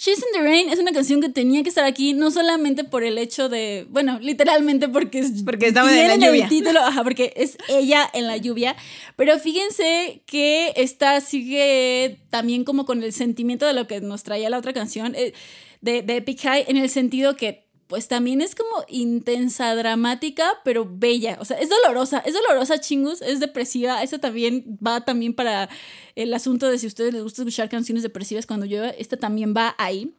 She's 0.04 0.18
in 0.18 0.24
the 0.34 0.42
Rain 0.42 0.68
es 0.68 0.78
una 0.78 0.92
canción 0.92 1.22
que 1.22 1.30
tenía 1.30 1.62
que 1.62 1.70
estar 1.70 1.86
aquí, 1.86 2.12
no 2.12 2.30
solamente 2.30 2.84
por 2.84 3.04
el 3.04 3.16
hecho 3.16 3.48
de, 3.48 3.86
bueno, 3.88 4.18
literalmente 4.20 4.86
porque 4.86 5.20
es 5.20 5.42
porque 5.42 5.68
estaba 5.68 5.90
en 5.90 6.20
la 6.20 6.26
lluvia. 6.26 6.42
el 6.42 6.48
título, 6.50 6.80
ajá, 6.80 7.02
porque 7.02 7.32
es 7.36 7.56
ella 7.70 8.06
en 8.12 8.26
la 8.26 8.36
lluvia, 8.36 8.76
pero 9.16 9.38
fíjense 9.38 10.20
que 10.26 10.74
esta 10.76 11.22
sigue 11.22 12.18
también 12.28 12.64
como 12.64 12.84
con 12.84 13.02
el 13.02 13.14
sentimiento 13.14 13.66
de 13.66 13.72
lo 13.72 13.86
que 13.86 14.02
nos 14.02 14.24
traía 14.24 14.50
la 14.50 14.58
otra 14.58 14.74
canción 14.74 15.14
eh, 15.14 15.32
de, 15.80 16.02
de 16.02 16.16
Epic 16.18 16.42
High, 16.42 16.66
en 16.68 16.76
el 16.76 16.90
sentido 16.90 17.34
que 17.36 17.63
pues 17.86 18.08
también 18.08 18.40
es 18.40 18.54
como 18.54 18.84
intensa, 18.88 19.74
dramática, 19.74 20.60
pero 20.64 20.88
bella. 20.90 21.36
O 21.40 21.44
sea, 21.44 21.58
es 21.58 21.68
dolorosa, 21.68 22.18
es 22.20 22.34
dolorosa, 22.34 22.80
chingus, 22.80 23.20
es 23.22 23.40
depresiva. 23.40 24.02
Eso 24.02 24.18
también 24.18 24.78
va 24.84 25.04
también 25.04 25.34
para 25.34 25.68
el 26.14 26.32
asunto 26.32 26.68
de 26.68 26.78
si 26.78 26.86
a 26.86 26.88
ustedes 26.88 27.12
les 27.12 27.22
gusta 27.22 27.42
escuchar 27.42 27.68
canciones 27.68 28.02
depresivas 28.02 28.46
cuando 28.46 28.66
llueve, 28.66 28.94
esta 28.98 29.16
también 29.16 29.54
va 29.56 29.74
ahí. 29.78 30.14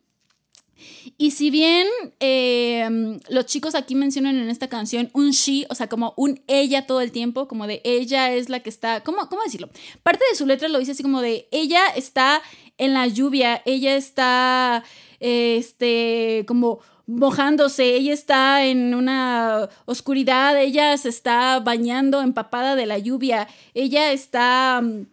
Y 1.18 1.32
si 1.32 1.50
bien 1.50 1.88
em, 2.20 3.20
los 3.30 3.46
chicos 3.46 3.76
aquí 3.76 3.96
mencionan 3.96 4.38
en 4.38 4.50
esta 4.50 4.68
canción 4.68 5.10
un 5.14 5.32
she, 5.32 5.66
o 5.70 5.76
sea, 5.76 5.88
como 5.88 6.14
un 6.18 6.42
ella 6.48 6.86
todo 6.86 7.02
el 7.02 7.12
tiempo, 7.12 7.48
como 7.48 7.66
de 7.66 7.82
ella 7.86 8.34
es 8.34 8.50
la 8.50 8.60
que 8.60 8.70
está, 8.70 9.02
¿cómo, 9.04 9.30
cómo 9.30 9.42
decirlo? 9.44 9.70
Parte 10.04 10.24
de 10.30 10.38
su 10.38 10.46
letra 10.46 10.68
lo 10.68 10.80
dice 10.80 10.92
así 10.92 11.04
como 11.04 11.22
de 11.22 11.48
ella 11.52 11.88
está 11.96 12.42
en 12.78 12.94
la 12.94 13.08
lluvia, 13.08 13.62
ella 13.66 13.96
está, 13.96 14.84
este, 15.20 16.44
como 16.48 16.82
mojándose, 17.08 17.96
ella 17.96 18.14
está 18.14 18.66
en 18.66 18.96
una 18.96 19.70
oscuridad, 19.86 20.60
ella 20.60 20.98
se 20.98 21.10
está 21.10 21.60
bañando 21.60 22.22
empapada 22.22 22.76
de 22.76 22.86
la 22.86 22.98
lluvia, 22.98 23.48
ella 23.74 24.12
está, 24.12 24.82
mm, 24.82 25.06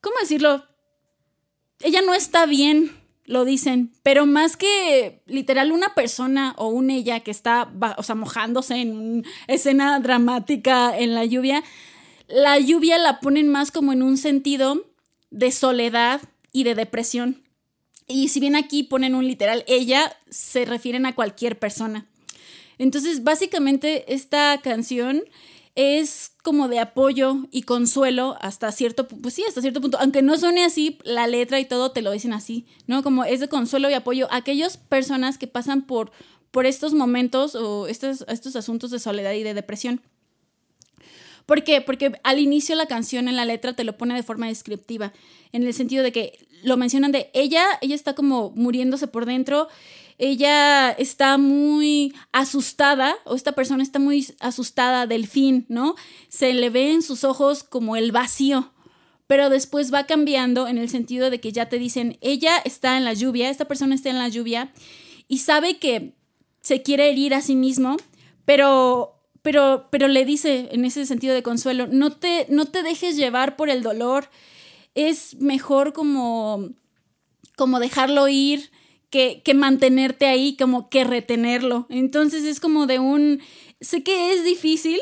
¿cómo 0.00 0.16
decirlo? 0.20 0.64
Ella 1.82 2.02
no 2.02 2.14
está 2.14 2.46
bien, 2.46 2.90
lo 3.24 3.44
dicen, 3.44 3.92
pero 4.02 4.26
más 4.26 4.56
que 4.56 5.22
literal 5.26 5.70
una 5.70 5.94
persona 5.94 6.54
o 6.58 6.68
un 6.68 6.90
ella 6.90 7.20
que 7.20 7.30
está, 7.30 7.70
o 7.96 8.02
sea, 8.02 8.16
mojándose 8.16 8.76
en 8.76 8.96
una 8.96 9.28
escena 9.46 10.00
dramática 10.00 10.98
en 10.98 11.14
la 11.14 11.24
lluvia, 11.24 11.62
la 12.26 12.58
lluvia 12.58 12.98
la 12.98 13.20
ponen 13.20 13.48
más 13.48 13.70
como 13.70 13.92
en 13.92 14.02
un 14.02 14.16
sentido 14.16 14.84
de 15.30 15.52
soledad 15.52 16.20
y 16.52 16.64
de 16.64 16.74
depresión. 16.74 17.42
Y 18.10 18.28
si 18.28 18.40
bien 18.40 18.56
aquí 18.56 18.82
ponen 18.82 19.14
un 19.14 19.26
literal 19.26 19.64
ella, 19.66 20.16
se 20.28 20.64
refieren 20.64 21.06
a 21.06 21.14
cualquier 21.14 21.58
persona. 21.58 22.06
Entonces, 22.78 23.24
básicamente, 23.24 24.12
esta 24.12 24.60
canción 24.62 25.22
es 25.74 26.32
como 26.42 26.68
de 26.68 26.80
apoyo 26.80 27.36
y 27.50 27.62
consuelo 27.62 28.36
hasta 28.40 28.72
cierto 28.72 29.06
pues 29.06 29.34
sí, 29.34 29.44
hasta 29.46 29.60
cierto 29.60 29.80
punto. 29.80 29.98
Aunque 30.00 30.22
no 30.22 30.36
suene 30.36 30.64
así, 30.64 30.98
la 31.04 31.26
letra 31.26 31.60
y 31.60 31.64
todo 31.64 31.92
te 31.92 32.02
lo 32.02 32.10
dicen 32.10 32.32
así, 32.32 32.66
¿no? 32.86 33.02
Como 33.02 33.24
es 33.24 33.40
de 33.40 33.48
consuelo 33.48 33.88
y 33.88 33.94
apoyo 33.94 34.30
a 34.32 34.36
aquellas 34.36 34.76
personas 34.76 35.38
que 35.38 35.46
pasan 35.46 35.82
por, 35.82 36.10
por 36.50 36.66
estos 36.66 36.92
momentos 36.92 37.54
o 37.54 37.86
estos, 37.86 38.24
estos 38.28 38.56
asuntos 38.56 38.90
de 38.90 38.98
soledad 38.98 39.32
y 39.32 39.42
de 39.42 39.54
depresión. 39.54 40.00
¿Por 41.46 41.64
qué? 41.64 41.80
Porque 41.80 42.12
al 42.22 42.38
inicio 42.38 42.76
la 42.76 42.86
canción 42.86 43.26
en 43.28 43.36
la 43.36 43.44
letra 43.44 43.72
te 43.72 43.84
lo 43.84 43.96
pone 43.96 44.14
de 44.14 44.22
forma 44.22 44.46
descriptiva, 44.46 45.12
en 45.52 45.64
el 45.64 45.74
sentido 45.74 46.04
de 46.04 46.12
que 46.12 46.38
lo 46.62 46.76
mencionan 46.76 47.12
de 47.12 47.30
ella, 47.34 47.64
ella 47.80 47.94
está 47.94 48.14
como 48.14 48.52
muriéndose 48.54 49.06
por 49.06 49.26
dentro, 49.26 49.68
ella 50.18 50.90
está 50.90 51.38
muy 51.38 52.14
asustada, 52.32 53.16
o 53.24 53.34
esta 53.34 53.52
persona 53.52 53.82
está 53.82 53.98
muy 53.98 54.26
asustada 54.40 55.06
del 55.06 55.26
fin, 55.26 55.64
¿no? 55.68 55.94
Se 56.28 56.52
le 56.52 56.68
ve 56.68 56.92
en 56.92 57.02
sus 57.02 57.24
ojos 57.24 57.64
como 57.64 57.96
el 57.96 58.12
vacío, 58.12 58.72
pero 59.26 59.48
después 59.48 59.94
va 59.94 60.04
cambiando 60.04 60.68
en 60.68 60.76
el 60.76 60.90
sentido 60.90 61.30
de 61.30 61.40
que 61.40 61.52
ya 61.52 61.68
te 61.68 61.78
dicen, 61.78 62.18
ella 62.20 62.56
está 62.64 62.98
en 62.98 63.04
la 63.04 63.14
lluvia, 63.14 63.48
esta 63.48 63.66
persona 63.66 63.94
está 63.94 64.10
en 64.10 64.18
la 64.18 64.28
lluvia 64.28 64.72
y 65.26 65.38
sabe 65.38 65.78
que 65.78 66.14
se 66.60 66.82
quiere 66.82 67.08
herir 67.08 67.32
a 67.34 67.40
sí 67.40 67.54
mismo, 67.54 67.96
pero 68.44 69.20
pero, 69.42 69.88
pero 69.90 70.08
le 70.08 70.24
dice 70.24 70.68
en 70.72 70.84
ese 70.84 71.06
sentido 71.06 71.34
de 71.34 71.42
consuelo, 71.42 71.86
no 71.86 72.12
te, 72.12 72.46
no 72.50 72.66
te 72.66 72.82
dejes 72.82 73.16
llevar 73.16 73.56
por 73.56 73.70
el 73.70 73.82
dolor, 73.82 74.28
es 74.94 75.36
mejor 75.36 75.92
como, 75.92 76.70
como 77.56 77.80
dejarlo 77.80 78.28
ir 78.28 78.70
que, 79.10 79.42
que 79.44 79.54
mantenerte 79.54 80.26
ahí, 80.26 80.56
como 80.56 80.88
que 80.88 81.04
retenerlo. 81.04 81.86
Entonces 81.90 82.44
es 82.44 82.60
como 82.60 82.86
de 82.86 82.98
un, 82.98 83.40
sé 83.80 84.02
que 84.02 84.32
es 84.32 84.44
difícil, 84.44 85.00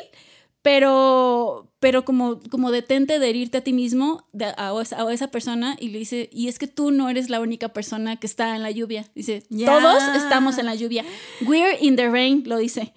pero, 0.62 1.70
pero 1.78 2.04
como, 2.04 2.40
como 2.50 2.70
detente 2.70 3.18
de 3.18 3.28
herirte 3.28 3.58
a 3.58 3.64
ti 3.64 3.72
mismo, 3.72 4.26
a, 4.56 4.70
a, 4.70 5.12
esa 5.12 5.30
persona, 5.30 5.76
y 5.78 5.88
le 5.88 6.00
dice, 6.00 6.28
y 6.32 6.48
es 6.48 6.58
que 6.58 6.66
tú 6.66 6.90
no 6.90 7.08
eres 7.08 7.30
la 7.30 7.40
única 7.40 7.68
persona 7.68 8.16
que 8.16 8.26
está 8.26 8.56
en 8.56 8.62
la 8.62 8.70
lluvia. 8.70 9.06
Dice, 9.14 9.44
todos 9.64 10.02
estamos 10.16 10.58
en 10.58 10.66
la 10.66 10.74
lluvia. 10.74 11.04
We're 11.46 11.78
in 11.80 11.96
the 11.96 12.08
rain, 12.08 12.42
lo 12.46 12.58
dice. 12.58 12.92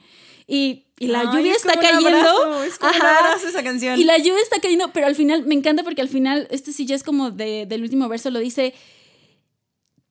Y 0.48 0.86
y 1.02 1.08
la 1.08 1.24
lluvia 1.34 1.54
está 1.54 1.74
cayendo. 1.74 2.64
es 2.64 2.78
como 2.78 2.94
esa 2.94 3.64
canción. 3.64 4.00
Y 4.00 4.04
la 4.04 4.20
lluvia 4.20 4.42
está 4.44 4.60
cayendo, 4.60 4.94
pero 4.94 5.08
al 5.08 5.16
final, 5.16 5.46
me 5.48 5.56
encanta 5.56 5.84
porque 5.84 6.02
al 6.02 6.10
final, 6.10 6.48
este 6.52 6.72
sí 6.72 6.86
ya 6.86 6.96
es 6.96 7.04
como 7.04 7.32
de, 7.32 7.66
del 7.66 7.82
último 7.82 8.08
verso, 8.08 8.30
lo 8.30 8.38
dice, 8.38 8.76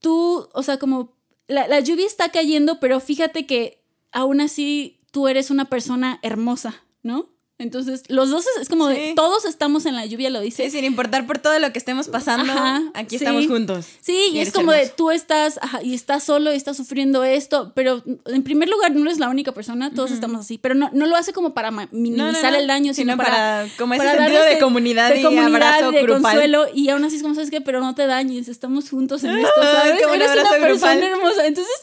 tú, 0.01 0.49
o 0.53 0.63
sea, 0.65 0.79
como, 0.79 1.17
la, 1.47 1.69
la 1.69 1.79
lluvia 1.79 2.07
está 2.07 2.31
cayendo, 2.31 2.81
pero 2.81 2.99
fíjate 2.99 3.47
que 3.47 3.85
aún 4.11 4.41
así 4.41 5.01
tú 5.13 5.29
eres 5.29 5.51
una 5.51 5.67
persona 5.67 6.19
hermosa, 6.23 6.83
¿no? 7.05 7.30
Entonces, 7.61 8.05
los 8.09 8.31
dos 8.31 8.47
es, 8.59 8.71
como 8.71 8.89
de 8.89 9.13
todos 9.15 9.45
estamos 9.45 9.85
en 9.85 9.95
la 9.95 10.07
lluvia, 10.07 10.31
lo 10.31 10.41
dice. 10.41 10.65
Sí, 10.65 10.71
sin 10.71 10.85
importar 10.87 11.27
por 11.27 11.39
todo 11.39 11.59
lo 11.59 11.73
que 11.73 11.79
estemos 11.79 12.09
pasando, 12.09 12.53
aquí 12.95 13.17
estamos 13.17 13.47
juntos. 13.47 13.85
Sí, 14.01 14.31
y, 14.33 14.41
es 14.41 14.51
como 14.51 14.73
de 14.73 14.89
tú 14.89 15.11
estás 15.11 15.59
ajá, 15.61 15.83
y 15.83 15.93
estás 15.93 16.25
solo 16.25 16.55
y 16.55 16.57
estás 16.57 16.79
sufriendo 16.79 17.23
esto, 17.23 17.73
pero 17.75 18.03
en 18.25 18.43
primer 18.45 18.71
lugar 18.71 18.93
no 18.93 19.03
eres 19.03 19.19
la 19.19 19.29
única 19.29 19.53
persona, 19.53 19.93
todos 19.93 20.11
estamos 20.11 20.41
así, 20.41 20.57
pero 20.57 20.75
no, 20.75 20.89
no 20.95 21.05
lo 21.05 21.17
hace 21.17 21.35
como 21.35 21.53
para 21.53 21.71
minimizar 21.71 22.55
el 22.55 22.67
daño, 22.67 22.95
sino, 22.95 23.19
para, 23.19 23.67
como 23.77 23.93
ese 23.93 24.11
sentido 24.11 24.43
de 24.43 24.59
comunidad, 24.59 25.11
de 25.11 25.21
y 25.21 25.39
abrazo 25.39 25.93
de 25.93 26.07
consuelo 26.07 26.67
y 26.75 26.89
aún 26.89 27.05
así 27.05 27.17
es 27.17 27.23
como 27.23 27.35
sabes 27.35 27.51
que, 27.51 27.61
pero 27.61 27.81
no 27.81 27.95
te 27.95 28.07
dañes, 28.07 28.49
estamos 28.49 28.89
juntos 28.89 29.23
en 29.25 29.37
esto, 29.37 29.51
¿sabes? 29.61 30.01
Como 30.03 30.15
eres 30.15 30.31
una 30.33 30.67
persona 30.67 31.07
hermosa. 31.07 31.47
Entonces, 31.47 31.75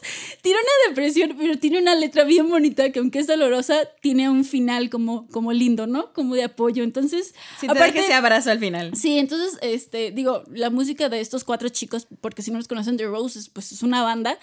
tiene 0.42 0.58
una 0.58 0.88
depresión, 0.88 1.36
pero 1.38 1.56
tiene 1.56 1.78
una 1.78 1.94
letra 1.94 2.24
bien 2.24 2.48
bonita 2.48 2.90
que 2.90 2.98
aunque 2.98 3.20
es 3.20 3.28
dolorosa, 3.28 3.76
tiene 4.00 4.28
un 4.28 4.44
final 4.44 4.90
como 4.90 5.28
como 5.28 5.52
lindo 5.52 5.67
¿no? 5.68 6.12
Como 6.12 6.34
de 6.34 6.44
apoyo. 6.44 6.82
Entonces, 6.82 7.34
sí, 7.60 7.66
aparte 7.68 7.92
que 7.92 8.00
ese 8.00 8.14
abrazo 8.14 8.50
al 8.50 8.58
final. 8.58 8.96
Sí, 8.96 9.18
entonces, 9.18 9.58
este, 9.62 10.10
digo, 10.10 10.44
la 10.52 10.70
música 10.70 11.08
de 11.08 11.20
estos 11.20 11.44
cuatro 11.44 11.68
chicos, 11.68 12.06
porque 12.20 12.42
si 12.42 12.50
no 12.50 12.58
los 12.58 12.68
conocen, 12.68 12.96
The 12.96 13.06
Roses, 13.06 13.48
pues 13.48 13.72
es 13.72 13.82
una 13.82 14.02
banda. 14.02 14.38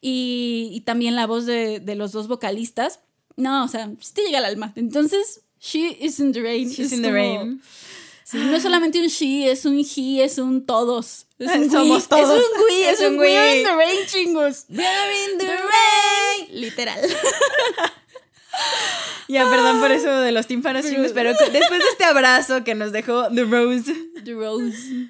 Y, 0.00 0.82
también 0.86 1.14
la 1.14 1.26
voz 1.26 1.44
de, 1.46 1.82
los 1.96 2.12
dos 2.12 2.28
vocalistas. 2.28 3.00
No, 3.36 3.64
o 3.64 3.68
sea, 3.68 3.90
sí 4.00 4.14
te 4.14 4.22
llega 4.22 4.38
al 4.38 4.44
alma. 4.44 4.72
Entonces, 4.76 5.42
She 5.60 5.96
is 6.00 6.20
in 6.20 6.32
the 6.32 6.40
Rain. 6.40 6.70
She's 6.70 6.92
in 6.92 7.02
the 7.02 7.12
Rain. 7.12 7.60
no 8.32 8.56
es 8.56 8.62
solamente 8.62 8.98
un 8.98 9.08
she, 9.08 9.50
es 9.50 9.66
un 9.66 9.78
he, 9.78 10.22
es 10.22 10.38
un 10.38 10.64
todos. 10.64 11.26
Es 11.38 11.54
un 11.54 11.70
Somos 11.70 12.08
todos. 12.08 12.40
Es 12.40 12.46
un 12.46 12.62
we, 12.64 12.90
es, 12.90 13.00
un 13.00 13.18
we. 13.18 13.26
We're 13.26 13.58
in 13.58 13.64
the 13.64 13.76
rain, 13.76 14.06
chingos. 14.06 14.64
We're 14.70 15.32
in 15.32 15.38
the 15.38 15.46
rain. 15.46 16.60
Literal. 16.60 16.98
Ya, 19.30 19.48
perdón 19.48 19.78
por 19.80 19.92
eso 19.92 20.10
de 20.10 20.32
los 20.32 20.46
tímpanos 20.48 20.84
pero 21.14 21.30
después 21.30 21.78
de 21.78 21.88
este 21.92 22.04
abrazo 22.04 22.64
que 22.64 22.74
nos 22.74 22.90
dejó 22.90 23.28
The 23.32 23.44
Rose. 23.44 23.94
The 24.24 24.34
Rose. 24.34 25.08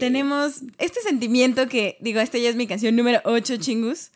Tenemos 0.00 0.62
este 0.78 1.00
sentimiento 1.02 1.68
que, 1.68 1.98
digo, 2.00 2.20
esta 2.20 2.38
ya 2.38 2.48
es 2.48 2.56
mi 2.56 2.66
canción 2.66 2.96
número 2.96 3.20
8, 3.24 3.56
chingus. 3.58 4.12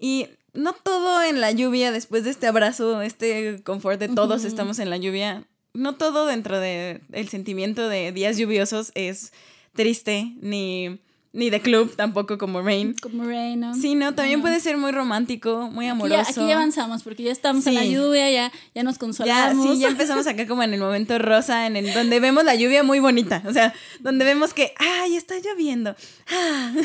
Y 0.00 0.26
no 0.52 0.72
todo 0.72 1.22
en 1.22 1.40
la 1.40 1.52
lluvia, 1.52 1.92
después 1.92 2.24
de 2.24 2.30
este 2.30 2.48
abrazo, 2.48 3.02
este 3.02 3.62
confort 3.62 4.00
de 4.00 4.08
todos 4.08 4.44
estamos 4.44 4.80
en 4.80 4.90
la 4.90 4.96
lluvia, 4.96 5.46
no 5.74 5.94
todo 5.94 6.26
dentro 6.26 6.58
del 6.58 7.02
el 7.12 7.28
sentimiento 7.28 7.88
de 7.88 8.10
días 8.10 8.36
lluviosos 8.36 8.90
es 8.94 9.32
triste 9.74 10.32
ni 10.40 11.00
ni 11.34 11.48
de 11.48 11.60
club 11.60 11.94
tampoco 11.96 12.36
como 12.36 12.60
Rain. 12.60 12.94
Como 13.00 13.24
Rain, 13.24 13.58
¿no? 13.60 13.74
Sí, 13.74 13.94
no, 13.94 14.14
también 14.14 14.42
puede 14.42 14.60
ser 14.60 14.76
muy 14.76 14.92
romántico, 14.92 15.70
muy 15.72 15.86
Aquí 15.86 15.90
amoroso. 15.92 16.14
ya, 16.22 16.28
aquí 16.28 16.46
ya 16.48 16.56
avanzamos 16.56 17.02
porque 17.02 17.22
ya 17.22 17.32
estamos 17.32 17.66
en 17.66 17.74
la 17.74 17.84
lluvia, 17.86 18.30
ya, 18.30 18.52
ya 18.74 18.82
nos 18.82 18.96
Ya, 18.96 18.98
consolamos. 19.00 19.66
sí, 19.66 19.78
ya 19.80 19.88
empezamos 19.88 20.26
acá 20.26 20.46
como 20.46 20.62
en 20.62 20.74
el 20.74 20.80
momento 20.80 21.18
rosa, 21.18 21.66
en 21.66 21.76
el 21.76 21.92
donde 21.94 22.20
vemos 22.20 22.44
la 22.44 22.54
lluvia 22.54 22.82
muy 22.82 23.00
bonita. 23.00 23.42
O 23.46 23.52
sea, 23.52 23.72
donde 24.00 24.24
vemos 24.26 24.52
que, 24.52 24.74
ay, 24.78 25.16
está 25.16 25.34
lloviendo. 25.38 25.96
Ah. 26.30 26.72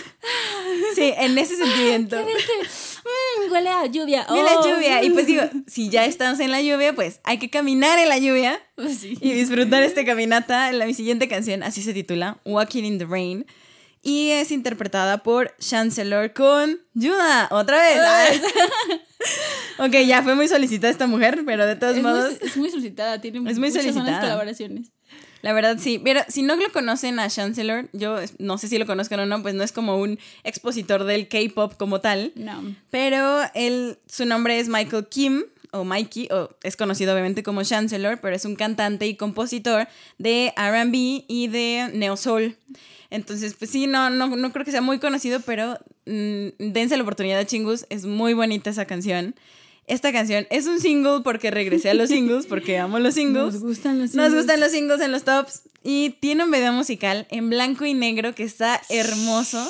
Sí, 0.95 1.13
en 1.17 1.37
ese 1.37 1.55
sentimiento. 1.55 2.17
Mm, 2.17 3.51
huele 3.51 3.69
a 3.69 3.85
lluvia. 3.85 4.25
De 4.25 4.43
la 4.43 4.57
Oh. 4.59 4.67
lluvia. 4.67 5.03
Y 5.03 5.09
pues 5.11 5.27
digo, 5.27 5.43
si 5.67 5.89
ya 5.89 6.05
estamos 6.05 6.39
en 6.39 6.51
la 6.51 6.61
lluvia, 6.61 6.93
pues 6.93 7.19
hay 7.23 7.37
que 7.37 7.49
caminar 7.49 7.99
en 7.99 8.09
la 8.09 8.17
lluvia 8.17 8.59
Pues 8.75 8.97
sí. 8.99 9.17
y 9.21 9.31
disfrutar 9.33 9.83
esta 9.83 10.03
caminata. 10.05 10.71
La, 10.71 10.85
mi 10.85 10.93
siguiente 10.93 11.27
canción, 11.27 11.63
así 11.63 11.81
se 11.83 11.93
titula, 11.93 12.37
Walking 12.45 12.83
in 12.83 12.97
the 12.97 13.05
Rain. 13.05 13.45
Y 14.07 14.31
es 14.31 14.51
interpretada 14.51 15.21
por 15.21 15.53
Chancellor 15.57 16.31
con 16.31 16.79
Judah, 16.95 17.49
otra 17.51 17.77
vez. 17.77 18.41
ok, 19.79 19.91
ya 20.07 20.23
fue 20.23 20.33
muy 20.33 20.47
solicitada 20.47 20.89
esta 20.89 21.07
mujer, 21.07 21.43
pero 21.45 21.65
de 21.65 21.75
todos 21.75 21.97
Es 21.97 22.01
modos, 22.03 22.31
muy, 22.39 22.49
es 22.49 22.55
muy 22.55 22.69
solicitada, 22.69 23.19
tiene 23.19 23.39
Es 23.51 23.59
muy 23.59 23.67
muchas 23.67 23.83
solicitada. 23.83 24.21
colaboraciones. 24.21 24.91
la 25.41 25.51
verdad 25.51 25.77
sí. 25.77 25.99
Pero 26.01 26.21
si 26.29 26.41
no 26.41 26.55
lo 26.55 26.71
conocen 26.71 27.19
a 27.19 27.29
Chancellor, 27.29 27.89
yo 27.91 28.17
no 28.39 28.57
sé 28.57 28.69
si 28.69 28.77
lo 28.77 28.85
conozcan 28.85 29.19
o 29.19 29.25
no, 29.25 29.41
pues 29.41 29.55
no 29.55 29.63
es 29.63 29.73
como 29.73 29.97
un 29.97 30.17
expositor 30.45 31.03
del 31.03 31.27
K-pop 31.27 31.73
como 31.75 31.99
tal. 31.99 32.31
No. 32.35 32.63
Pero 32.89 33.41
él, 33.55 33.99
su 34.07 34.25
nombre 34.25 34.59
es 34.59 34.69
Michael 34.69 35.07
Kim, 35.09 35.43
o 35.71 35.83
Mikey, 35.83 36.29
o 36.31 36.49
es 36.63 36.75
conocido 36.75 37.13
obviamente 37.13 37.43
como 37.43 37.63
Chancellor, 37.63 38.19
pero 38.21 38.35
es 38.35 38.45
un 38.45 38.55
cantante 38.55 39.07
y 39.07 39.15
compositor 39.15 39.87
de 40.17 40.53
RB 40.55 41.25
y 41.27 41.47
de 41.47 41.89
Neo 41.93 42.17
Soul. 42.17 42.55
Entonces, 43.09 43.55
pues 43.57 43.71
sí, 43.71 43.87
no, 43.87 44.09
no, 44.09 44.27
no 44.35 44.51
creo 44.51 44.65
que 44.65 44.71
sea 44.71 44.81
muy 44.81 44.99
conocido, 44.99 45.39
pero 45.41 45.77
mm, 46.05 46.47
dense 46.59 46.97
la 46.97 47.03
oportunidad, 47.03 47.45
chingus. 47.45 47.85
Es 47.89 48.05
muy 48.05 48.33
bonita 48.33 48.69
esa 48.69 48.85
canción. 48.85 49.35
Esta 49.87 50.11
canción 50.11 50.45
es 50.49 50.67
un 50.67 50.81
single 50.81 51.21
porque 51.23 51.49
regresé 51.49 51.89
a 51.89 51.93
los 51.93 52.09
singles, 52.09 52.45
porque 52.45 52.77
amo 52.77 52.99
los 52.99 53.13
singles. 53.13 53.53
Nos 53.53 53.63
gustan 53.63 53.99
los 53.99 54.13
Nos 54.13 54.25
singles. 54.25 54.33
gustan 54.33 54.59
los 54.59 54.71
singles 54.71 54.99
en 55.01 55.11
los 55.13 55.23
tops. 55.23 55.61
Y 55.83 56.17
tiene 56.19 56.43
un 56.43 56.51
video 56.51 56.73
musical 56.73 57.25
en 57.29 57.49
blanco 57.49 57.85
y 57.85 57.93
negro 57.93 58.35
que 58.35 58.43
está 58.43 58.81
hermoso, 58.89 59.65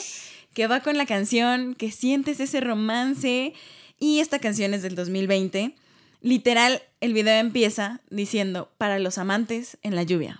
que 0.55 0.65
va 0.65 0.79
con 0.79 0.97
la 0.97 1.05
canción, 1.05 1.75
que 1.75 1.91
sientes 1.91 2.39
ese 2.39 2.59
romance. 2.61 3.53
Y 3.99 4.19
esta 4.19 4.39
canción 4.39 4.73
es 4.73 4.81
del 4.81 4.95
2020. 4.95 5.75
Literal, 6.21 6.81
el 7.01 7.13
video 7.13 7.35
empieza 7.39 8.01
diciendo, 8.09 8.71
para 8.77 8.99
los 8.99 9.17
amantes 9.17 9.77
en 9.83 9.95
la 9.95 10.03
lluvia. 10.03 10.39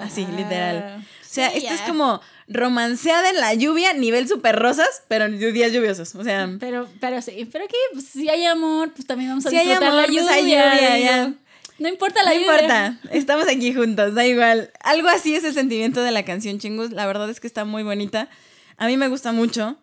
Así, 0.00 0.26
literal. 0.26 0.98
O 1.00 1.24
sea, 1.24 1.50
Sí, 1.50 1.58
esto 1.58 1.74
es 1.74 1.80
como 1.82 2.20
romanceada 2.48 3.30
en 3.30 3.36
la 3.36 3.54
lluvia, 3.54 3.92
nivel 3.92 4.26
super 4.28 4.56
rosas, 4.56 5.04
pero 5.08 5.26
en 5.26 5.38
días 5.38 5.72
lluviosos. 5.72 6.14
O 6.16 6.24
sea, 6.24 6.48
Pero, 6.58 6.88
pero 7.00 7.22
sí, 7.22 7.48
pero 7.50 7.64
aquí, 7.64 7.76
pues, 7.92 8.06
si 8.06 8.28
hay 8.28 8.44
amor, 8.46 8.92
pues 8.92 9.06
también 9.06 9.30
vamos 9.30 9.46
a 9.46 9.50
Si 9.50 9.56
hay 9.56 9.66
disfrutar 9.68 9.90
amor, 9.92 10.02
la 10.02 10.06
pues, 10.08 10.16
lluvia. 10.42 10.72
hay 10.92 11.02
ya. 11.04 11.34
No 11.78 11.88
importa 11.88 12.22
la 12.22 12.30
no 12.32 12.40
lluvia. 12.40 12.52
importa, 12.54 12.98
estamos 13.12 13.46
aquí 13.48 13.72
juntos, 13.74 14.14
da 14.14 14.26
igual. 14.26 14.70
Algo 14.80 15.08
así 15.08 15.34
es 15.34 15.44
el 15.44 15.54
sentimiento 15.54 16.02
de 16.02 16.10
la 16.10 16.24
canción, 16.24 16.58
chingus. 16.58 16.90
La 16.90 17.06
verdad 17.06 17.28
es 17.30 17.38
que 17.38 17.46
está 17.46 17.64
muy 17.64 17.82
bonita. 17.82 18.28
A 18.78 18.86
mí 18.86 18.96
me 18.96 19.08
gusta 19.08 19.32
mucho. 19.32 19.78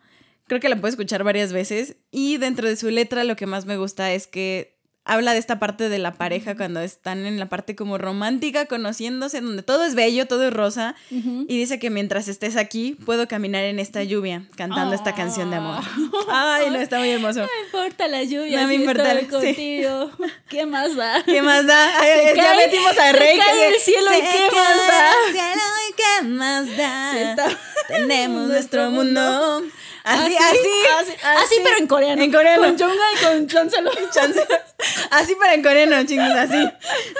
Creo 0.48 0.60
que 0.60 0.68
la 0.68 0.76
puedo 0.76 0.88
escuchar 0.90 1.24
varias 1.24 1.52
veces. 1.52 1.96
Y 2.10 2.36
dentro 2.38 2.68
de 2.68 2.76
su 2.76 2.90
letra 2.90 3.24
lo 3.24 3.36
que 3.36 3.46
más 3.46 3.64
me 3.64 3.76
gusta 3.76 4.12
es 4.12 4.26
que 4.26 4.73
habla 5.06 5.32
de 5.32 5.38
esta 5.38 5.58
parte 5.58 5.88
de 5.90 5.98
la 5.98 6.12
pareja 6.14 6.56
cuando 6.56 6.80
están 6.80 7.26
en 7.26 7.38
la 7.38 7.46
parte 7.46 7.76
como 7.76 7.98
romántica, 7.98 8.64
conociéndose, 8.66 9.40
donde 9.42 9.62
todo 9.62 9.84
es 9.84 9.94
bello, 9.94 10.26
todo 10.26 10.48
es 10.48 10.52
rosa. 10.54 10.94
Y 11.10 11.58
dice 11.58 11.78
que 11.78 11.90
mientras 11.90 12.26
estés 12.28 12.56
aquí, 12.56 12.96
puedo 13.04 13.28
caminar 13.28 13.64
en 13.64 13.78
esta 13.78 14.02
lluvia, 14.02 14.44
cantando 14.56 14.94
esta 14.94 15.14
canción 15.14 15.50
de 15.50 15.56
amor. 15.56 15.82
Ay, 16.30 16.70
no, 16.70 16.76
está 16.80 16.98
muy 16.98 17.10
hermoso. 17.10 17.40
No 17.40 17.46
me 17.46 17.66
importa 17.66 18.08
la 18.08 18.22
lluvia. 18.22 18.62
No 18.62 18.66
me 18.68 18.74
si 18.76 18.80
importa 18.80 19.20
sí. 19.20 19.26
contigo. 19.26 20.10
¿Qué 20.48 20.64
más 20.66 20.96
da? 20.96 21.22
¿Qué 21.24 21.42
más 21.42 21.66
da? 21.66 22.00
Ay, 22.00 22.28
Se 22.30 22.36
ya 22.36 22.42
cae- 22.42 22.56
metimos 22.66 22.90
a 22.98 23.10
se 23.10 23.12
Rey. 23.12 23.38
cae 23.38 23.52
que- 23.52 23.68
el 23.68 23.74
cielo 23.80 24.10
y 24.10 24.14
se 24.14 24.20
qué 24.22 24.28
cae 24.50 24.76
más 24.76 24.88
da. 24.88 25.10
el 25.26 25.32
cielo 25.32 25.62
y 25.88 25.92
qué 25.92 26.28
más 26.28 26.76
da. 26.76 27.12
Sí, 27.12 27.52
Tenemos 27.88 28.48
nuestro 28.48 28.90
mundo. 28.90 29.62
Así, 30.04 30.36
Así, 30.36 30.36
así, 30.36 30.68
así, 30.98 31.12
así, 31.22 31.54
pero 31.64 31.78
en 31.78 31.86
coreano. 31.86 32.22
En 32.22 32.30
coreano. 32.30 32.62
Con 32.62 32.78
Jonga 32.78 33.04
y 33.14 33.24
con 33.24 33.46
Chancellor. 33.46 33.94
Así 35.10 35.34
pero 35.40 35.54
en 35.54 35.62
coreano, 35.62 36.04
chingos, 36.04 36.30
así. 36.30 36.68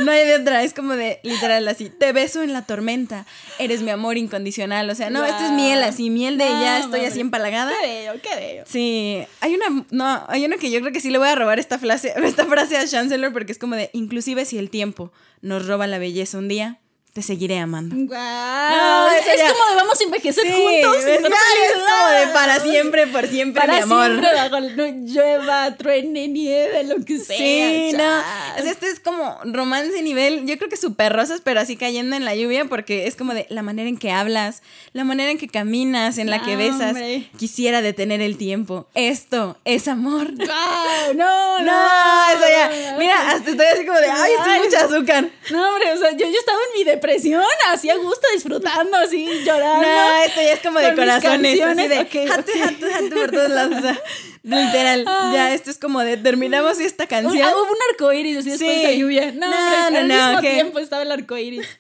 No 0.01 0.13
hay 0.13 0.27
de 0.27 0.37
otra, 0.37 0.63
es 0.63 0.75
como 0.75 0.95
de 0.95 1.21
literal 1.23 1.67
así. 1.67 1.89
Te 1.89 2.13
beso 2.13 2.43
en 2.43 2.53
la 2.53 2.63
tormenta, 2.67 3.25
eres 3.59 3.81
mi 3.81 3.91
amor 3.91 4.19
incondicional. 4.19 4.91
O 4.91 4.95
sea, 4.95 5.09
no, 5.09 5.25
esto 5.25 5.45
es 5.45 5.53
miel, 5.53 5.83
así, 5.83 6.11
miel 6.11 6.37
de 6.37 6.45
No, 6.45 6.61
ya 6.61 6.79
estoy 6.81 7.05
así 7.07 7.21
empalagada. 7.21 7.73
Qué 7.81 7.87
bello, 7.87 8.21
qué 8.23 8.37
bello. 8.37 8.63
Sí, 8.67 9.25
hay 9.41 9.55
una, 9.55 9.87
no, 9.91 10.25
hay 10.29 10.45
una 10.45 10.59
que 10.59 10.71
yo 10.71 10.81
creo 10.81 10.93
que 10.93 11.01
sí 11.01 11.11
le 11.11 11.19
voy 11.19 11.29
a 11.29 11.35
robar 11.35 11.59
esta 11.59 11.79
frase, 11.79 12.13
esta 12.23 12.45
frase 12.45 12.77
a 12.77 12.87
Chancellor 12.87 13.33
porque 13.33 13.53
es 13.53 13.59
como 13.59 13.77
de, 13.77 13.89
inclusive 13.93 14.45
si 14.45 14.59
el 14.59 14.69
tiempo 14.69 15.11
nos 15.41 15.67
roba 15.67 15.87
la 15.87 15.99
belleza 15.99 16.37
un 16.39 16.49
día, 16.49 16.81
te 17.15 17.23
seguiré 17.23 17.61
amando. 17.61 17.95
Wow. 17.95 18.09
No, 18.09 19.09
es 19.13 19.25
como 19.53 19.71
de 19.71 19.75
vamos 19.77 20.01
a 20.01 20.05
envejecer 20.05 20.45
Sí, 20.45 20.51
juntos. 20.53 21.05
es, 21.05 21.21
como 21.21 22.11
de 22.11 22.27
para 22.35 22.59
siempre, 22.59 23.07
por 23.07 23.29
siempre, 23.29 23.61
Para 23.61 23.75
mi 23.77 23.83
amor. 23.83 24.07
siempre 24.11 24.31
bajo 24.35 24.61
no, 24.61 24.87
llueva, 25.07 25.77
truene, 25.77 26.27
nieve, 26.27 26.83
lo 26.83 27.05
que 27.05 27.21
sea. 27.21 27.37
Sí, 27.37 27.91
no. 27.93 27.99
chas. 27.99 28.25
O 28.59 28.63
sea, 28.63 28.71
este 28.73 28.89
es 28.89 28.99
como 28.99 29.39
romance 29.45 30.03
nivel, 30.03 30.45
yo 30.45 30.59
creo 30.59 30.69
que 30.69 30.77
súper 30.77 31.13
rosas, 31.13 31.41
pero 31.45 31.61
así 31.61 31.77
cayendo 31.77 32.17
en 32.17 32.25
la 32.25 32.35
lluvia, 32.35 32.65
porque 32.65 33.07
es 33.07 33.15
como 33.15 33.33
de 33.33 33.47
la 33.49 33.63
manera 33.63 33.89
en 33.89 33.97
que 33.97 34.11
hablas, 34.11 34.63
la 34.93 35.05
manera 35.05 35.31
en 35.31 35.39
que 35.39 35.47
caminas, 35.47 36.19
en 36.19 36.31
la 36.31 36.43
que 36.43 36.57
besas. 36.57 36.91
hombre. 36.95 37.31
Quisiera 37.39 37.81
detener 37.81 38.23
el 38.23 38.37
tiempo. 38.39 38.89
Esto 38.95 39.57
es 39.65 39.87
amor. 39.87 40.33
Wow, 40.35 41.15
no, 41.15 41.59
no. 41.63 41.65
No, 41.65 42.31
eso 42.33 42.49
ya. 42.51 42.97
Mira, 42.99 43.31
hasta 43.31 43.51
estoy 43.53 43.67
así 43.67 43.87
como 43.87 43.99
de, 44.01 44.11
ay, 44.11 44.33
esto 44.33 44.43
es 44.51 44.51
Ay. 44.51 44.61
mucho 44.65 44.79
azúcar. 44.79 45.29
No, 45.53 45.69
hombre, 45.69 45.93
o 45.93 45.97
sea, 45.99 46.11
yo, 46.11 46.27
yo 46.27 46.39
estaba 46.41 46.59
en 46.73 46.79
mi 46.81 46.85
depresión, 47.07 47.45
así 47.69 47.91
a 47.91 47.97
gusto, 47.97 48.27
disfrutando, 48.35 48.97
así, 48.97 49.27
llorando. 49.45 49.87
No, 49.87 50.17
esto 50.25 50.41
ya 50.41 50.53
es 50.53 50.61
como 50.61 50.79
de 50.79 50.95
corazones, 50.95 51.61
así 51.61 51.89
de 51.89 52.01
ok, 52.01 52.29
jatu, 52.29 52.51
ok. 52.51 52.59
jatu, 52.59 52.87
jatu 52.91 53.15
por 53.15 53.31
todos 53.31 53.51
lados. 53.51 53.79
o 53.79 53.83
sea, 53.83 54.01
literal, 54.43 55.05
ya 55.33 55.55
esto 55.55 55.71
es 55.71 55.79
como 55.79 56.01
de 56.01 56.17
terminamos 56.17 56.81
esta 56.81 57.05
Un- 57.05 57.09
canción. 57.09 57.47
ah, 57.49 57.53
hubo 57.55 57.71
un 57.71 57.79
arco 57.91 58.13
iris 58.13 58.39
así 58.39 58.51
después 58.51 58.81
Sí. 58.81 58.87
de 58.87 58.99
lluvia. 58.99 59.33
No, 59.33 59.51
No, 59.51 59.87
hombre, 59.87 59.91
no, 59.91 59.99
al 59.99 60.09
no, 60.09 60.27
mismo 60.29 60.41
¿qué? 60.43 60.51
tiempo 60.55 60.79
estaba 60.79 61.03
el 61.03 61.13
arco 61.13 61.37
iris. 61.37 61.67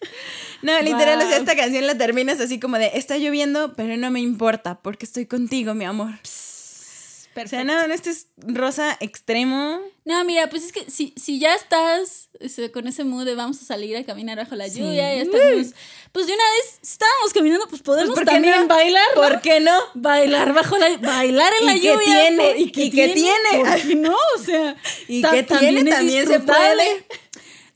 No, 0.63 0.81
literal, 0.81 1.19
o 1.21 1.29
sea, 1.29 1.37
esta 1.37 1.55
canción 1.57 1.87
la 1.87 1.95
terminas 1.99 2.41
así 2.41 2.59
como 2.59 2.79
de 2.79 2.93
está 2.95 3.19
lloviendo, 3.19 3.75
pero 3.77 3.99
no 3.99 4.11
me 4.11 4.21
importa 4.21 4.79
porque 4.81 5.05
estoy 5.05 5.27
contigo, 5.27 5.75
mi 5.75 5.85
amor. 5.85 6.13
O 7.35 7.49
sea, 7.49 7.59
Perfecto. 7.59 7.65
no, 7.65 7.89
no, 7.89 7.95
este 7.95 8.11
es 8.11 8.29
rosa 8.37 8.97
extremo. 9.01 9.81
No, 10.05 10.25
mira, 10.25 10.49
pues 10.49 10.63
es 10.65 10.73
que 10.73 10.89
si, 10.89 11.13
si 11.17 11.41
ya 11.41 11.53
estás 11.55 12.29
con 12.73 12.87
ese 12.87 13.03
mood 13.03 13.25
de 13.25 13.35
vamos 13.35 13.61
a 13.61 13.65
salir 13.65 13.97
a 13.97 14.05
caminar 14.05 14.37
bajo 14.39 14.55
la 14.55 14.69
Sí. 14.69 14.79
lluvia, 14.79 15.17
ya 15.17 15.23
estamos, 15.23 15.75
pues 16.13 16.27
de 16.29 16.33
una 16.35 16.45
vez 16.59 16.79
estábamos 16.83 17.33
caminando, 17.33 17.67
pues 17.69 17.83
podemos 17.83 18.15
¿por 18.15 18.25
qué 18.25 18.31
también 18.31 18.69
bailar, 18.69 19.03
¿no? 19.17 19.21
¿Por 19.23 19.41
qué 19.41 19.59
no? 19.61 19.77
Bailar 19.95 20.53
bajo 20.53 20.79
la 20.79 20.97
bailar 20.99 21.53
en 21.61 21.65
¿Y 21.65 21.67
la 21.67 21.77
lluvia. 21.77 22.05
tiene? 22.05 22.47
por- 22.51 22.57
¿Y 22.59 22.71
qué 22.71 23.09
tiene? 23.09 23.65
¿Por 23.65 23.83
qué 23.83 23.95
no? 23.97 24.17
O 24.39 24.43
sea, 24.43 24.77
¿Y 25.09 25.23
qué 25.23 25.43
tiene? 25.43 25.91
También 25.91 26.27
se 26.29 26.39
puede. 26.41 27.05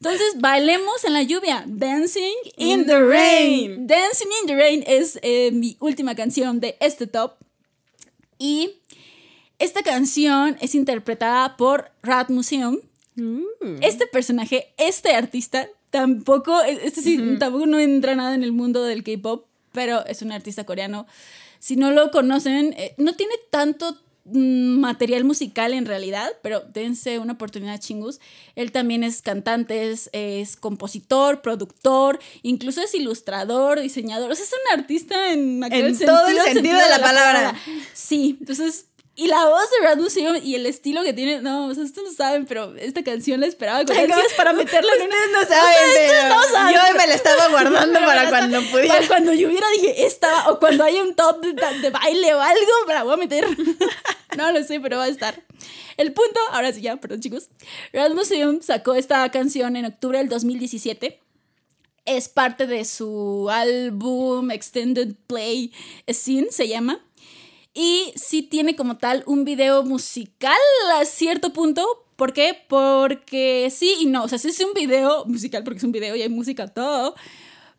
Entonces, 0.01 0.35
bailemos 0.37 1.03
en 1.03 1.13
la 1.15 1.23
lluvia. 1.25 1.65
Dancing 1.67 2.35
in, 2.57 2.69
In 2.69 2.79
the, 2.87 2.93
the 2.93 3.01
rain. 3.01 3.71
rain. 3.71 3.87
Dancing 3.89 4.29
in 4.43 4.47
the 4.47 4.55
Rain 4.55 4.85
es 4.87 5.19
eh, 5.23 5.51
mi 5.53 5.77
última 5.81 6.15
canción 6.15 6.61
de 6.61 6.77
este 6.79 7.09
top. 7.09 7.33
Y 8.39 8.77
esta 9.59 9.83
canción 9.83 10.57
es 10.61 10.75
interpretada 10.75 11.57
por 11.57 11.91
Rat 12.03 12.31
Museum. 12.31 12.79
Este 13.81 14.07
personaje, 14.07 14.73
este 14.77 15.13
artista, 15.13 15.69
tampoco, 15.91 16.63
este 16.63 17.03
sí, 17.03 17.37
tampoco 17.41 17.67
no 17.67 17.81
entra 17.81 18.15
nada 18.15 18.35
en 18.37 18.45
el 18.45 18.53
mundo 18.53 18.85
del 18.85 19.03
K-pop, 19.03 19.47
pero 19.73 20.07
es 20.07 20.23
un 20.23 20.31
artista 20.31 20.65
coreano. 20.65 21.07
Si 21.59 21.75
no 21.75 21.91
lo 21.91 22.13
conocen, 22.13 22.75
eh, 22.79 22.95
no 22.97 23.15
tiene 23.15 23.35
tanto 23.51 23.99
mm, 24.27 24.79
material 24.79 25.25
musical 25.25 25.75
en 25.75 25.87
realidad, 25.87 26.31
pero 26.43 26.61
dense 26.61 27.19
una 27.19 27.33
oportunidad 27.33 27.81
chingus. 27.81 28.21
Él 28.55 28.71
también 28.71 29.03
es 29.03 29.21
cantante, 29.21 29.91
es, 29.91 30.11
es 30.13 30.55
compositor, 30.55 31.43
productor, 31.43 32.21
incluso 32.43 32.81
es 32.81 32.95
ilustrador, 32.95 33.81
diseñador. 33.81 34.31
O 34.31 34.35
sea, 34.37 34.45
es 34.45 34.53
un 34.53 34.79
artista 34.79 35.33
en, 35.33 35.65
aquel 35.65 35.87
En 35.87 35.99
todo 35.99 36.29
el 36.29 36.39
sentido 36.39 36.79
de 36.79 36.89
la 36.89 37.01
palabra. 37.01 37.57
Sí, 37.95 38.37
entonces 38.39 38.88
y 39.19 39.27
la 39.27 39.49
voz 39.49 39.69
de 39.73 39.85
Rad 39.85 39.97
Museum 39.97 40.37
y 40.45 40.55
el 40.55 40.65
estilo 40.65 41.03
que 41.03 41.13
tiene, 41.13 41.43
no, 41.43 41.67
o 41.67 41.75
sea, 41.75 41.83
ustedes 41.83 42.11
no 42.11 42.15
saben, 42.15 42.47
pero 42.47 42.77
esta 42.77 43.03
canción 43.03 43.41
la 43.41 43.47
esperaba 43.47 43.85
con 43.85 43.97
ansias 43.97 44.33
para 44.37 44.53
meterla 44.53 44.93
en. 44.95 45.03
Ustedes 45.03 45.33
no 45.33 45.45
saben, 45.45 45.75
pero 45.93 46.29
no 46.29 46.43
saben. 46.45 46.75
yo 46.75 46.97
me 46.97 47.07
la 47.09 47.15
estaba 47.15 47.49
guardando 47.51 47.99
para 47.99 48.29
cuando 48.29 48.63
pudiera. 48.71 48.95
Para 48.95 49.09
cuando 49.09 49.33
yo 49.33 49.49
hubiera 49.49 49.67
dije 49.71 50.07
esta, 50.07 50.49
o 50.51 50.61
cuando 50.61 50.85
haya 50.85 51.03
un 51.03 51.17
top 51.17 51.41
de, 51.41 51.53
de 51.53 51.91
baile 51.91 52.33
o 52.33 52.41
algo, 52.41 52.73
me 52.87 52.95
la 52.95 53.03
voy 53.03 53.15
a 53.15 53.17
meter. 53.17 53.45
no 54.37 54.53
lo 54.53 54.63
sé, 54.63 54.79
pero 54.79 54.99
va 54.99 55.05
a 55.05 55.09
estar. 55.09 55.43
El 55.97 56.13
punto, 56.13 56.39
ahora 56.53 56.73
sí 56.73 56.83
ya, 56.83 56.95
perdón 56.99 57.19
chicos. 57.19 57.49
Rad 57.93 58.13
Museum 58.13 58.63
sacó 58.63 58.95
esta 58.95 59.29
canción 59.33 59.75
en 59.75 59.87
octubre 59.87 60.19
del 60.19 60.29
2017. 60.29 61.21
Es 62.05 62.29
parte 62.29 62.69
de 62.69 62.85
su 62.85 63.51
álbum 63.51 64.53
Extended 64.53 65.17
Play 65.27 65.73
Scene, 66.07 66.53
se 66.53 66.69
llama. 66.69 67.05
Y 67.75 68.13
sí 68.17 68.43
tiene 68.43 68.77
como 68.77 68.99
tal 68.99 69.23
un 69.27 69.45
video 69.45 69.85
musical 69.85 70.57
a 70.95 71.05
cierto 71.05 71.53
punto. 71.53 72.07
¿Por 72.17 72.33
qué? 72.33 72.57
Porque 72.69 73.69
sí 73.71 73.95
y 74.01 74.07
no. 74.07 74.25
O 74.25 74.29
sea, 74.29 74.39
sí 74.39 74.49
es 74.49 74.61
un 74.61 74.75
video 74.75 75.25
musical 75.27 75.63
porque 75.65 75.79
es 75.79 75.85
un 75.85 75.93
video 75.93 76.17
y 76.17 76.23
hay 76.23 76.29
música, 76.29 76.67
todo. 76.69 77.15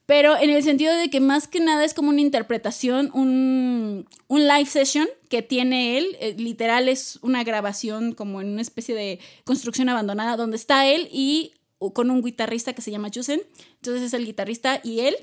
Pero 0.06 0.36
en 0.40 0.50
el 0.50 0.64
sentido 0.64 0.96
de 0.96 1.12
que 1.12 1.20
más 1.20 1.48
que 1.48 1.60
nada 1.60 1.86
es 1.86 1.94
como 1.94 2.10
una 2.10 2.22
interpretación, 2.22 3.12
un, 3.14 4.08
un 4.28 4.48
live 4.48 4.66
session 4.66 5.08
que 5.30 5.44
tiene 5.44 6.00
él. 6.00 6.18
Eh, 6.20 6.36
literal 6.36 6.90
es 6.90 7.20
una 7.22 7.44
grabación 7.44 8.14
como 8.14 8.42
en 8.42 8.50
una 8.50 8.62
especie 8.62 8.96
de 8.96 9.20
construcción 9.44 9.88
abandonada 9.88 10.36
donde 10.36 10.58
está 10.58 10.88
él 10.88 11.08
y 11.12 11.54
con 11.94 12.10
un 12.10 12.24
guitarrista 12.24 12.74
que 12.74 12.82
se 12.82 12.90
llama 12.90 13.12
Jusen. 13.14 13.42
Entonces 13.76 14.02
es 14.02 14.14
el 14.14 14.26
guitarrista 14.26 14.82
y 14.84 15.02
él 15.02 15.16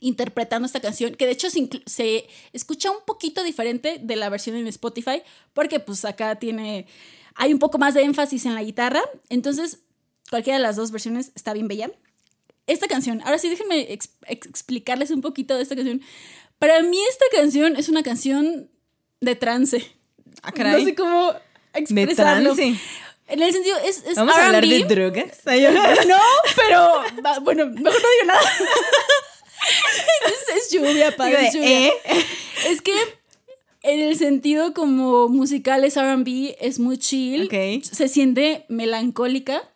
interpretando 0.00 0.66
esta 0.66 0.80
canción, 0.80 1.14
que 1.14 1.26
de 1.26 1.32
hecho 1.32 1.48
se, 1.50 2.28
escucha 2.52 2.90
un 2.90 3.04
poquito 3.06 3.42
diferente 3.42 3.98
de 4.00 4.16
la 4.16 4.28
versión 4.28 4.56
en 4.56 4.66
Spotify, 4.66 5.22
porque 5.52 5.80
pues 5.80 6.04
acá 6.04 6.36
tiene, 6.36 6.86
hay 7.34 7.52
un 7.52 7.58
poco 7.58 7.78
más 7.78 7.94
de 7.94 8.02
énfasis 8.02 8.46
en 8.46 8.54
la 8.54 8.62
guitarra, 8.62 9.02
entonces 9.28 9.80
cualquiera 10.30 10.58
de 10.58 10.62
las 10.62 10.76
dos 10.76 10.90
versiones 10.90 11.32
está 11.34 11.52
bien 11.52 11.68
bella. 11.68 11.90
Esta 12.66 12.86
canción, 12.86 13.22
ahora 13.24 13.38
sí 13.38 13.48
déjenme 13.48 13.88
explicarles 14.28 15.10
un 15.10 15.22
poquito 15.22 15.56
de 15.56 15.62
esta 15.62 15.74
canción. 15.74 16.02
Para 16.58 16.82
mí 16.82 16.98
esta 17.08 17.24
canción 17.32 17.76
es 17.76 17.88
una 17.88 18.02
canción 18.02 18.70
de 19.20 19.36
trance. 19.36 19.90
Ah, 20.42 20.52
no 20.54 20.84
sé 20.84 20.94
cómo 20.94 21.32
expresarlo. 21.72 22.54
De 22.54 22.56
trance. 22.56 22.80
En 23.28 23.42
el 23.42 23.52
sentido, 23.52 23.76
es, 23.84 24.04
es 24.06 24.16
¿Vamos 24.16 24.34
a 24.34 24.46
hablar 24.46 24.66
de 24.66 24.84
drogas? 24.84 25.40
No, 26.06 26.20
pero 26.56 27.02
bueno, 27.42 27.66
mejor 27.66 28.02
no 28.02 28.08
digo 28.08 28.24
nada. 28.26 28.40
es, 30.56 30.70
lluvia, 30.70 31.16
padre, 31.16 31.48
es 31.48 31.54
lluvia. 31.54 31.88
¿eh? 31.88 31.92
Es 32.68 32.82
que 32.82 32.92
en 33.82 34.00
el 34.00 34.16
sentido 34.16 34.74
como 34.74 35.28
musical 35.28 35.84
es 35.84 35.96
RB, 35.96 36.56
es 36.60 36.78
muy 36.78 36.98
chill. 36.98 37.48
Se 37.82 38.08
siente 38.08 38.64
melancólica, 38.68 39.70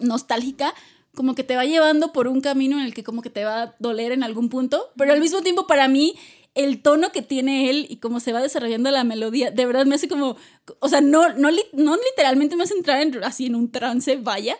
nostálgica, 0.00 0.74
como 1.14 1.34
que 1.34 1.44
te 1.44 1.56
va 1.56 1.64
llevando 1.64 2.12
por 2.12 2.26
un 2.28 2.40
camino 2.40 2.78
en 2.78 2.84
el 2.84 2.94
que 2.94 3.04
como 3.04 3.22
que 3.22 3.30
te 3.30 3.44
va 3.44 3.62
a 3.62 3.74
doler 3.78 4.12
en 4.12 4.22
algún 4.22 4.48
punto, 4.48 4.90
pero 4.96 5.12
al 5.12 5.20
mismo 5.20 5.42
tiempo 5.42 5.66
para 5.66 5.88
mí 5.88 6.14
el 6.54 6.82
tono 6.82 7.12
que 7.12 7.22
tiene 7.22 7.70
él 7.70 7.86
y 7.88 7.96
cómo 7.96 8.20
se 8.20 8.32
va 8.32 8.42
desarrollando 8.42 8.90
la 8.90 9.04
melodía, 9.04 9.50
de 9.50 9.66
verdad 9.66 9.86
me 9.86 9.94
hace 9.94 10.08
como, 10.08 10.36
o 10.80 10.88
sea, 10.88 11.00
no, 11.00 11.30
no, 11.34 11.50
no 11.72 11.96
literalmente 11.96 12.56
me 12.56 12.64
hace 12.64 12.74
entrar 12.74 13.00
en, 13.00 13.22
así 13.24 13.46
en 13.46 13.54
un 13.54 13.70
trance, 13.70 14.16
vaya, 14.16 14.56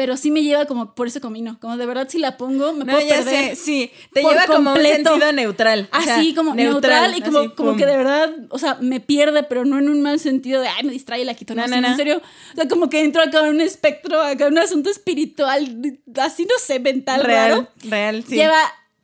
pero 0.00 0.16
sí 0.16 0.30
me 0.30 0.42
lleva 0.42 0.64
como 0.64 0.94
por 0.94 1.08
ese 1.08 1.20
camino. 1.20 1.58
Como 1.60 1.76
de 1.76 1.84
verdad, 1.84 2.08
si 2.08 2.18
la 2.18 2.38
pongo, 2.38 2.72
me 2.72 2.86
puedo 2.86 3.06
perder. 3.06 3.54
sí, 3.54 3.90
te 4.14 4.22
lleva 4.22 4.46
como 4.46 4.72
un 4.72 4.80
sentido 4.80 5.30
neutral. 5.30 5.90
Así, 5.92 6.32
como 6.32 6.54
neutral, 6.54 7.18
y 7.18 7.20
como, 7.20 7.54
como 7.54 7.76
que 7.76 7.84
de 7.84 7.98
verdad, 7.98 8.34
o 8.48 8.58
sea, 8.58 8.78
me 8.80 9.00
pierde, 9.00 9.42
pero 9.42 9.66
no 9.66 9.78
en 9.78 9.90
un 9.90 10.00
mal 10.00 10.18
sentido 10.18 10.62
de, 10.62 10.68
ay, 10.68 10.84
me 10.84 10.92
distrae 10.92 11.22
la 11.26 11.34
quito. 11.34 11.54
No, 11.54 11.66
no, 11.66 11.76
en 11.76 11.96
serio. 11.98 12.22
O 12.52 12.54
sea, 12.54 12.66
como 12.66 12.88
que 12.88 13.04
entro 13.04 13.22
acá 13.22 13.46
en 13.46 13.56
un 13.56 13.60
espectro, 13.60 14.22
acá 14.22 14.46
en 14.46 14.54
un 14.54 14.60
asunto 14.60 14.88
espiritual, 14.88 16.00
así 16.16 16.44
no 16.44 16.54
sé, 16.58 16.80
mental, 16.80 17.22
real. 17.22 17.50
Raro. 17.50 17.68
Real, 17.84 18.24
sí. 18.26 18.36
Lleva, 18.36 18.56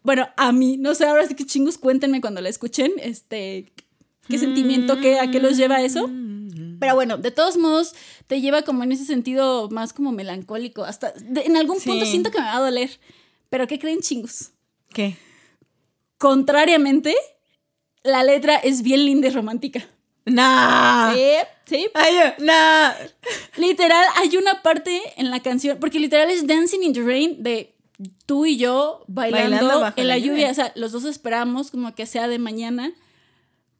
bueno, 0.03 0.30
a 0.38 0.51
mí, 0.53 0.78
no 0.78 0.94
sé, 0.94 1.05
ahora 1.05 1.26
sí 1.26 1.34
que 1.34 1.44
chingos, 1.44 1.76
cuéntenme 1.76 2.22
cuando 2.22 2.40
la 2.40 2.49
escuchen, 2.49 2.90
este, 3.03 3.70
qué 4.30 4.38
sentimiento, 4.38 4.99
qué, 4.99 5.20
a 5.20 5.30
qué 5.30 5.40
los 5.40 5.59
lleva 5.59 5.82
eso. 5.82 6.09
Pero 6.78 6.94
bueno, 6.94 7.18
de 7.18 7.30
todos 7.30 7.56
modos, 7.56 7.94
te 8.26 8.40
lleva 8.40 8.62
como 8.62 8.82
en 8.84 8.92
ese 8.92 9.04
sentido 9.04 9.68
más 9.70 9.92
como 9.92 10.12
melancólico. 10.12 10.84
Hasta 10.84 11.12
en 11.16 11.56
algún 11.56 11.80
punto 11.80 12.06
siento 12.06 12.30
que 12.30 12.38
me 12.38 12.44
va 12.44 12.56
a 12.56 12.60
doler. 12.60 12.90
Pero 13.50 13.66
¿qué 13.66 13.78
creen 13.78 14.00
chingos? 14.00 14.50
¿Qué? 14.92 15.16
Contrariamente, 16.18 17.14
la 18.02 18.22
letra 18.22 18.56
es 18.56 18.82
bien 18.82 19.04
linda 19.04 19.28
y 19.28 19.30
romántica. 19.30 19.86
Nah. 20.24 21.14
Sí, 21.14 21.30
sí. 21.66 21.88
Ay, 21.94 22.14
nah. 22.38 22.92
Literal, 23.56 24.04
hay 24.16 24.36
una 24.36 24.62
parte 24.62 25.00
en 25.16 25.30
la 25.30 25.40
canción, 25.40 25.78
porque 25.78 26.00
literal 26.00 26.30
es 26.30 26.46
Dancing 26.46 26.82
in 26.82 26.92
the 26.92 27.02
Rain 27.02 27.42
de 27.42 27.76
tú 28.26 28.44
y 28.44 28.56
yo 28.56 29.04
bailando, 29.06 29.92
en 29.96 30.08
la, 30.08 30.18
lluvia. 30.18 30.50
O 30.50 30.54
sea, 30.54 30.72
los 30.74 30.92
dos 30.92 31.04
esperamos 31.04 31.70
como 31.70 31.94
que 31.94 32.06
sea 32.06 32.28
de 32.28 32.38
mañana 32.38 32.92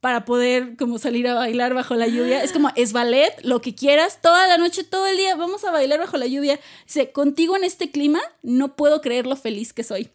para 0.07 0.25
poder 0.25 0.77
como 0.77 1.01
salir 1.01 1.27
a 1.27 1.35
bailar 1.35 1.75
bajo 1.75 1.97
la 1.97 2.07
lluvia. 2.07 2.41
Es 2.45 2.53
como, 2.53 2.71
es 2.77 2.93
ballet, 2.93 3.35
lo 3.43 3.61
que 3.61 3.75
quieras, 3.75 4.21
toda 4.23 4.47
la 4.47 4.57
noche, 4.57 4.85
todo 4.85 5.09
el 5.09 5.17
día, 5.17 5.35
vamos 5.35 5.65
a 5.65 5.73
bailar 5.73 5.99
bajo 5.99 6.17
la 6.17 6.27
lluvia. 6.27 6.61
Dice, 6.87 7.11
contigo 7.11 7.57
en 7.57 7.65
este 7.65 7.91
clima, 7.91 8.21
no 8.41 8.77
puedo 8.77 9.01
creer 9.01 9.27
lo 9.27 9.35
feliz 9.35 9.73
que 9.73 9.83
soy. 9.83 10.13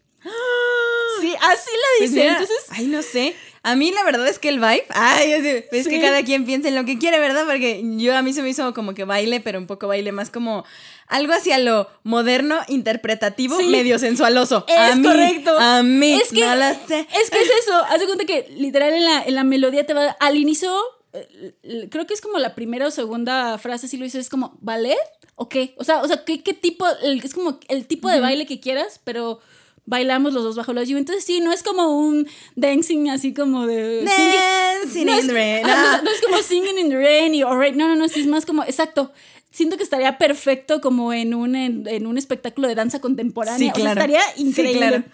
Sí, 1.20 1.34
así 1.42 1.70
la 1.70 1.98
pues 1.98 2.10
dice. 2.10 2.26
Entonces, 2.26 2.56
ay, 2.70 2.86
no 2.86 3.02
sé. 3.02 3.36
A 3.62 3.76
mí 3.76 3.92
la 3.92 4.02
verdad 4.02 4.26
es 4.28 4.38
que 4.38 4.48
el 4.48 4.60
vibe, 4.60 4.86
ay, 4.88 5.32
es 5.70 5.86
que 5.86 6.00
cada 6.00 6.24
quien 6.24 6.46
piensa 6.46 6.68
en 6.68 6.74
lo 6.74 6.86
que 6.86 6.98
quiere, 6.98 7.18
¿verdad? 7.18 7.44
Porque 7.44 7.82
yo 7.98 8.16
a 8.16 8.22
mí 8.22 8.32
se 8.32 8.40
me 8.40 8.48
hizo 8.48 8.72
como 8.72 8.94
que 8.94 9.04
baile, 9.04 9.40
pero 9.40 9.58
un 9.58 9.66
poco 9.66 9.88
baile 9.88 10.10
más 10.10 10.30
como 10.30 10.64
algo 11.12 11.34
hacia 11.34 11.58
lo 11.58 11.88
moderno, 12.02 12.60
interpretativo, 12.68 13.60
medio 13.62 13.98
sensualoso. 13.98 14.64
Es 14.66 14.76
a 14.76 15.02
correcto. 15.02 15.58
A 15.58 15.82
mí, 15.82 16.14
es 16.14 16.30
que, 16.30 16.40
no 16.40 16.56
sé. 16.88 17.06
Es 17.20 17.30
que 17.30 17.38
es 17.38 17.50
eso. 17.60 17.74
Haz 17.88 18.00
de 18.00 18.06
cuenta 18.06 18.24
que 18.24 18.48
literal 18.56 18.92
en 18.94 19.04
la, 19.04 19.22
en 19.22 19.34
la 19.34 19.44
melodía 19.44 19.84
te 19.86 19.94
va. 19.94 20.16
Al 20.20 20.36
inicio, 20.36 20.74
eh, 21.12 21.88
creo 21.90 22.06
que 22.06 22.14
es 22.14 22.20
como 22.20 22.38
la 22.38 22.54
primera 22.54 22.86
o 22.86 22.90
segunda 22.90 23.58
frase, 23.58 23.88
si 23.88 23.98
lo 23.98 24.04
dices, 24.04 24.22
es 24.22 24.30
como, 24.30 24.56
¿ballet? 24.60 24.96
¿O 25.34 25.48
qué? 25.48 25.74
O 25.76 25.84
sea, 25.84 26.02
o 26.02 26.08
sea 26.08 26.24
¿qué, 26.24 26.38
tipo? 26.38 26.86
es 27.02 27.34
como 27.34 27.60
el 27.68 27.86
tipo 27.86 28.08
de 28.08 28.20
baile 28.20 28.46
que 28.46 28.60
quieras, 28.60 29.00
pero 29.04 29.40
bailamos 29.84 30.32
los 30.32 30.44
dos 30.44 30.56
bajo 30.56 30.72
la 30.72 30.84
lluvia. 30.84 30.98
Entonces 30.98 31.24
sí, 31.24 31.40
no 31.40 31.52
es 31.52 31.62
como 31.62 31.98
un 31.98 32.28
dancing 32.56 33.08
así 33.08 33.34
como 33.34 33.66
de... 33.66 34.04
Dancing 34.04 35.08
in 35.08 35.26
the 35.26 35.32
rain. 35.32 35.62
No, 35.66 36.10
es 36.10 36.20
como 36.22 36.42
singing 36.42 36.78
in 36.78 36.88
the 36.88 36.96
rain 36.96 37.34
y 37.34 37.42
alright. 37.42 37.74
No, 37.74 37.88
no, 37.88 37.96
no, 37.96 38.08
sí 38.08 38.20
es 38.20 38.26
más 38.26 38.46
como, 38.46 38.64
exacto. 38.64 39.12
Siento 39.50 39.76
que 39.76 39.82
estaría 39.82 40.16
perfecto 40.18 40.80
como 40.80 41.12
en 41.12 41.34
un, 41.34 41.54
en, 41.54 42.06
un 42.06 42.18
espectáculo 42.18 42.68
de 42.68 42.74
danza 42.74 43.00
contemporánea. 43.00 43.58
Sí, 43.58 43.70
claro. 43.70 44.00
estaría 44.00 44.22
increíble. 44.36 44.72
Sí, 44.72 44.78
claro. 44.78 45.04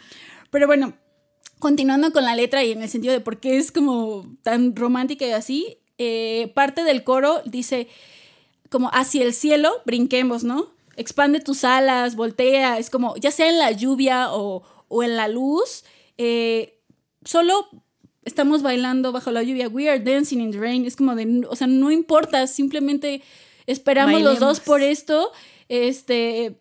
Pero 0.50 0.66
bueno, 0.66 0.92
continuando 1.58 2.12
con 2.12 2.24
la 2.24 2.36
letra 2.36 2.62
y 2.62 2.72
en 2.72 2.82
el 2.82 2.88
sentido 2.88 3.12
de 3.12 3.20
por 3.20 3.40
qué 3.40 3.56
es 3.56 3.72
como 3.72 4.26
tan 4.42 4.76
romántica 4.76 5.26
y 5.26 5.32
así, 5.32 5.78
eh, 5.98 6.52
parte 6.54 6.84
del 6.84 7.02
coro 7.02 7.42
dice 7.44 7.88
como 8.70 8.88
hacia 8.92 9.24
el 9.24 9.34
cielo 9.34 9.72
brinquemos, 9.84 10.44
¿no? 10.44 10.68
Expande 10.98 11.40
tus 11.40 11.64
alas, 11.64 12.16
voltea, 12.16 12.78
es 12.78 12.90
como, 12.90 13.16
ya 13.16 13.30
sea 13.30 13.48
en 13.48 13.58
la 13.58 13.70
lluvia 13.70 14.32
o, 14.32 14.62
en 15.02 15.16
la 15.16 15.28
luz, 15.28 15.84
eh, 16.18 16.80
solo 17.24 17.68
estamos 18.24 18.62
bailando 18.62 19.12
bajo 19.12 19.30
la 19.30 19.42
lluvia, 19.44 19.68
we 19.68 19.88
are 19.88 20.00
dancing 20.00 20.40
in 20.40 20.50
the 20.50 20.58
rain, 20.58 20.84
es 20.84 20.96
como 20.96 21.14
de, 21.14 21.46
o 21.48 21.54
sea, 21.54 21.68
no 21.68 21.92
importa, 21.92 22.46
simplemente 22.48 23.22
esperamos 23.66 24.20
los 24.22 24.40
dos 24.40 24.58
por 24.58 24.82
esto, 24.82 25.30
este, 25.68 26.60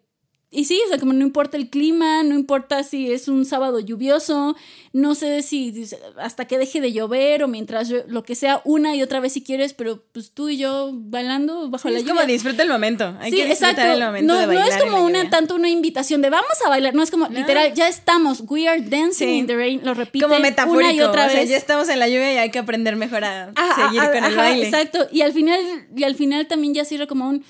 y 0.50 0.64
sí, 0.64 0.80
o 0.86 0.88
sea, 0.88 0.98
como 0.98 1.12
no 1.12 1.24
importa 1.24 1.58
el 1.58 1.70
clima, 1.70 2.24
no 2.24 2.34
importa 2.34 2.82
si 2.84 3.12
es 3.12 3.28
un 3.28 3.44
sábado 3.44 3.82
lluvioso, 3.82 4.56
no 4.94 5.14
sé 5.14 5.42
si 5.42 5.86
hasta 6.18 6.46
que 6.46 6.58
deje 6.58 6.80
de 6.80 6.94
llover 6.94 7.44
o 7.44 7.50
mientras 7.50 7.90
lo 8.08 8.24
que 8.24 8.34
sea 8.34 8.62
una 8.64 8.96
y 8.96 9.04
otra 9.04 9.20
vez 9.20 9.34
si 9.34 9.44
quieres, 9.44 9.74
pero 9.74 10.06
pues 10.14 10.32
tú 10.32 10.48
y 10.48 10.58
yo 10.58 10.92
bailando 10.94 11.70
bajo 11.70 11.90
la 11.90 12.00
lluvia. 12.00 12.14
Es 12.14 12.18
como 12.18 12.26
disfruta 12.26 12.64
el 12.64 12.70
momento, 12.70 13.14
hay 13.20 13.32
que 13.32 13.46
disfrutar 13.46 13.90
el 13.90 14.02
momento 14.02 14.34
no, 14.34 14.40
de 14.40 14.46
bailar. 14.46 14.70
No 14.70 14.74
es 14.74 14.84
como 14.84 15.06
una, 15.06 15.30
tanto 15.30 15.54
una 15.54 15.68
invitación 15.68 16.22
de 16.22 16.30
vamos 16.30 16.58
a 16.66 16.70
bailar, 16.70 16.96
no 16.96 17.04
es 17.04 17.12
como 17.12 17.28
literal, 17.28 17.74
ya 17.74 17.90
estamos, 17.90 18.42
we 18.48 18.70
are 18.70 18.80
dancing 18.80 19.28
in 19.28 19.48
the 19.48 19.56
rain, 19.56 19.82
lo 19.84 19.94
repite 19.96 20.26
como 20.26 20.40
metafórico, 20.40 20.80
una 20.80 20.94
y 20.94 21.02
otra 21.02 21.24
vez. 21.26 21.34
O 21.34 21.36
sea, 21.36 21.44
ya 21.44 21.58
estamos 21.58 21.90
en 21.90 22.00
la 22.00 22.08
lluvia 22.08 22.34
y 22.34 22.38
hay 22.38 22.52
que 22.52 22.60
aprender 22.60 22.96
mejor 22.96 23.26
a 23.26 23.52
seguir 23.76 24.02
con 24.14 24.24
el 24.24 24.36
baile. 24.36 24.66
Exacto, 24.66 25.10
y 25.12 25.24
al 25.24 25.34
final, 25.34 25.60
y 25.94 26.06
al 26.06 26.16
final 26.16 26.48
también 26.48 26.74
ya 26.74 26.86
sirve 26.86 27.06
como 27.06 27.28
un, 27.28 27.44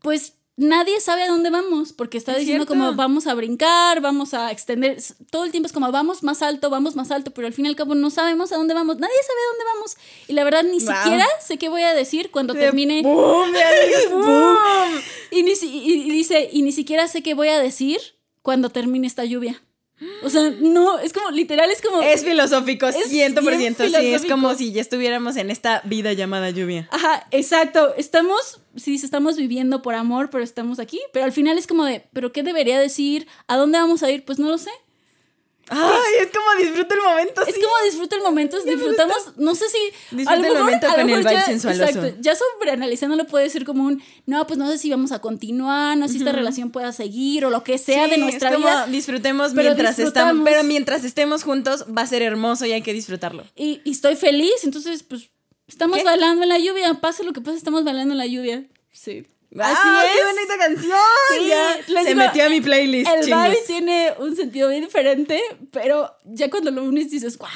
pues 0.00 0.39
nadie 0.60 1.00
sabe 1.00 1.22
a 1.22 1.28
dónde 1.28 1.48
vamos, 1.48 1.92
porque 1.92 2.18
está 2.18 2.36
diciendo 2.36 2.66
como 2.66 2.94
vamos 2.94 3.26
a 3.26 3.34
brincar, 3.34 4.00
vamos 4.00 4.34
a 4.34 4.52
extender, 4.52 4.98
todo 5.30 5.44
el 5.44 5.50
tiempo 5.50 5.66
es 5.66 5.72
como 5.72 5.90
vamos 5.90 6.22
más 6.22 6.42
alto, 6.42 6.68
vamos 6.68 6.96
más 6.96 7.10
alto, 7.10 7.30
pero 7.30 7.46
al 7.46 7.54
fin 7.54 7.64
y 7.64 7.68
al 7.68 7.76
cabo 7.76 7.94
no 7.94 8.10
sabemos 8.10 8.52
a 8.52 8.56
dónde 8.56 8.74
vamos, 8.74 8.98
nadie 8.98 9.14
sabe 9.26 9.38
a 9.40 9.50
dónde 9.50 9.64
vamos. 9.74 9.96
Y 10.28 10.32
la 10.34 10.44
verdad 10.44 10.62
ni 10.62 10.80
siquiera 10.80 11.26
sé 11.40 11.56
qué 11.56 11.68
voy 11.70 11.82
a 11.82 11.94
decir 11.94 12.30
cuando 12.30 12.54
termine. 12.54 13.02
¡Boom! 14.12 15.00
Y, 15.30 15.42
ni, 15.42 15.52
y 15.62 16.10
dice, 16.10 16.50
y 16.52 16.62
ni 16.62 16.72
siquiera 16.72 17.08
sé 17.08 17.22
qué 17.22 17.34
voy 17.34 17.48
a 17.48 17.58
decir 17.58 17.98
cuando 18.42 18.68
termine 18.68 19.06
esta 19.06 19.24
lluvia. 19.24 19.62
O 20.22 20.30
sea, 20.30 20.50
no, 20.60 20.98
es 20.98 21.12
como, 21.12 21.30
literal, 21.30 21.70
es 21.70 21.82
como. 21.82 22.00
Es 22.00 22.24
filosófico, 22.24 22.86
es 22.88 22.96
100%. 22.96 23.98
Sí, 23.98 24.14
es 24.14 24.24
como 24.24 24.54
si 24.54 24.72
ya 24.72 24.80
estuviéramos 24.80 25.36
en 25.36 25.50
esta 25.50 25.82
vida 25.84 26.12
llamada 26.14 26.50
lluvia. 26.50 26.88
Ajá, 26.90 27.26
exacto. 27.30 27.94
Estamos, 27.96 28.60
sí, 28.76 28.94
estamos 28.94 29.36
viviendo 29.36 29.82
por 29.82 29.94
amor, 29.94 30.30
pero 30.30 30.42
estamos 30.42 30.78
aquí. 30.78 31.00
Pero 31.12 31.26
al 31.26 31.32
final 31.32 31.58
es 31.58 31.66
como 31.66 31.84
de, 31.84 32.06
¿pero 32.14 32.32
qué 32.32 32.42
debería 32.42 32.78
decir? 32.80 33.26
¿A 33.46 33.56
dónde 33.56 33.78
vamos 33.78 34.02
a 34.02 34.10
ir? 34.10 34.24
Pues 34.24 34.38
no 34.38 34.48
lo 34.48 34.56
sé. 34.56 34.70
Ay, 35.68 36.14
es 36.20 36.30
como 36.36 36.60
disfruta 36.60 36.89
momento. 37.20 37.42
Es 37.46 37.54
sí. 37.54 37.60
como 37.60 37.74
disfruta 37.84 38.16
el 38.16 38.22
momento, 38.22 38.60
disfrutamos, 38.62 39.16
no 39.36 39.54
sé 39.54 39.64
si... 39.68 39.78
Disfruta 40.16 40.34
el 40.36 40.42
mejor- 40.42 40.58
momento 40.60 40.86
con 40.88 41.00
el 41.00 41.06
vibe 41.18 41.22
ya- 41.32 41.44
sensualoso. 41.46 41.84
Exacto, 41.84 42.16
ya 42.20 42.34
sobreanalizándolo 42.34 43.26
puede 43.26 43.48
ser 43.50 43.64
como 43.64 43.84
un, 43.84 44.02
no, 44.26 44.46
pues 44.46 44.58
no 44.58 44.70
sé 44.70 44.78
si 44.78 44.90
vamos 44.90 45.12
a 45.12 45.20
continuar, 45.20 45.96
no 45.96 46.06
sé 46.06 46.12
si 46.14 46.18
esta 46.20 46.32
relación 46.32 46.70
pueda 46.70 46.92
seguir 46.92 47.44
o 47.44 47.50
lo 47.50 47.62
que 47.64 47.78
sea 47.78 48.04
Sí, 48.04 48.10
de 48.10 48.18
nuestra 48.18 48.50
es 48.50 48.54
como 48.56 48.66
vida. 48.66 48.86
Disfrutemos 48.86 49.52
pero 49.54 49.70
mientras 49.70 49.98
estamos. 49.98 50.44
Pero 50.44 50.64
mientras 50.64 51.04
estemos 51.04 51.42
juntos 51.44 51.84
va 51.96 52.02
a 52.02 52.06
ser 52.06 52.22
hermoso 52.22 52.66
y 52.66 52.72
hay 52.72 52.82
que 52.82 52.92
disfrutarlo. 52.92 53.44
Y, 53.56 53.80
y 53.84 53.90
estoy 53.92 54.16
feliz, 54.16 54.64
entonces 54.64 55.02
pues 55.02 55.30
estamos 55.68 55.98
¿Qué? 55.98 56.04
bailando 56.04 56.42
en 56.42 56.48
la 56.48 56.58
lluvia, 56.58 56.94
pase 57.00 57.24
lo 57.24 57.32
que 57.32 57.40
pase, 57.40 57.56
estamos 57.58 57.84
bailando 57.84 58.12
en 58.14 58.18
la 58.18 58.26
lluvia. 58.26 58.64
Sí. 58.92 59.26
¡Ah, 59.58 59.72
Así 59.72 60.06
es. 60.06 60.16
¡Qué 60.16 60.24
bonita 60.24 60.58
canción! 60.58 60.98
Sí, 61.28 61.48
Ya 61.48 61.76
les 61.88 62.04
se 62.04 62.14
digo, 62.14 62.20
metió 62.26 62.46
a 62.46 62.48
mi 62.48 62.60
playlist. 62.60 63.10
El 63.10 63.24
chingos. 63.24 63.42
vibe 63.48 63.58
tiene 63.66 64.12
un 64.18 64.36
sentido 64.36 64.68
bien 64.68 64.82
diferente, 64.84 65.40
pero 65.72 66.14
ya 66.24 66.48
cuando 66.50 66.70
lo 66.70 66.84
unes 66.84 67.10
dices, 67.10 67.36
wow. 67.38 67.48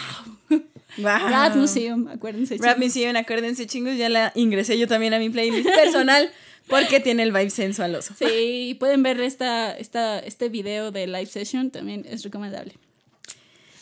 Wow. 0.96 1.28
Rat 1.28 1.56
Museum, 1.56 2.08
acuérdense. 2.08 2.56
Rap 2.58 2.74
chicos. 2.76 2.78
Museum, 2.78 3.16
acuérdense, 3.16 3.66
chingos, 3.66 3.96
ya 3.96 4.08
la 4.08 4.32
ingresé 4.34 4.78
yo 4.78 4.86
también 4.86 5.12
a 5.14 5.18
mi 5.18 5.28
playlist 5.28 5.68
personal 5.70 6.30
porque 6.68 7.00
tiene 7.00 7.22
el 7.24 7.32
vibe 7.32 7.50
sensualoso. 7.50 8.14
Sí, 8.18 8.76
pueden 8.78 9.02
ver 9.02 9.20
esta, 9.20 9.72
esta, 9.76 10.18
este 10.18 10.48
video 10.48 10.90
de 10.90 11.06
live 11.06 11.26
session, 11.26 11.70
también 11.70 12.06
es 12.08 12.22
recomendable. 12.22 12.74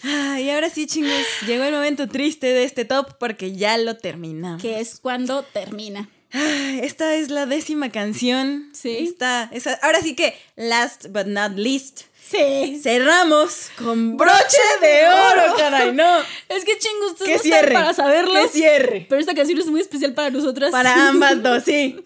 Ah, 0.05 0.41
y 0.41 0.51
ahora 0.51 0.69
sí, 0.69 0.87
chingos, 0.87 1.23
llegó 1.47 1.65
el 1.65 1.73
momento 1.73 2.09
triste 2.09 2.49
de 2.49 2.65
este 2.65 2.85
top 2.85 3.17
porque 3.21 3.55
ya 3.55 3.79
lo 3.79 3.97
terminamos. 3.97 4.61
Que 4.61 4.81
es 4.81 4.99
cuando 4.99 5.43
termina. 5.45 6.09
Esta 6.33 7.15
es 7.15 7.31
la 7.31 7.47
décima 7.47 7.91
canción. 7.91 8.71
Sí. 8.73 8.97
Esta, 9.01 9.51
ahora 9.83 10.01
sí 10.03 10.15
que, 10.15 10.35
last 10.57 11.07
but 11.09 11.27
not 11.27 11.53
least, 11.57 12.03
Sí. 12.31 12.81
cerramos 12.83 13.69
con 13.77 14.17
broche 14.17 14.57
de 14.81 15.07
oro, 15.07 15.55
caray, 15.59 15.93
no. 15.93 16.21
Es 16.49 16.65
que 16.65 16.79
chingos, 16.79 17.13
ustedes 17.13 17.37
no 17.37 17.43
cierre. 17.43 17.75
para 17.75 17.93
saberlo. 17.93 18.33
Que 18.41 18.49
cierre. 18.49 19.07
Pero 19.07 19.21
esta 19.21 19.35
canción 19.35 19.59
es 19.59 19.67
muy 19.67 19.83
especial 19.83 20.15
para 20.15 20.31
nosotras. 20.31 20.71
Para 20.71 21.09
ambas 21.09 21.43
dos, 21.43 21.63
sí. 21.65 22.03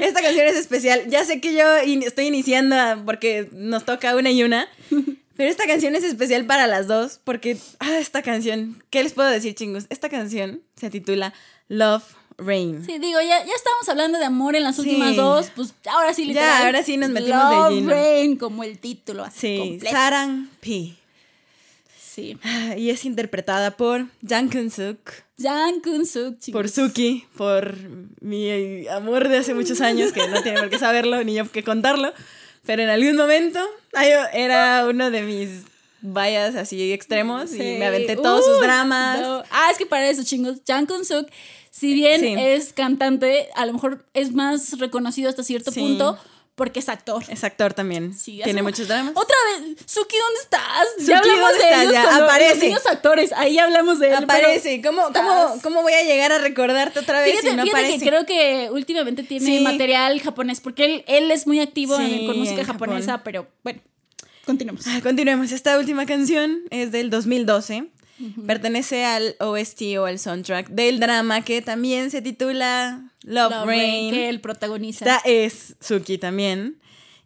Esta 0.00 0.20
canción 0.20 0.46
es 0.48 0.56
especial. 0.56 1.04
Ya 1.08 1.24
sé 1.24 1.40
que 1.40 1.54
yo 1.54 1.80
in- 1.84 2.02
estoy 2.02 2.26
iniciando 2.26 2.74
porque 3.06 3.48
nos 3.52 3.84
toca 3.84 4.16
una 4.16 4.30
y 4.32 4.42
una. 4.42 4.68
Pero 5.36 5.48
esta 5.48 5.66
canción 5.66 5.94
es 5.96 6.02
especial 6.04 6.44
para 6.44 6.66
las 6.66 6.88
dos 6.88 7.20
porque, 7.22 7.56
ah, 7.78 7.98
esta 7.98 8.22
canción, 8.22 8.82
¿qué 8.90 9.02
les 9.02 9.12
puedo 9.12 9.28
decir, 9.30 9.54
chingos? 9.54 9.86
Esta 9.90 10.08
canción 10.08 10.60
se 10.76 10.90
titula 10.90 11.32
Love 11.68 12.02
Rain. 12.44 12.84
Sí, 12.84 12.98
digo, 12.98 13.20
ya, 13.20 13.44
ya 13.44 13.52
estábamos 13.54 13.88
hablando 13.88 14.18
de 14.18 14.24
amor 14.24 14.56
en 14.56 14.64
las 14.64 14.76
Sí. 14.76 14.82
últimas 14.82 15.16
dos, 15.16 15.50
pues 15.54 15.74
ahora 15.90 16.12
sí, 16.14 16.22
Ya, 16.22 16.28
literal. 16.28 16.66
ahora 16.66 16.82
sí 16.82 16.96
nos 16.96 17.10
metimos 17.10 17.48
de 17.50 17.56
Love 17.56 17.72
lleno. 17.74 17.90
Rain, 17.90 18.36
como 18.36 18.64
el 18.64 18.78
título 18.78 19.24
así 19.24 19.38
Sí, 19.40 19.58
completo. 19.58 19.96
Sarang 19.96 20.48
P. 20.60 20.94
Sí. 21.98 22.36
Ah, 22.42 22.76
Y 22.76 22.90
es 22.90 23.04
interpretada 23.06 23.70
por 23.76 24.06
Jang 24.26 24.50
Kun-suk, 24.50 24.98
Jang 25.38 25.80
Kun-suk, 25.82 26.38
chicos. 26.38 26.52
por 26.60 26.68
Suki, 26.68 27.24
por 27.36 27.74
mi 28.20 28.86
amor 28.88 29.28
de 29.28 29.38
hace 29.38 29.54
muchos 29.54 29.80
años, 29.80 30.12
que 30.12 30.26
no 30.28 30.42
tiene 30.42 30.60
por 30.60 30.68
qué 30.68 30.78
saberlo 30.78 31.24
ni 31.24 31.34
yo 31.34 31.50
que 31.50 31.64
contarlo. 31.64 32.12
Pero 32.66 32.82
en 32.82 32.90
algún 32.90 33.16
momento 33.16 33.60
era 34.34 34.86
uno 34.86 35.10
de 35.10 35.22
mis 35.22 35.50
vallas 36.02 36.54
así 36.56 36.92
extremos 36.92 37.52
y 37.54 37.58
me 37.78 37.86
aventé 37.86 38.16
todos 38.16 38.44
sus 38.44 38.60
dramas. 38.60 39.20
no. 39.20 39.42
Ah, 39.50 39.68
es 39.70 39.78
que 39.78 39.86
para 39.86 40.08
eso, 40.08 40.22
chingos. 40.24 40.58
Jang 40.66 40.86
Kun-suk, 40.86 41.28
si 41.70 41.94
bien 41.94 42.20
Sí. 42.20 42.34
es 42.38 42.72
cantante, 42.72 43.48
a 43.54 43.64
lo 43.66 43.72
mejor 43.72 44.04
es 44.14 44.32
más 44.32 44.78
reconocido 44.78 45.28
hasta 45.30 45.42
cierto 45.42 45.70
Sí. 45.72 45.80
punto 45.80 46.18
porque 46.54 46.80
es 46.80 46.88
actor. 46.90 47.24
Es 47.28 47.44
actor 47.44 47.72
también. 47.72 48.14
Sí, 48.14 48.40
Tiene 48.44 48.62
muchos 48.62 48.86
dramas. 48.86 49.14
Otra 49.16 49.34
vez, 49.58 49.78
Suki, 49.86 50.16
¿dónde 50.18 50.40
estás? 50.42 50.86
Suki, 50.98 51.06
ya 51.08 51.18
hablamos 51.18 51.40
¿dónde 51.50 51.58
de 51.58 51.64
estás? 51.64 51.82
ellos 51.82 51.92
Ya, 51.94 52.16
aparece. 52.24 52.70
los 52.70 52.86
actores, 52.86 53.32
ahí 53.32 53.58
hablamos 53.58 53.98
de 54.00 54.08
él. 54.08 54.14
pero 54.18 54.24
Aparece. 54.48 54.82
¿Cómo, 54.82 55.02
cómo, 55.14 55.54
¿Cómo 55.62 55.82
voy 55.82 55.94
a 55.94 56.02
llegar 56.02 56.30
a 56.30 56.38
recordarte 56.38 56.98
otra 57.00 57.20
vez 57.20 57.30
Fíjate, 57.30 57.50
si 57.50 57.56
no 57.56 57.62
fíjate 57.62 57.80
aparece? 57.84 58.04
que 58.04 58.10
creo 58.10 58.26
que 58.26 58.68
últimamente 58.70 59.22
tiene 59.22 59.46
Sí. 59.46 59.60
material 59.60 60.20
japonés, 60.20 60.60
porque 60.60 60.84
él, 60.84 61.04
él 61.08 61.30
es 61.30 61.46
muy 61.46 61.58
activo 61.60 61.98
en- 61.98 62.06
Sí, 62.20 62.26
con 62.26 62.38
música 62.38 62.60
en 62.60 62.66
Japón. 62.66 62.88
japonesa, 62.90 63.22
pero 63.24 63.46
bueno, 63.64 63.80
continuemos. 64.44 64.86
Ah, 64.86 65.00
Continuemos. 65.02 65.52
Esta 65.52 65.78
última 65.78 66.06
canción 66.06 66.60
es 66.70 66.92
del 66.92 67.10
2012. 67.10 67.88
Pertenece 68.46 69.04
al 69.04 69.34
OST 69.40 69.82
o 69.98 70.04
al 70.04 70.18
soundtrack 70.18 70.68
del 70.68 71.00
drama 71.00 71.42
que 71.42 71.60
también 71.60 72.10
se 72.12 72.22
titula 72.22 73.10
Love, 73.24 73.50
Love 73.52 73.66
Rain. 73.66 74.12
que 74.14 74.28
él 74.28 74.40
protagoniza. 74.40 75.04
Esta 75.04 75.28
es 75.28 75.74
Suki 75.80 76.18
también. 76.18 76.78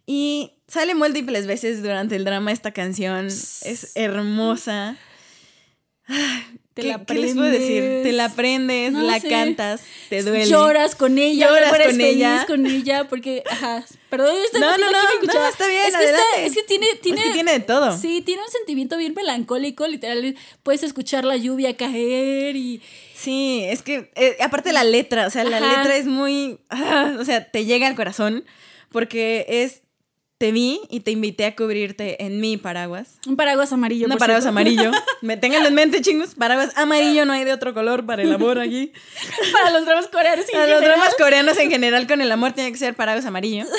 Y 0.07 0.53
sale 0.67 0.95
múltiples 0.95 1.45
veces 1.45 1.83
durante 1.83 2.15
el 2.15 2.25
drama 2.25 2.51
esta 2.51 2.71
canción. 2.71 3.27
Es 3.27 3.91
hermosa. 3.95 4.97
Te 6.77 6.83
¿Qué, 6.83 6.87
la 6.89 7.03
qué 7.03 7.13
les 7.15 7.33
puedo 7.33 7.47
decir? 7.49 7.79
aprendes. 7.81 8.03
Te 8.03 8.11
la 8.11 8.25
aprendes, 8.25 8.91
No 8.93 9.01
la 9.01 9.19
sé. 9.19 9.27
cantas, 9.29 9.81
te 10.09 10.21
duele. 10.21 10.45
Lloras 10.45 10.93
con 10.95 11.17
ella, 11.17 11.47
Lloras 11.49 11.71
con 11.71 11.81
feliz 11.81 12.05
ella. 12.05 12.45
con 12.47 12.65
ella, 12.67 13.07
porque, 13.09 13.41
ajá, 13.49 13.83
perdón, 14.11 14.35
yo 14.53 14.59
No, 14.59 14.77
no, 14.77 14.91
no, 14.91 14.97
cuchara. 15.19 15.39
no, 15.39 15.47
está 15.49 15.67
bien, 15.67 15.81
es 15.87 15.95
que, 15.97 16.03
está- 16.05 16.41
es 16.41 16.53
que 16.53 16.63
tiene, 16.63 16.85
tiene, 17.01 17.19
Es 17.21 17.27
que 17.27 17.33
tiene 17.33 17.51
de 17.53 17.59
todo. 17.61 17.97
Sí, 17.97 18.21
tiene 18.21 18.43
un 18.43 18.49
sentimiento 18.51 18.95
bien 18.97 19.15
melancólico, 19.15 19.87
literal, 19.87 20.35
puedes 20.61 20.83
escuchar 20.83 21.25
la 21.25 21.35
lluvia 21.35 21.75
caer 21.75 22.55
y... 22.55 22.79
Sí, 23.15 23.63
es 23.67 23.81
que 23.81 24.11
eh, 24.13 24.37
aparte 24.41 24.71
la 24.71 24.83
letra, 24.83 25.25
o 25.25 25.31
sea, 25.31 25.43
la 25.43 25.57
Ajá. 25.57 25.77
letra 25.79 25.95
es 25.97 26.05
muy, 26.05 26.59
ah, 26.69 27.13
o 27.19 27.25
sea, 27.25 27.49
te 27.49 27.65
llega 27.65 27.87
al 27.87 27.95
corazón 27.95 28.45
porque 28.91 29.45
es, 29.49 29.81
te 30.37 30.51
vi 30.51 30.81
y 30.89 30.99
te 30.99 31.11
invité 31.11 31.45
a 31.45 31.55
cubrirte 31.55 32.23
en 32.23 32.39
mi 32.39 32.57
paraguas. 32.57 33.17
Un 33.25 33.35
paraguas 33.35 33.73
amarillo. 33.73 34.07
Un 34.07 34.17
paraguas 34.17 34.43
cierto. 34.43 34.49
amarillo. 34.49 34.91
Me 35.21 35.35
ténganlo 35.37 35.67
en 35.67 35.73
mente, 35.75 36.01
chingos. 36.01 36.35
Paraguas 36.35 36.77
amarillo, 36.77 37.25
no 37.25 37.33
hay 37.33 37.43
de 37.43 37.53
otro 37.53 37.73
color 37.73 38.05
para 38.05 38.21
el 38.21 38.31
amor 38.31 38.59
aquí. 38.59 38.91
Para 39.51 39.71
los 39.71 39.85
dramas 39.85 40.07
coreanos. 40.07 40.45
en 40.49 40.55
A 40.55 40.59
los 40.67 40.67
general. 40.77 40.83
dramas 40.83 41.15
coreanos 41.17 41.57
en 41.57 41.71
general 41.71 42.07
con 42.07 42.21
el 42.21 42.31
amor 42.31 42.51
tiene 42.53 42.71
que 42.71 42.77
ser 42.77 42.95
paraguas 42.95 43.25
amarillo. 43.25 43.65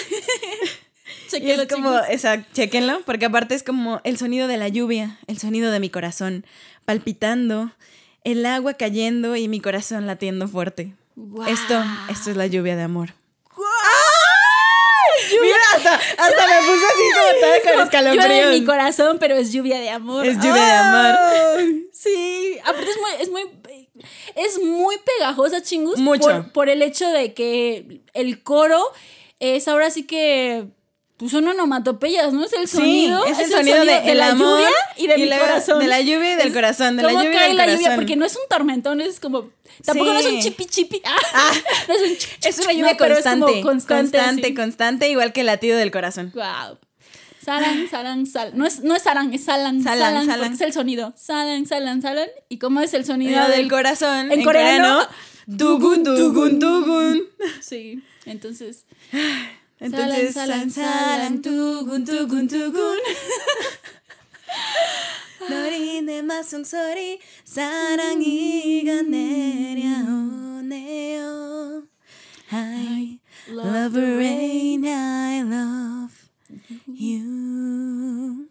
Y 1.31 1.31
Chequenlo, 1.31 1.63
es 1.63 1.69
como, 1.69 1.99
esa, 2.01 2.51
chequenlo, 2.53 3.01
porque 3.05 3.27
aparte 3.27 3.55
es 3.55 3.63
como 3.63 4.01
el 4.05 4.17
sonido 4.17 4.49
de 4.49 4.57
la 4.57 4.69
lluvia, 4.69 5.19
el 5.27 5.39
sonido 5.39 5.71
de 5.71 5.79
mi 5.79 5.91
corazón 5.91 6.47
palpitando, 6.87 7.71
el 8.25 8.45
agua 8.47 8.75
cayendo 8.75 9.37
y 9.37 9.47
mi 9.47 9.61
corazón 9.61 10.07
latiendo 10.07 10.49
fuerte. 10.49 10.95
Esto, 11.47 11.85
esto 12.11 12.31
es 12.31 12.37
la 12.37 12.47
lluvia 12.47 12.77
de 12.77 12.83
amor. 12.83 13.11
Hasta, 13.51 14.08
hasta 16.17 16.47
me 16.47 16.67
puse 16.67 16.87
así 16.87 17.03
como 17.15 17.41
toda 17.41 17.61
con 17.61 17.71
en 17.71 17.77
mi 17.77 17.83
escalofríos. 17.83 18.67
corazón, 18.67 19.19
pero 19.19 19.37
es 19.37 19.53
lluvia 19.53 19.79
de 19.79 19.91
amor. 19.91 20.27
Es 20.27 20.37
lluvia 20.37 20.65
de 20.65 20.73
amor. 20.73 21.17
Sí, 21.93 22.59
aparte 22.65 22.91
es 22.91 22.99
muy, 22.99 23.11
es 23.21 23.31
muy, 23.31 23.43
es 24.35 24.63
muy 24.63 24.97
pegajosa, 24.99 25.63
chingus. 25.63 25.99
Mucho. 25.99 26.29
Por, 26.29 26.53
por 26.53 26.69
el 26.69 26.83
hecho 26.83 27.09
de 27.11 27.35
que 27.35 28.03
el 28.15 28.43
coro 28.43 28.81
es 29.41 29.69
ahora 29.69 29.91
sí 29.91 30.05
que, 30.07 30.67
pues 31.19 31.33
son 31.33 31.49
onomatopeyas, 31.49 32.33
¿no? 32.33 32.45
Es 32.45 32.53
el 32.53 32.69
sonido. 32.69 33.25
sí, 33.27 33.33
es 33.33 33.39
el 33.41 33.51
sonido, 33.51 33.85
de, 33.85 34.15
la 34.15 34.29
amor 34.29 34.61
lluvia 34.61 34.71
y 34.97 35.07
de 35.09 35.19
mi 35.19 35.29
corazón. 35.29 35.81
De 35.81 35.89
la 35.89 36.01
lluvia 36.01 36.33
y 36.35 36.37
del 36.37 36.53
corazón, 36.53 36.97
de 36.97 37.03
la 37.03 37.09
¿Cómo 37.09 37.23
lluvia 37.25 37.35
y 37.35 37.37
cae 37.37 37.49
del 37.49 37.57
la 37.57 37.65
corazón. 37.65 37.83
lluvia? 37.85 37.97
Porque 37.97 38.17
no 38.17 38.25
es 38.25 38.37
un 38.37 38.43
tormentón, 38.49 39.01
es 39.01 39.19
como. 39.19 39.51
Tampoco 39.85 40.13
no 40.13 40.19
es 40.21 40.27
un 40.27 40.41
chipi 40.41 40.65
chipi. 40.67 41.03
Ah, 41.35 41.53
no 41.89 41.95
es 41.95 42.01
un 42.03 42.17
Es 42.49 42.59
una 42.61 42.73
lluvia 42.73 42.93
no, 42.93 42.99
pero 42.99 43.19
es 43.19 43.25
como 43.25 43.47
constante, 43.47 43.63
constante. 43.63 44.13
constante, 44.13 44.47
así. 44.47 44.55
constante, 44.55 45.09
igual 45.11 45.33
que 45.33 45.41
el 45.41 45.47
latido 45.47 45.77
del 45.77 45.91
corazón. 45.91 46.31
Wow. 46.35 46.79
Salan, 47.45 47.89
salan, 47.91 48.27
sal. 48.27 48.53
No 48.55 48.65
es, 48.67 48.81
no 48.85 48.95
es 48.95 49.03
salan, 49.03 49.33
es 49.35 49.45
salan, 49.45 49.83
Salan, 49.83 49.99
salan, 50.01 50.27
salan. 50.27 50.39
porque 50.41 50.55
es 50.55 50.61
el 50.61 50.73
sonido. 50.73 51.15
Salan, 51.17 51.67
salan, 51.67 52.01
salan. 52.01 52.29
¿Y 52.49 52.59
cómo 52.59 52.81
es 52.81 52.95
el 52.95 53.05
sonido 53.05 53.33
Sonido 53.33 53.51
del 53.51 53.63
del 53.63 53.71
corazón. 53.71 54.31
en 54.31 54.45
coreano, 54.45 55.01
Dugun, 55.47 56.05
dugun, 56.05 56.59
dugun. 56.61 57.23
Sí, 57.61 58.03
entonces. 58.25 58.85
Entonces, 59.80 60.34
Salan, 60.34 60.72
salan, 60.72 60.72
salan, 60.72 61.42
salan, 61.42 61.42
tugun, 61.42 62.06
tugun, 62.06 62.48
tugun. 62.48 63.00
너리네 65.50 66.22
마성 66.22 66.64
소리 66.64 67.20
사랑이가 67.44 69.02
내려오네요. 70.64 71.24
I 72.52 73.20
love 73.50 73.94
the 73.94 74.16
rain, 74.16 74.86
I 74.86 75.42
love 75.42 76.14
you. 76.88 78.48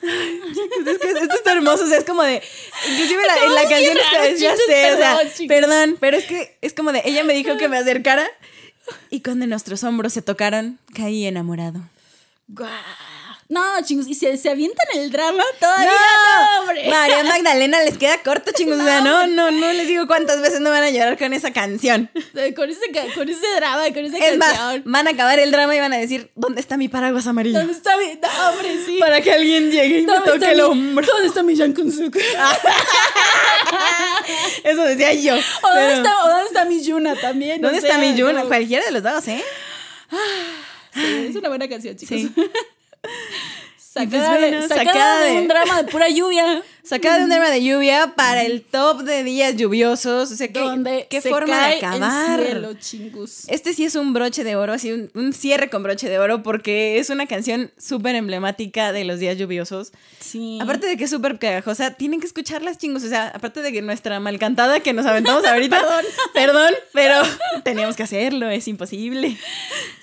Es 0.00 0.98
que 0.98 1.10
esto 1.10 1.34
está 1.34 1.52
hermoso, 1.52 1.84
o 1.84 1.88
sea, 1.88 1.98
es 1.98 2.04
como 2.04 2.22
de. 2.22 2.40
Inclusive 2.88 3.26
la, 3.26 3.36
en 3.44 3.54
la 3.54 3.62
Estamos 3.64 3.68
canción 3.68 3.94
bien 3.94 3.98
está, 3.98 4.18
raros, 4.18 4.40
ya 4.40 4.52
chicos, 4.52 4.66
sé, 4.66 4.92
o 4.92 4.96
sea, 4.96 5.16
perdón, 5.16 5.32
chicos. 5.36 5.48
perdón, 5.56 5.96
pero 6.00 6.16
es 6.16 6.24
que 6.24 6.56
es 6.62 6.72
como 6.72 6.92
de. 6.92 7.02
Ella 7.04 7.24
me 7.24 7.34
dijo 7.34 7.56
que 7.58 7.68
me 7.68 7.76
acercara 7.76 8.26
y 9.09 9.21
cuando 9.21 9.47
nuestros 9.47 9.83
hombros 9.83 10.13
se 10.13 10.21
tocaron, 10.21 10.79
caí 10.93 11.25
enamorado. 11.25 11.81
guau. 12.47 12.69
No, 13.53 13.61
chingos, 13.85 14.07
y 14.07 14.15
se, 14.15 14.35
se 14.37 14.49
avientan 14.49 14.85
el 14.95 15.11
drama 15.11 15.43
todavía. 15.59 15.91
No, 15.91 16.61
hombre. 16.61 16.89
María 16.89 17.23
Magdalena 17.33 17.83
les 17.83 17.97
queda 17.97 18.17
corto, 18.23 18.51
chingos. 18.55 18.79
o 18.79 18.83
sea, 18.83 19.01
no, 19.01 19.27
no, 19.27 19.51
no 19.51 19.73
les 19.73 19.87
digo 19.87 20.07
cuántas 20.07 20.41
veces 20.41 20.59
no 20.61 20.69
van 20.71 20.83
a 20.83 20.89
llorar 20.89 21.17
con 21.17 21.33
esa 21.33 21.51
canción. 21.53 22.09
Con 22.55 22.69
ese, 22.69 22.79
con 23.15 23.29
ese 23.29 23.45
drama, 23.57 23.83
con 23.93 24.05
esa 24.05 24.17
Es 24.17 24.37
más, 24.37 24.53
canción. 24.53 24.83
van 24.85 25.07
a 25.07 25.11
acabar 25.11 25.39
el 25.39 25.51
drama 25.51 25.75
y 25.75 25.79
van 25.79 25.93
a 25.93 25.97
decir, 25.97 26.31
¿dónde 26.35 26.61
está 26.61 26.77
mi 26.77 26.87
paraguas 26.87 27.27
amarillo? 27.27 27.59
¿Dónde 27.59 27.73
está 27.73 27.95
mi.? 27.97 28.05
No, 28.21 28.49
hombre, 28.49 28.77
sí. 28.85 28.97
Para 28.99 29.21
que 29.21 29.31
alguien 29.31 29.71
llegue 29.71 29.99
y 29.99 30.05
me 30.05 30.13
¿Dónde 30.13 30.31
toque 30.31 30.45
el 30.51 30.55
mi- 30.57 30.61
hombro. 30.61 31.05
¿Dónde 31.05 31.27
está 31.27 31.43
mi 31.43 31.55
Jan 31.55 31.73
Kunzuk? 31.73 32.15
Eso 34.63 34.83
decía 34.83 35.13
yo. 35.13 35.35
¿O 35.35 35.67
dónde, 35.67 35.93
está, 35.93 36.23
o 36.23 36.29
dónde 36.29 36.45
está 36.47 36.65
mi 36.65 36.81
Yuna 36.83 37.15
también? 37.19 37.61
¿Dónde 37.61 37.79
O 37.79 37.81
está 37.81 37.97
mi 37.97 38.15
Yuna? 38.15 38.43
no. 38.43 38.47
Cualquiera 38.47 38.85
de 38.85 38.91
los 38.91 39.03
dos, 39.03 39.27
¿eh? 39.27 39.43
Sí, 40.93 41.27
es 41.29 41.35
una 41.35 41.49
buena 41.49 41.67
canción, 41.67 41.95
chicos. 41.95 42.17
Sí. 42.17 42.31
Sacada, 43.93 44.33
de- 44.33 44.39
bueno, 44.49 44.61
sacada 44.67 44.85
sacada 44.85 45.19
de 45.21 45.31
de- 45.33 45.41
un 45.41 45.47
drama 45.47 45.83
de 45.83 45.91
pura 45.91 46.09
lluvia. 46.09 46.63
Sacada 46.83 47.19
de 47.19 47.23
un 47.23 47.29
drama 47.29 47.49
de 47.49 47.63
lluvia 47.63 48.13
para 48.17 48.43
el 48.43 48.61
top 48.61 49.03
de 49.03 49.23
días 49.23 49.55
lluviosos. 49.55 50.31
O 50.31 50.35
sea, 50.35 50.49
¿qué, 50.49 50.59
donde 50.59 51.07
qué 51.09 51.21
se 51.21 51.29
forma 51.29 51.55
cae 51.55 51.71
de 51.79 51.85
acabar? 51.85 52.39
El 52.41 52.45
cielo, 52.47 52.73
chingus. 52.73 53.47
Este 53.47 53.73
sí 53.73 53.85
es 53.85 53.95
un 53.95 54.11
broche 54.11 54.43
de 54.43 54.57
oro, 54.57 54.73
así 54.73 54.91
un, 54.91 55.09
un 55.13 55.31
cierre 55.31 55.69
con 55.69 55.81
broche 55.81 56.09
de 56.09 56.19
oro, 56.19 56.43
porque 56.43 56.97
es 56.99 57.09
una 57.09 57.25
canción 57.25 57.71
súper 57.77 58.15
emblemática 58.15 58.91
de 58.91 59.05
los 59.05 59.19
días 59.19 59.37
lluviosos. 59.37 59.93
Sí. 60.19 60.59
Aparte 60.61 60.87
de 60.87 60.97
que 60.97 61.05
es 61.05 61.09
súper 61.09 61.39
pegajosa, 61.39 61.91
tienen 61.91 62.19
que 62.19 62.25
escucharlas, 62.27 62.77
chingos. 62.77 63.03
O 63.05 63.07
sea, 63.09 63.27
aparte 63.29 63.61
de 63.61 63.71
que 63.71 63.81
nuestra 63.81 64.19
malcantada 64.19 64.81
que 64.81 64.91
nos 64.91 65.05
aventamos 65.05 65.45
ahorita, 65.47 65.79
perdón, 65.79 66.05
perdón, 66.33 66.73
pero 66.91 67.21
teníamos 67.63 67.95
que 67.95 68.03
hacerlo, 68.03 68.49
es 68.49 68.67
imposible. 68.67 69.37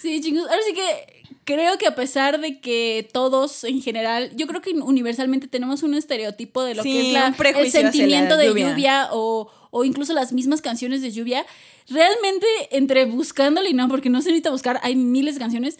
Sí, 0.01 0.21
chingos. 0.23 0.45
Ahora 0.49 0.63
sí 0.67 0.73
que 0.73 1.20
creo 1.45 1.79
que 1.79 1.87
a 1.87 1.95
pesar 1.95 2.41
de 2.41 2.61
que 2.61 3.09
todos 3.13 3.65
en 3.65 3.83
general, 3.83 4.31
yo 4.37 4.47
creo 4.47 4.61
que 4.61 4.71
universalmente 4.71 5.49
tenemos 5.49 5.83
un 5.83 5.95
estereotipo 5.95 6.63
de 6.63 6.75
lo 6.75 6.83
Sí, 6.83 6.93
que 6.93 7.07
es 7.09 7.13
la, 7.13 7.35
el 7.59 7.71
sentimiento 7.71 8.37
la 8.37 8.43
de 8.43 8.49
lluvia. 8.49 8.71
lluvia, 8.71 9.09
o, 9.13 9.51
o 9.71 9.85
incluso 9.85 10.13
las 10.13 10.33
mismas 10.33 10.61
canciones 10.63 11.03
de 11.03 11.11
lluvia. 11.11 11.45
Realmente, 11.89 12.47
entre 12.71 13.05
buscándole 13.05 13.71
y 13.71 13.75
no, 13.75 13.89
porque 13.89 14.11
no 14.11 14.23
se 14.23 14.29
necesita 14.29 14.51
buscar, 14.51 14.81
hay 14.83 14.97
miles 14.97 15.35
de 15.35 15.41
canciones. 15.41 15.79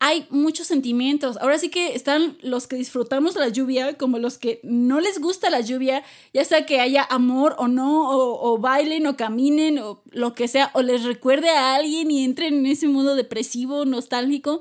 Hay 0.00 0.26
muchos 0.28 0.66
sentimientos. 0.66 1.38
Ahora 1.38 1.56
sí 1.58 1.70
que 1.70 1.94
están 1.94 2.36
los 2.42 2.66
que 2.66 2.76
disfrutamos 2.76 3.36
la 3.36 3.48
lluvia, 3.48 3.96
como 3.96 4.18
los 4.18 4.38
que 4.38 4.60
no 4.62 5.00
les 5.00 5.18
gusta 5.18 5.50
la 5.50 5.60
lluvia, 5.60 6.02
ya 6.34 6.44
sea 6.44 6.66
que 6.66 6.80
haya 6.80 7.04
amor 7.08 7.54
o 7.58 7.68
no, 7.68 8.10
o, 8.10 8.52
o 8.52 8.58
bailen 8.58 9.06
o 9.06 9.16
caminen 9.16 9.78
o 9.78 10.02
lo 10.10 10.34
que 10.34 10.48
sea, 10.48 10.70
o 10.74 10.82
les 10.82 11.04
recuerde 11.04 11.48
a 11.48 11.76
alguien 11.76 12.10
y 12.10 12.24
entren 12.24 12.54
en 12.54 12.66
ese 12.66 12.88
mundo 12.88 13.14
depresivo, 13.14 13.84
nostálgico. 13.84 14.60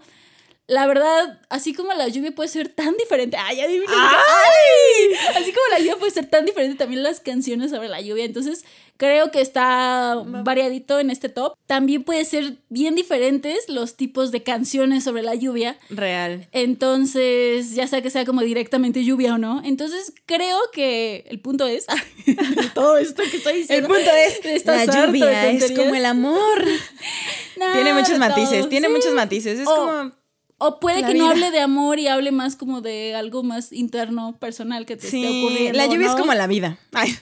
La 0.68 0.88
verdad, 0.88 1.42
así 1.50 1.74
como 1.74 1.92
la 1.94 2.08
lluvia 2.08 2.32
puede 2.34 2.48
ser 2.50 2.70
tan 2.70 2.96
diferente. 2.98 3.36
¡Ay, 3.38 3.60
adivinen! 3.60 3.90
¡Ay! 3.90 5.14
Así 5.36 5.52
como 5.52 5.66
la 5.72 5.80
lluvia 5.80 5.98
puede 5.98 6.12
ser 6.12 6.30
tan 6.30 6.46
diferente, 6.46 6.78
también 6.78 7.04
las 7.04 7.20
canciones 7.20 7.72
sobre 7.72 7.90
la 7.90 8.00
lluvia. 8.00 8.24
Entonces, 8.24 8.64
creo 8.96 9.30
que 9.30 9.42
está 9.42 10.24
variadito 10.26 11.00
en 11.02 11.10
este 11.10 11.28
top. 11.28 11.56
También 11.68 12.04
puede 12.06 12.24
ser 12.24 12.56
bien 12.70 12.96
diferentes 12.96 13.68
los 13.68 13.98
tipos 13.98 14.32
de 14.32 14.44
canciones 14.44 15.04
sobre 15.04 15.22
la 15.22 15.36
lluvia. 15.36 15.78
Real. 15.90 16.48
Entonces, 16.54 17.76
ya 17.76 17.88
sea 17.88 18.02
que 18.02 18.10
sea 18.10 18.24
como 18.24 18.42
directamente 18.42 19.04
lluvia 19.04 19.36
o 19.36 19.38
no. 19.38 19.62
Entonces, 19.66 20.14
creo 20.26 20.58
que 20.72 21.26
el 21.28 21.42
punto 21.42 21.68
es. 21.68 21.86
todo 22.74 22.98
esto 22.98 23.22
que 23.30 23.38
estoy 23.38 23.54
El 23.54 23.60
diciendo. 23.62 23.90
punto 23.90 24.10
es, 24.12 24.66
la 24.66 24.86
lluvia 24.86 25.50
es 25.52 25.72
como 25.74 25.96
el 25.96 26.06
amor. 26.06 26.64
No, 27.56 27.72
tiene 27.72 27.94
muchos 27.94 28.18
matices, 28.18 28.68
tiene 28.68 28.88
sí. 28.88 28.94
muchos 28.94 29.14
matices. 29.14 29.60
Es 29.60 29.68
O- 29.68 29.76
como... 29.76 30.12
O 30.66 30.80
puede 30.80 31.02
La 31.02 31.08
que 31.08 31.14
no 31.14 31.30
hable 31.30 31.52
de 31.52 31.60
amor 31.60 32.00
y 32.00 32.08
hable 32.08 32.32
más 32.32 32.56
como 32.56 32.80
de 32.80 33.16
algo 33.16 33.44
más 33.44 33.74
interno, 33.74 34.38
personal 34.40 34.86
que 34.86 34.96
te 34.96 35.08
esté 35.08 35.18
Sí, 35.18 35.42
ocurriendo. 35.44 35.78
la 35.78 35.86
lluvia 35.88 36.08
¿no? 36.08 36.14
es 36.14 36.20
como 36.20 36.34
la 36.34 36.48
vida. 36.48 36.78
Ay. 36.94 37.14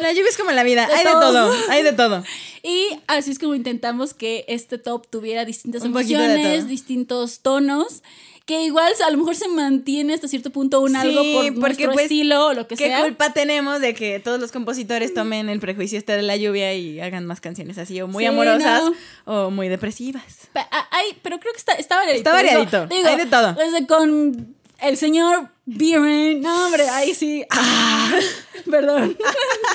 La 0.00 0.12
lluvia 0.12 0.30
es 0.30 0.38
como 0.38 0.50
la 0.52 0.62
vida. 0.62 0.86
De 0.86 0.94
hay 0.94 1.04
de 1.04 1.10
todo, 1.12 1.52
hay 1.68 1.82
de 1.82 1.92
todo. 1.92 2.24
Y 2.62 2.88
así 3.06 3.30
es 3.30 3.38
como 3.38 3.54
intentamos 3.54 4.12
que 4.14 4.44
este 4.48 4.78
top 4.78 5.06
tuviera 5.08 5.44
distintas 5.44 5.82
Un 5.82 5.88
emociones, 5.88 6.68
distintos 6.68 7.40
tonos, 7.40 8.02
que 8.44 8.64
igual 8.64 8.92
a 9.06 9.10
lo 9.10 9.18
mejor 9.18 9.34
se 9.36 9.48
mantiene 9.48 10.12
hasta 10.12 10.26
cierto 10.28 10.50
punto 10.50 10.80
un 10.80 10.96
algo 10.96 11.22
por 11.22 11.44
porque, 11.46 11.60
nuestro 11.60 11.92
pues, 11.92 12.04
estilo 12.06 12.46
o 12.48 12.52
lo 12.52 12.66
que 12.66 12.76
¿Qué 12.76 12.88
sea. 12.88 13.02
culpa 13.02 13.32
tenemos 13.32 13.80
de 13.80 13.94
que 13.94 14.18
todos 14.20 14.40
los 14.40 14.50
compositores 14.52 15.14
tomen 15.14 15.48
el 15.48 15.60
prejuicio 15.60 15.96
este 15.98 16.16
de 16.16 16.22
la 16.22 16.36
lluvia 16.36 16.74
y 16.74 17.00
hagan 17.00 17.26
más 17.26 17.40
canciones 17.40 17.78
así 17.78 18.00
o 18.00 18.08
muy 18.08 18.24
Sí, 18.24 18.28
amorosas 18.28 18.82
no. 19.24 19.46
o 19.46 19.50
muy 19.50 19.68
depresivas? 19.68 20.48
Hay- 20.90 21.16
pero 21.22 21.38
creo 21.38 21.52
que 21.52 21.58
está, 21.58 21.74
está 21.74 21.96
variadito. 21.96 22.18
Está 22.30 22.32
variadito, 22.32 22.88
hay 23.08 23.16
de 23.16 23.26
todo. 23.26 23.52
Desde 23.54 23.86
con 23.86 24.54
el 24.80 24.96
señor 24.96 25.48
Biren, 25.64 26.40
no 26.40 26.66
hombre, 26.66 26.88
ahí 26.90 27.14
sí. 27.14 27.44
Ah, 27.50 28.12
perdón. 28.70 29.16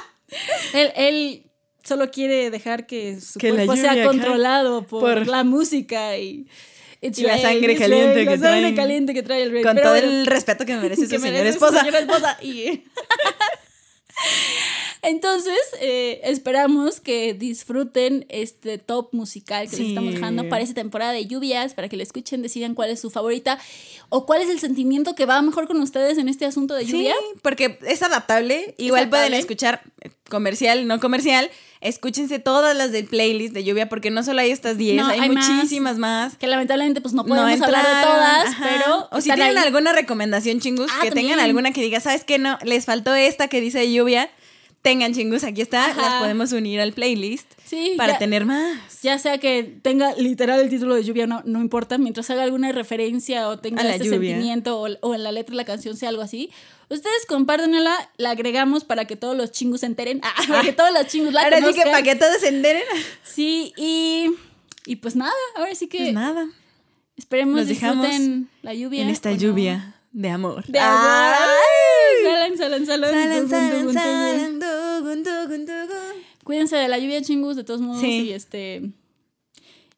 él, 0.74 0.92
él 0.96 1.42
solo 1.86 2.12
quiere 2.12 2.50
dejar 2.52 2.86
que 2.88 3.22
su 3.22 3.40
Que 3.40 3.52
cuerpo 3.54 3.76
sea 3.78 4.04
controlado 4.06 4.84
por, 4.86 5.02
por- 5.02 5.28
la 5.28 5.44
música 5.44 6.18
y... 6.18 6.48
Y 7.02 7.22
la 7.22 7.38
sangre 7.38 7.76
caliente 7.78 8.20
que 8.26 8.26
la 8.26 8.38
sangre 8.38 8.70
trae- 8.72 8.76
caliente 8.76 9.14
que 9.14 9.22
trae 9.22 9.44
el 9.44 9.52
rey. 9.52 9.62
Con 9.64 9.76
Pero 9.76 9.90
todo 9.90 9.96
el 9.96 10.26
respeto 10.26 10.66
que 10.66 10.74
me 10.76 10.82
merece 10.82 11.04
su 11.08 11.20
señora 11.20 11.44
su 11.44 11.50
esposa. 11.50 11.80
señora 11.82 12.00
esposa. 12.00 12.38
Y- 12.42 12.84
Entonces, 15.02 15.58
eh, 15.82 16.22
esperamos 16.24 17.00
que 17.00 17.34
disfruten 17.36 18.26
este 18.30 18.80
top 18.80 19.10
musical 19.12 19.66
que 19.70 19.76
les 19.76 19.86
Sí. 19.86 19.90
estamos 19.90 20.14
dejando 20.14 20.50
para 20.50 20.64
esta 20.64 20.74
temporada 20.74 21.12
de 21.12 21.28
lluvias, 21.28 21.76
para 21.76 21.90
que 21.90 21.98
lo 21.98 22.02
escuchen, 22.02 22.42
decidan 22.42 22.74
cuál 22.74 22.90
es 22.90 23.02
su 23.02 23.12
favorita 23.12 23.60
o 24.10 24.26
cuál 24.26 24.42
es 24.42 24.50
el 24.50 24.60
sentimiento 24.60 25.14
que 25.14 25.26
va 25.28 25.42
mejor 25.44 25.68
con 25.68 25.80
ustedes 25.82 26.18
en 26.18 26.28
este 26.28 26.46
asunto 26.46 26.74
de 26.74 26.86
Sí, 26.86 26.92
lluvia. 26.94 27.16
porque 27.44 27.78
es 27.86 28.02
adaptable. 28.02 28.74
Igual 28.78 29.02
adaptable. 29.02 29.28
pueden 29.28 29.40
escuchar 29.40 29.82
comercial, 30.30 30.88
no 30.88 31.00
comercial. 31.00 31.52
Escúchense 31.88 32.40
todas 32.40 32.76
las 32.76 32.92
del 32.92 33.06
playlist 33.06 33.54
de 33.54 33.64
lluvia, 33.64 33.88
porque 33.90 34.10
no 34.12 34.24
solo 34.24 34.42
hay 34.42 34.52
estas 34.52 34.78
10, 34.78 34.96
No, 34.98 35.08
hay, 35.08 35.30
muchísimas 35.30 35.98
más. 35.98 36.36
Que 36.36 36.48
lamentablemente 36.48 37.00
pues 37.02 37.14
no 37.14 37.26
podemos 37.26 37.60
no 37.60 37.66
hablar 37.66 37.86
de 37.86 38.02
todas, 38.04 38.46
ajá. 38.48 38.66
pero 38.70 39.08
O 39.12 39.22
si 39.22 39.30
tienen 39.32 39.58
ahí. 39.58 39.64
alguna 39.64 39.94
recomendación, 39.94 40.60
chingus, 40.60 40.92
Ah, 40.92 41.04
que 41.04 41.12
tengan 41.12 41.40
alguna 41.40 41.72
que 41.72 41.82
diga, 41.82 42.00
¿sabes 42.00 42.24
qué? 42.24 42.40
No, 42.40 42.58
les 42.64 42.86
faltó 42.86 43.14
esta 43.14 43.48
que 43.48 43.62
dice 43.62 43.92
lluvia. 43.92 44.30
Tengan 44.86 45.14
chingus, 45.16 45.44
aquí 45.44 45.62
está. 45.62 45.86
Ajá. 45.88 46.00
Las 46.02 46.22
podemos 46.22 46.52
unir 46.52 46.80
al 46.80 46.94
playlist 46.94 47.52
Sí, 47.66 47.96
para 47.98 48.14
ya- 48.14 48.20
tener 48.20 48.46
más. 48.46 49.02
Ya 49.02 49.18
sea 49.18 49.40
que 49.40 49.64
tenga 49.82 50.14
literal 50.14 50.60
el 50.60 50.70
título 50.70 50.94
de 50.94 51.04
lluvia, 51.04 51.26
no, 51.26 51.42
no 51.44 51.60
importa, 51.60 51.98
mientras 51.98 52.30
haga 52.30 52.44
alguna 52.44 52.72
referencia 52.72 53.50
o 53.50 53.58
tenga 53.58 53.82
lluvia. 53.98 54.10
sentimiento 54.36 54.80
o, 54.80 54.88
o 55.02 55.16
en 55.16 55.24
la 55.24 55.32
letra 55.32 55.54
de 55.54 55.58
la 55.58 55.66
canción 55.66 55.98
sea 55.98 56.10
algo 56.10 56.22
así, 56.22 56.52
ustedes 56.90 57.26
compártanla, 57.28 57.96
la 58.18 58.30
agregamos 58.30 58.84
para 58.84 59.06
que 59.06 59.16
todos 59.16 59.36
los 59.36 59.52
chingus 59.52 59.80
se 59.80 59.88
enteren, 59.88 60.20
ah, 60.24 60.34
para 60.48 60.62
que 60.62 60.72
todos 60.74 60.94
los 60.94 61.08
chingus 61.08 61.34
la 61.34 61.42
Ahora 61.42 61.58
sí 61.66 61.74
que 61.74 61.82
para 61.82 62.04
que 62.04 62.16
todos 62.16 62.38
se 62.40 62.50
enteren. 62.50 62.84
Sí, 63.24 63.74
y, 63.78 64.30
y 64.86 64.98
pues 64.98 65.16
nada, 65.16 65.34
ahora 65.56 65.74
sí 65.74 65.88
que 65.88 65.98
Pues 65.98 66.14
nada. 66.14 66.48
esperemos 67.18 67.66
dejamos 67.68 68.06
disfruten 68.08 68.50
la 68.62 68.76
lluvia. 68.76 69.02
En 69.02 69.10
esta 69.10 69.32
lluvia 69.32 69.96
de 70.12 70.30
amor. 70.30 70.64
De 70.68 70.78
Ay. 70.80 70.86
amor. 70.86 71.56
Salan, 72.24 72.58
salan. 72.58 72.86
Salan, 72.86 73.12
Tugun, 73.12 73.50
salan, 73.50 73.72
tugun, 73.80 73.96
tugun. 73.96 74.55
Cuídense 76.46 76.78
de 76.78 76.88
la 76.88 76.98
lluvia, 76.98 77.22
chingus, 77.22 77.58
de 77.58 77.66
todos 77.66 77.82
modos. 77.82 78.00
Sí. 78.00 78.28
Y 78.30 78.32
este. 78.32 78.92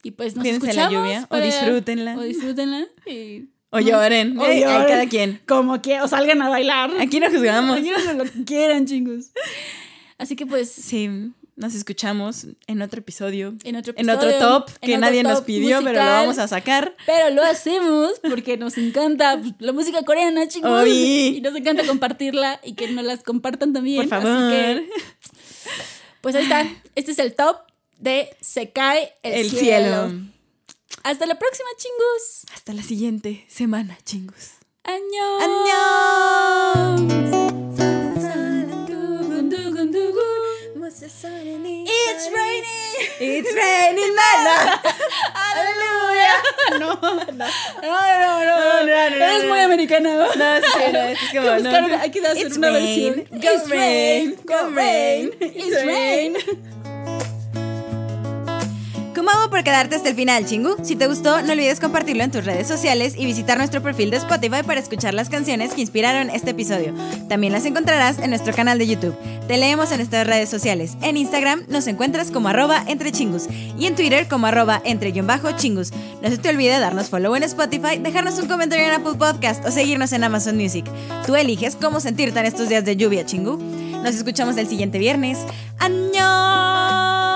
Y 0.02 0.12
pues 0.12 0.36
nos 0.36 0.43
Cuídense 0.43 0.66
de 0.68 0.74
la 0.74 0.82
escuchamos. 0.84 1.06
lluvia, 1.08 1.28
o 1.30 1.38
disfrútenla. 1.38 2.18
O 2.18 2.22
disfrútenla. 2.22 2.88
Y 3.06 3.50
O 3.70 3.80
lloren. 3.80 4.36
O 4.39 4.43
lloren. 4.45 4.88
cada 4.88 5.08
quien. 5.08 5.41
como 5.45 5.82
que 5.82 6.02
o 6.02 6.08
salgan 6.08 6.41
a 6.41 6.50
bailar. 6.50 6.89
Aquí 7.00 7.20
no 7.20 7.30
juzgamos. 7.30 7.78
Aquí 7.78 7.91
no 7.91 8.14
lo 8.14 8.24
que 8.24 8.43
quieran, 8.45 8.86
chingos. 8.88 9.28
Así 10.18 10.36
que 10.36 10.45
pues 10.48 10.72
Sí, 10.72 11.10
nos 11.58 11.76
escuchamos 11.76 12.48
en 12.68 12.82
otro 12.82 13.00
episodio. 13.02 13.56
en 13.64 13.76
otro 13.76 13.93
En 13.98 14.10
episodio, 14.10 14.38
otro 14.38 14.48
top 14.48 14.70
en 14.82 14.88
que 14.88 14.93
otro 14.93 15.02
nadie 15.02 15.24
nos 15.24 15.41
pidió, 15.41 15.80
pero 15.84 16.00
lo 16.04 16.06
vamos 16.10 16.38
a 16.38 16.48
sacar. 16.48 16.95
Pero 17.06 17.36
lo 17.36 17.43
hacemos 17.43 18.14
porque 18.22 18.56
nos 18.58 18.78
encanta 18.78 19.41
la 19.60 19.74
música 19.74 20.04
coreana, 20.04 20.48
chingos. 20.48 20.72
Oy. 20.84 21.36
Y 21.38 21.41
nos 21.41 21.56
encanta 21.56 21.86
compartirla 21.86 22.62
y 22.64 22.74
que 22.74 22.88
nos 22.91 23.04
las 23.04 23.24
compartan 23.24 23.74
también. 23.74 24.08
Por 24.08 24.18
Así 24.18 24.26
favor. 24.26 24.52
que, 24.52 24.89
pues 26.22 26.36
ahí 26.36 26.43
está. 26.43 26.68
Este 26.95 27.11
es 27.11 27.20
el 27.20 27.36
top 27.36 27.57
de 27.97 28.36
Se 28.41 28.72
cae 28.72 29.13
el, 29.24 29.34
El 29.34 29.49
cielo. 29.49 29.59
cielo. 30.09 30.11
Hasta 31.03 31.26
la 31.26 31.38
próxima, 31.39 31.68
chingos. 31.78 32.45
Hasta 32.53 32.74
la 32.74 32.84
siguiente 32.84 33.45
semana, 33.47 33.97
chingos. 34.03 34.51
Añón. 34.84 35.41
It's 40.88 41.23
raining. 41.23 41.85
It's 43.19 43.53
raining, 43.53 44.15
nana. 44.15 44.79
Aleluya. 45.35 46.33
No, 46.79 46.79
no, 46.79 47.01
no, 47.01 47.23
no, 47.25 47.33
no, 47.33 47.47
No, 47.81 48.43
no, 48.45 48.88
no, 48.88 48.93
Eres 48.95 49.43
muy 49.49 49.59
americana. 49.59 50.15
¿no? 50.15 50.31
Sí, 50.31 50.91
no, 50.93 50.99
es 50.99 51.19
como, 51.33 51.59
no. 51.59 51.97
hay 51.99 52.09
que 52.09 52.25
hacer 52.25 52.53
una 52.53 52.69
rain, 52.69 53.13
versión. 53.15 53.41
go 53.41 53.51
It's 53.51 53.69
rain, 53.69 54.38
go 54.45 54.69
rain, 54.69 55.31
It's 55.41 55.83
rain. 55.85 56.38
Kumamo 59.28 59.49
por 59.49 59.61
quedarte 59.61 59.97
hasta 59.97 60.07
el 60.07 60.15
final, 60.15 60.45
chingu. 60.45 60.78
Si 60.84 60.95
te 60.95 61.05
gustó, 61.05 61.41
no 61.41 61.51
olvides 61.51 61.82
compartirlo 61.82 62.23
en 62.23 62.32
tus 62.32 62.45
redes 62.45 62.65
sociales 62.65 63.13
y 63.17 63.25
visitar 63.25 63.57
nuestro 63.57 63.84
perfil 63.84 64.09
de 64.09 64.15
Spotify 64.15 64.63
para 64.65 64.80
escuchar 64.80 65.13
las 65.13 65.28
canciones 65.28 65.73
que 65.73 65.82
inspiraron 65.82 66.30
este 66.30 66.51
episodio. 66.51 66.93
También 67.28 67.51
las 67.51 67.65
encontrarás 67.65 68.19
en 68.19 68.30
nuestro 68.30 68.53
canal 68.53 68.80
de 68.80 68.88
YouTube. 68.88 69.17
Te 69.49 69.57
leemos 69.57 69.91
en 69.91 69.97
nuestras 69.97 70.25
redes 70.28 70.47
sociales. 70.47 70.95
En 71.01 71.17
Instagram 71.17 71.65
nos 71.67 71.88
encuentras 71.88 72.32
como 72.32 72.47
arroba 72.47 72.82
entre 72.88 73.11
chingus 73.11 73.49
y 73.78 73.88
en 73.88 73.97
Twitter 73.97 74.30
como 74.30 74.47
arroba 74.47 74.82
entre 74.86 75.11
chingus. 75.11 75.91
No 76.21 76.30
se 76.30 76.38
te 76.38 76.47
olvide 76.47 76.80
darnos 76.80 77.09
follow 77.09 77.36
en 77.36 77.43
Spotify, 77.43 77.97
dejarnos 77.99 78.39
un 78.39 78.47
comentario 78.47 78.86
en 78.86 78.93
Apple 78.93 79.15
Podcast 79.19 79.65
o 79.65 79.71
seguirnos 79.71 80.13
en 80.13 80.23
Amazon 80.23 80.55
Music. 80.55 80.86
Tú 81.25 81.36
eliges 81.36 81.75
cómo 81.75 81.99
sentirte 81.99 82.39
en 82.39 82.45
estos 82.45 82.69
días 82.69 82.86
de 82.86 82.95
lluvia, 82.95 83.25
chingu. 83.25 83.57
Nos 83.57 84.15
escuchamos 84.15 84.55
el 84.55 84.69
siguiente 84.69 84.99
viernes. 84.99 85.38
¡Añón! 85.80 87.26